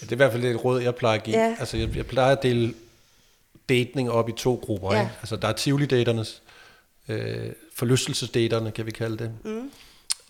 Det 0.00 0.10
er 0.10 0.16
i 0.16 0.16
hvert 0.16 0.32
fald 0.32 0.44
et 0.44 0.64
råd, 0.64 0.80
jeg 0.80 0.94
plejer 0.94 1.18
at 1.18 1.24
give. 1.24 1.38
Ja. 1.38 1.56
Altså, 1.58 1.76
jeg, 1.76 1.96
jeg 1.96 2.06
plejer 2.06 2.36
at 2.36 2.42
dele 2.42 2.74
dating 3.68 4.10
op 4.10 4.28
i 4.28 4.32
to 4.32 4.60
grupper. 4.62 4.94
Ja. 4.94 5.00
Ikke? 5.00 5.12
Altså, 5.20 5.36
der 5.36 5.48
er 5.48 5.52
Tivoli-daternes, 5.52 6.42
øh, 7.08 7.52
forlystelsesdaterne, 7.74 8.70
kan 8.70 8.86
vi 8.86 8.90
kalde 8.90 9.16
det. 9.16 9.32
Mm. 9.44 9.70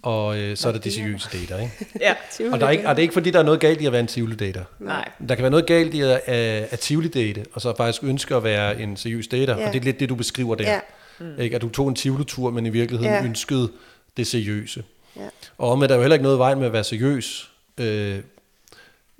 Og 0.05 0.38
øh, 0.38 0.57
så 0.57 0.68
er 0.68 0.72
der 0.72 0.78
de 0.78 0.92
seriøse 0.92 1.28
dater. 1.32 1.59
Ikke? 1.62 1.72
Ja. 2.00 2.14
Og, 2.52 2.61
der 2.61 2.66
er 2.66 2.70
ikke, 2.70 2.88
og 2.88 2.96
det 2.96 3.00
er 3.00 3.02
ikke 3.02 3.14
fordi, 3.14 3.30
der 3.30 3.38
er 3.38 3.42
noget 3.42 3.61
galt 3.61 3.80
i 3.80 3.86
at 3.86 3.92
være 3.92 4.00
en 4.00 4.07
Tivoli-dater. 4.07 4.64
Nej. 4.78 5.09
Der 5.28 5.34
kan 5.34 5.42
være 5.42 5.50
noget 5.50 5.66
galt 5.66 5.94
i 5.94 6.00
at, 6.00 6.09
at, 6.11 6.68
at 6.70 6.78
Tivoli-date, 6.80 7.44
og 7.52 7.61
så 7.61 7.74
faktisk 7.76 8.05
ønske 8.05 8.34
at 8.34 8.44
være 8.44 8.80
en 8.80 8.96
seriøs 8.96 9.26
dater. 9.28 9.59
Ja. 9.59 9.66
Og 9.66 9.72
det 9.72 9.80
er 9.80 9.84
lidt 9.84 10.00
det, 10.00 10.09
du 10.09 10.14
beskriver 10.14 10.55
der. 10.55 10.70
Ja. 10.72 10.80
Mm. 11.18 11.40
Ikke? 11.40 11.57
At 11.57 11.62
du 11.62 11.68
tog 11.68 11.88
en 11.88 11.94
Tivoli-tur, 11.94 12.50
men 12.50 12.66
i 12.66 12.68
virkeligheden 12.70 13.14
Ja. 13.14 13.24
ønskede 13.24 13.72
det 14.16 14.26
seriøse. 14.26 14.84
Ja. 15.16 15.20
Og 15.59 15.70
omvendt 15.70 15.90
er 15.90 15.94
der 15.94 15.94
jo 15.96 16.02
heller 16.02 16.14
ikke 16.14 16.22
noget 16.22 16.36
i 16.36 16.38
vejen 16.38 16.59
med 16.59 16.66
at 16.66 16.72
være 16.72 16.84
seriøs. 16.84 17.50
Øh, 17.78 18.18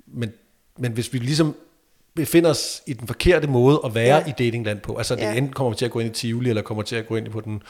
men, 0.07 0.31
men 0.77 0.91
hvis 0.91 1.13
vi 1.13 1.17
ligesom 1.19 1.55
befinder 2.15 2.49
os 2.49 2.81
i 2.87 2.93
den 2.93 3.07
forkerte 3.07 3.47
måde 3.47 3.79
at 3.85 3.95
være 3.95 4.17
Ja. 4.17 4.27
i 4.29 4.31
datingland 4.37 4.79
på, 4.79 4.97
altså 4.97 5.15
det 5.15 5.21
Ja. 5.21 5.33
enten 5.33 5.53
kommer 5.53 5.73
til 5.73 5.85
at 5.85 5.91
gå 5.91 5.99
ind 5.99 6.09
i 6.09 6.13
Tivoli, 6.19 6.49
eller 6.49 6.61
kommer 6.61 6.83
til 6.83 6.95
at 6.95 7.07
gå 7.07 7.15
ind 7.15 7.29
på 7.29 7.41
den, 7.41 7.61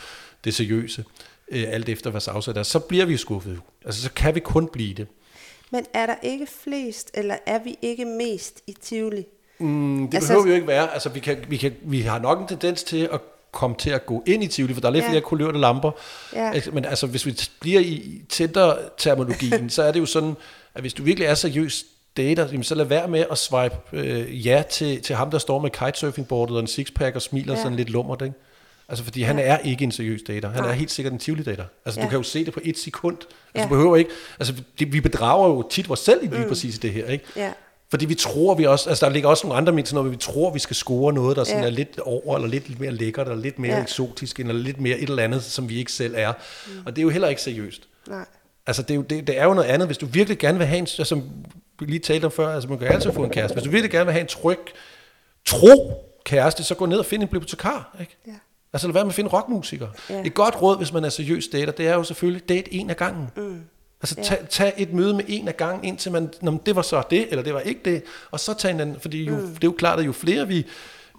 det 0.43 0.53
seriøse, 0.55 1.03
øh, 1.51 1.63
alt 1.67 1.89
efter 1.89 2.09
hvad 2.09 2.21
afsat 2.27 2.57
er, 2.57 2.63
så 2.63 2.79
bliver 2.79 3.05
vi 3.05 3.17
skuffet. 3.17 3.59
Altså 3.85 4.01
så 4.01 4.11
kan 4.11 4.35
vi 4.35 4.39
kun 4.39 4.67
blive 4.73 4.93
det. 4.93 5.07
Men 5.71 5.85
er 5.93 6.05
der 6.05 6.15
ikke 6.23 6.47
flest, 6.63 7.11
eller 7.13 7.35
er 7.45 7.59
vi 7.63 7.75
ikke 7.81 8.05
mest 8.05 8.61
i 8.67 8.75
Tivoli? 8.81 9.25
Mm, 9.59 10.07
det 10.07 10.17
Altså- 10.17 10.17
altså, 10.17 10.27
behøver 10.27 10.43
vi 10.43 10.49
jo 10.49 10.55
ikke 10.55 10.67
være. 10.67 10.93
Altså, 10.93 11.09
vi, 11.09 11.19
kan, 11.19 11.37
vi, 11.49 11.57
kan, 11.57 11.73
vi 11.81 12.01
har 12.01 12.19
nok 12.19 12.39
en 12.41 12.47
tendens 12.47 12.83
til 12.83 13.09
at 13.13 13.21
komme 13.51 13.75
til 13.79 13.89
at 13.89 14.05
gå 14.05 14.23
ind 14.27 14.43
i 14.43 14.47
Tivoli, 14.47 14.73
for 14.73 14.81
der 14.81 14.87
er 14.87 14.91
lidt 14.93 15.03
Ja. 15.05 15.09
flere 15.09 15.21
kulørte 15.21 15.59
lamper. 15.59 15.91
Ja. 16.33 16.51
Altså, 16.53 16.71
Men 16.71 16.85
altså, 16.85 17.07
hvis 17.07 17.25
vi 17.25 17.39
bliver 17.59 17.79
i 17.79 18.21
Tinder-terminologien, 18.29 19.69
så 19.69 19.83
er 19.83 19.91
det 19.91 19.99
jo 19.99 20.05
sådan, 20.05 20.35
at 20.75 20.81
hvis 20.81 20.93
du 20.93 21.03
virkelig 21.03 21.25
er 21.27 21.33
seriøs 21.35 21.85
dater, 22.17 22.45
jamen, 22.47 22.63
så 22.63 22.75
lad 22.75 22.85
være 22.85 23.07
med 23.07 23.25
at 23.31 23.37
swipe 23.37 23.75
øh, 23.93 24.47
ja 24.47 24.63
til, 24.71 25.01
til 25.01 25.15
ham, 25.15 25.31
der 25.31 25.37
står 25.37 25.59
med 25.59 25.69
kitesurfingboardet 25.69 26.55
og 26.55 26.61
en 26.61 26.67
sixpack 26.67 27.15
og 27.15 27.21
smiler 27.21 27.53
ja. 27.53 27.61
sådan 27.61 27.75
lidt 27.77 27.89
lummert, 27.89 28.21
ikke? 28.21 28.35
Altså, 28.89 29.03
fordi 29.03 29.21
han 29.21 29.39
er 29.39 29.57
ikke 29.57 29.83
en 29.83 29.91
seriøs 29.91 30.21
dater. 30.27 30.49
Han 30.49 30.61
Nej. 30.63 30.69
er 30.71 30.75
helt 30.75 30.91
sikkert 30.91 31.13
en 31.13 31.19
Tivoli-dater. 31.19 31.65
Altså, 31.85 31.99
Ja. 31.99 32.05
du 32.05 32.09
kan 32.09 32.17
jo 32.17 32.23
se 32.23 32.45
det 32.45 32.53
på 32.53 32.59
et 32.63 32.77
sekund. 32.77 33.17
Altså, 33.17 33.33
Ja. 33.55 33.63
du 33.63 33.69
behøver 33.69 33.95
ikke... 33.95 34.09
Altså, 34.39 34.53
det, 34.79 34.93
vi 34.93 34.99
bedrager 35.01 35.47
jo 35.47 35.67
tit 35.69 35.91
os 35.91 35.99
selv 35.99 36.23
i 36.23 36.27
lige 36.27 36.41
mm. 36.41 36.47
præcis 36.47 36.79
det 36.79 36.91
her, 36.91 37.05
ikke? 37.07 37.25
Ja. 37.35 37.51
Fordi 37.89 38.05
vi 38.05 38.15
tror, 38.15 38.55
vi 38.55 38.65
også, 38.65 38.89
altså 38.89 39.05
der 39.05 39.11
ligger 39.11 39.29
også 39.29 39.47
nogle 39.47 39.57
andre 39.57 39.73
mennesker, 39.73 39.95
når 39.95 40.03
vi 40.03 40.15
tror, 40.15 40.53
vi 40.53 40.59
skal 40.59 40.75
score 40.75 41.13
noget, 41.13 41.37
der 41.37 41.43
sådan 41.43 41.59
Ja. 41.61 41.65
er 41.65 41.71
lidt 41.71 41.99
over, 41.99 42.35
eller 42.35 42.47
lidt 42.49 42.79
mere 42.79 42.91
lækkert, 42.91 43.27
eller 43.27 43.41
lidt 43.41 43.59
mere 43.59 43.71
Ja. 43.71 43.77
ja. 43.77 43.83
eksotisk, 43.83 44.39
eller 44.39 44.53
lidt 44.53 44.81
mere 44.81 44.97
et 44.99 45.09
eller 45.09 45.23
andet, 45.23 45.43
som 45.43 45.69
vi 45.69 45.77
ikke 45.77 45.91
selv 45.91 46.13
er. 46.17 46.33
Mm. 46.67 46.73
Og 46.85 46.95
det 46.95 47.01
er 47.01 47.03
jo 47.03 47.09
heller 47.09 47.27
ikke 47.27 47.41
seriøst. 47.41 47.87
Nej. 48.07 48.25
Altså 48.67 48.81
det 48.81 48.91
er, 48.91 48.95
jo, 48.95 49.01
det, 49.01 49.27
det 49.27 49.39
er 49.39 49.43
jo 49.45 49.53
noget 49.53 49.69
andet, 49.69 49.87
hvis 49.87 49.97
du 49.97 50.05
virkelig 50.05 50.37
gerne 50.39 50.57
vil 50.57 50.67
have 50.67 50.77
en, 50.77 50.87
som 50.87 51.23
vi 51.79 51.85
lige 51.85 51.99
talte 51.99 52.25
om 52.25 52.31
før, 52.31 52.47
altså 52.55 52.69
man 52.69 52.77
kan 52.79 52.87
altid 52.87 53.11
få 53.11 53.23
en 53.23 53.29
kæreste. 53.29 53.53
Hvis 53.55 53.63
du 53.63 53.69
virkelig 53.69 53.91
gerne 53.91 54.05
vil 54.05 54.11
have 54.13 54.21
en 54.21 54.27
tryg, 54.27 54.57
tro 55.45 56.01
kæreste, 56.23 56.63
så 56.63 56.75
gå 56.75 56.85
ned 56.85 56.97
og 56.97 57.05
find 57.05 57.21
en 57.21 57.27
bibliotekar, 57.27 57.95
ikke? 57.99 58.17
Ja. 58.27 58.31
Altså 58.75 58.87
lad 58.87 58.93
være 58.93 59.03
med 59.03 59.11
at 59.11 59.15
finde 59.15 59.29
rockmusikere. 59.29 59.89
Ja. 60.09 60.15
Ja. 60.15 60.23
Et 60.25 60.33
godt 60.33 60.61
råd, 60.61 60.77
hvis 60.77 60.93
man 60.93 61.05
er 61.05 61.09
seriøs 61.09 61.47
dater, 61.47 61.71
det 61.71 61.87
er 61.87 61.93
jo 61.93 62.03
selvfølgelig 62.03 62.49
date 62.49 62.73
en 62.73 62.89
af 62.89 62.97
gangen. 62.97 63.27
Mm. 63.37 63.61
Altså 64.01 64.15
tag, 64.23 64.37
tag 64.49 64.73
et 64.77 64.93
møde 64.93 65.13
med 65.13 65.23
en 65.27 65.47
af 65.47 65.57
gangen, 65.57 65.83
indtil 65.85 66.11
man, 66.11 66.29
Nå, 66.41 66.57
det 66.65 66.75
var 66.75 66.81
så 66.81 67.03
det, 67.09 67.27
eller 67.29 67.43
det 67.43 67.53
var 67.53 67.59
ikke 67.59 67.81
det, 67.85 68.03
og 68.31 68.39
så 68.39 68.53
tag 68.53 68.71
en 68.71 68.79
anden, 68.79 68.99
fordi 68.99 69.23
jo, 69.23 69.35
mm. 69.35 69.47
det 69.47 69.63
er 69.63 69.67
jo 69.67 69.75
klart, 69.77 69.99
at 69.99 70.05
jo 70.05 70.11
flere 70.11 70.47
vi, 70.47 70.65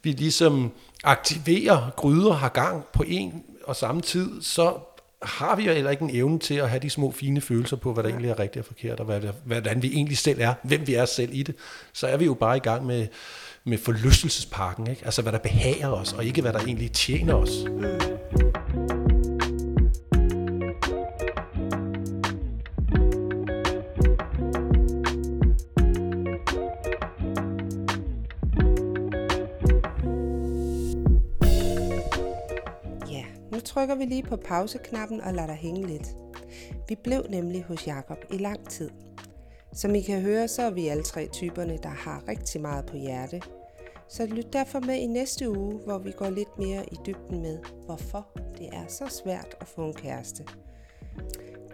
vi 0.02 0.12
ligesom 0.12 0.72
aktiverer, 1.04 1.90
gryder, 1.96 2.32
har 2.32 2.48
gang 2.48 2.84
på 2.92 3.04
en 3.06 3.42
og 3.64 3.76
samme 3.76 4.00
tid, 4.00 4.42
så 4.42 4.74
har 5.22 5.56
vi 5.56 5.64
jo 5.64 5.72
heller 5.72 5.90
ikke 5.90 6.02
en 6.02 6.10
evne 6.12 6.38
til 6.38 6.54
at 6.54 6.70
have 6.70 6.80
de 6.80 6.90
små 6.90 7.10
fine 7.10 7.40
følelser 7.40 7.76
på, 7.76 7.92
hvad 7.92 8.02
der 8.02 8.08
egentlig 8.08 8.30
er 8.30 8.38
rigtigt 8.38 8.62
og 8.62 8.66
forkert, 8.66 9.00
og 9.00 9.06
hvad, 9.06 9.20
hvordan 9.44 9.82
vi 9.82 9.88
egentlig 9.92 10.18
selv 10.18 10.40
er, 10.40 10.54
hvem 10.62 10.86
vi 10.86 10.94
er 10.94 11.04
selv 11.04 11.30
i 11.32 11.42
det. 11.42 11.54
Så 11.92 12.06
er 12.06 12.16
vi 12.16 12.24
jo 12.24 12.34
bare 12.34 12.56
i 12.56 12.60
gang 12.60 12.86
med, 12.86 13.06
med 13.64 13.78
forlystelsespakken, 13.78 14.86
ikke? 14.90 15.02
altså 15.04 15.22
hvad 15.22 15.32
der 15.32 15.38
behager 15.38 15.88
os, 15.88 16.12
og 16.12 16.24
ikke 16.24 16.42
hvad 16.42 16.52
der 16.52 16.58
egentlig 16.58 16.92
tjener 16.92 17.34
os. 17.34 17.50
Ja, 17.82 18.55
trykker 33.86 34.04
vi 34.04 34.14
lige 34.14 34.22
på 34.22 34.36
pauseknappen 34.36 35.20
og 35.20 35.34
lader 35.34 35.46
dig 35.46 35.56
hænge 35.56 35.86
lidt. 35.86 36.16
Vi 36.88 36.94
blev 36.94 37.26
nemlig 37.30 37.64
hos 37.64 37.86
Jakob 37.86 38.18
i 38.32 38.38
lang 38.38 38.68
tid. 38.68 38.90
Som 39.72 39.94
I 39.94 40.00
kan 40.00 40.20
høre, 40.20 40.48
så 40.48 40.62
er 40.62 40.70
vi 40.70 40.88
alle 40.88 41.02
tre 41.02 41.28
typerne, 41.32 41.78
der 41.82 41.88
har 41.88 42.28
rigtig 42.28 42.60
meget 42.60 42.86
på 42.86 42.96
hjerte. 42.96 43.42
Så 44.08 44.26
lyt 44.26 44.52
derfor 44.52 44.80
med 44.80 44.94
i 44.94 45.06
næste 45.06 45.50
uge, 45.50 45.78
hvor 45.84 45.98
vi 45.98 46.10
går 46.10 46.30
lidt 46.30 46.58
mere 46.58 46.84
i 46.92 46.96
dybden 47.06 47.42
med, 47.42 47.58
hvorfor 47.84 48.26
det 48.58 48.68
er 48.72 48.86
så 48.88 49.06
svært 49.24 49.56
at 49.60 49.66
få 49.66 49.86
en 49.86 49.94
kæreste. 49.94 50.44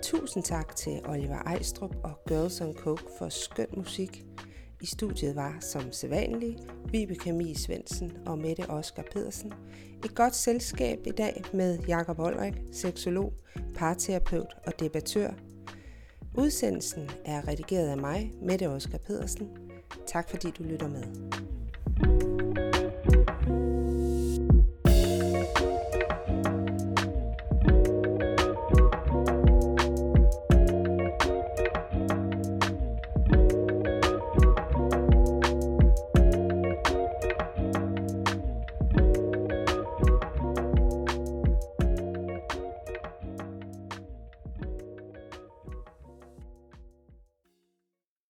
Tusind 0.02 0.42
tak 0.42 0.76
til 0.76 1.00
Oliver 1.08 1.38
Ejstrup 1.38 1.96
og 2.04 2.12
Girls 2.28 2.60
on 2.60 2.74
Coke 2.74 3.04
for 3.18 3.28
skøn 3.28 3.68
musik. 3.76 4.24
I 4.82 4.86
studiet 4.86 5.36
var, 5.36 5.56
som 5.60 5.92
sædvanlig, 5.92 6.58
Vibeke 6.90 7.32
Mie 7.32 7.56
Svendsen 7.56 8.12
og 8.26 8.38
Mette 8.38 8.70
Oskar 8.70 9.04
Pedersen. 9.12 9.52
Et 10.04 10.14
godt 10.14 10.34
selskab 10.34 10.98
i 11.06 11.10
dag 11.10 11.42
med 11.52 11.78
Jakob 11.88 12.18
Olrik, 12.18 12.54
seksolog, 12.72 13.32
parterapeut 13.74 14.56
og 14.66 14.80
debattør. 14.80 15.30
Udsendelsen 16.34 17.10
er 17.24 17.48
redigeret 17.48 17.88
af 17.88 17.96
mig, 17.96 18.32
Mette 18.42 18.68
Oskar 18.68 18.98
Pedersen. 18.98 19.48
Tak 20.06 20.30
fordi 20.30 20.50
du 20.50 20.62
lytter 20.62 20.88
med. 20.88 21.02
thank 22.02 23.48
you 23.48 23.61